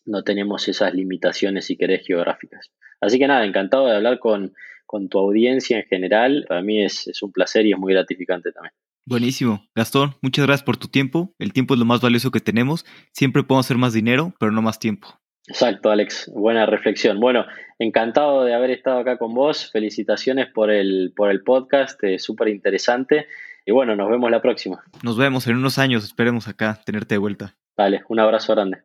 no 0.05 0.23
tenemos 0.23 0.69
esas 0.69 0.95
limitaciones, 0.95 1.67
si 1.67 1.77
querés, 1.77 2.07
geográficas. 2.07 2.71
Así 3.01 3.19
que 3.19 3.27
nada, 3.27 3.45
encantado 3.45 3.87
de 3.87 3.97
hablar 3.97 4.19
con, 4.19 4.55
con 4.87 5.09
tu 5.09 5.19
audiencia 5.19 5.79
en 5.79 5.85
general, 5.85 6.45
para 6.49 6.63
mí 6.63 6.83
es, 6.83 7.09
es 7.09 7.23
un 7.23 7.33
placer 7.33 7.67
y 7.67 7.73
es 7.73 7.79
muy 7.79 7.93
gratificante 7.93 8.53
también. 8.53 8.73
Buenísimo. 9.05 9.65
Gastón, 9.75 10.17
muchas 10.21 10.47
gracias 10.47 10.65
por 10.65 10.77
tu 10.77 10.89
tiempo. 10.89 11.33
El 11.39 11.53
tiempo 11.53 11.75
es 11.75 11.81
lo 11.81 11.87
más 11.87 12.01
valioso 12.01 12.33
que 12.33 12.41
tenemos. 12.41 12.85
Siempre 13.13 13.45
podemos 13.45 13.67
hacer 13.67 13.79
más 13.79 13.93
dinero, 13.93 14.35
pero 14.41 14.51
no 14.51 14.63
más 14.63 14.81
tiempo. 14.81 15.21
Exacto, 15.49 15.90
Alex. 15.90 16.30
Buena 16.34 16.66
reflexión. 16.66 17.20
Bueno, 17.20 17.47
encantado 17.78 18.44
de 18.44 18.55
haber 18.55 18.70
estado 18.70 18.99
acá 18.99 19.18
con 19.18 19.34
vos. 19.34 19.70
Felicitaciones 19.70 20.49
por 20.53 20.70
el, 20.70 21.12
por 21.14 21.30
el 21.30 21.42
podcast, 21.42 22.03
eh, 22.05 22.18
súper 22.18 22.49
interesante. 22.49 23.26
Y 23.64 23.72
bueno, 23.72 23.97
nos 23.97 24.11
vemos 24.11 24.30
la 24.30 24.42
próxima. 24.42 24.82
Nos 25.03 25.16
vemos 25.16 25.47
en 25.47 25.57
unos 25.57 25.78
años, 25.78 26.05
esperemos 26.05 26.49
acá 26.49 26.80
tenerte 26.84 27.14
de 27.14 27.18
vuelta. 27.18 27.55
Dale, 27.76 28.03
un 28.09 28.20
abrazo 28.20 28.55
grande. 28.55 28.78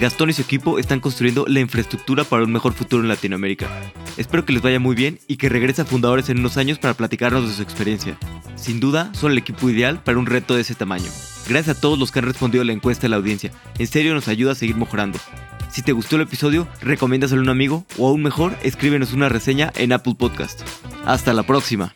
Gastón 0.00 0.28
y 0.28 0.34
su 0.34 0.42
equipo 0.42 0.78
están 0.78 1.00
construyendo 1.00 1.46
la 1.48 1.60
infraestructura 1.60 2.24
para 2.24 2.44
un 2.44 2.52
mejor 2.52 2.74
futuro 2.74 3.02
en 3.02 3.08
Latinoamérica. 3.08 3.68
Espero 4.18 4.44
que 4.44 4.52
les 4.52 4.62
vaya 4.62 4.78
muy 4.78 4.94
bien 4.94 5.18
y 5.26 5.36
que 5.36 5.48
regrese 5.48 5.82
a 5.82 5.84
Fundadores 5.86 6.28
en 6.28 6.38
unos 6.38 6.58
años 6.58 6.78
para 6.78 6.94
platicarnos 6.94 7.48
de 7.48 7.54
su 7.54 7.62
experiencia. 7.62 8.18
Sin 8.56 8.78
duda, 8.78 9.10
son 9.14 9.32
el 9.32 9.38
equipo 9.38 9.70
ideal 9.70 10.02
para 10.02 10.18
un 10.18 10.26
reto 10.26 10.54
de 10.54 10.60
ese 10.62 10.74
tamaño. 10.74 11.10
Gracias 11.48 11.76
a 11.76 11.80
todos 11.80 11.98
los 11.98 12.12
que 12.12 12.18
han 12.18 12.26
respondido 12.26 12.62
a 12.62 12.64
la 12.66 12.72
encuesta 12.72 13.02
de 13.02 13.08
la 13.08 13.16
audiencia. 13.16 13.52
En 13.78 13.86
serio 13.86 14.12
nos 14.12 14.28
ayuda 14.28 14.52
a 14.52 14.56
seguir 14.56 14.76
mejorando. 14.76 15.18
Si 15.70 15.82
te 15.82 15.92
gustó 15.92 16.16
el 16.16 16.22
episodio, 16.22 16.68
recomiéndaselo 16.82 17.40
a 17.40 17.44
un 17.44 17.50
amigo 17.50 17.86
o 17.96 18.08
aún 18.08 18.22
mejor, 18.22 18.56
escríbenos 18.62 19.12
una 19.12 19.28
reseña 19.28 19.72
en 19.76 19.92
Apple 19.92 20.14
Podcast. 20.18 20.60
Hasta 21.04 21.32
la 21.32 21.44
próxima. 21.44 21.94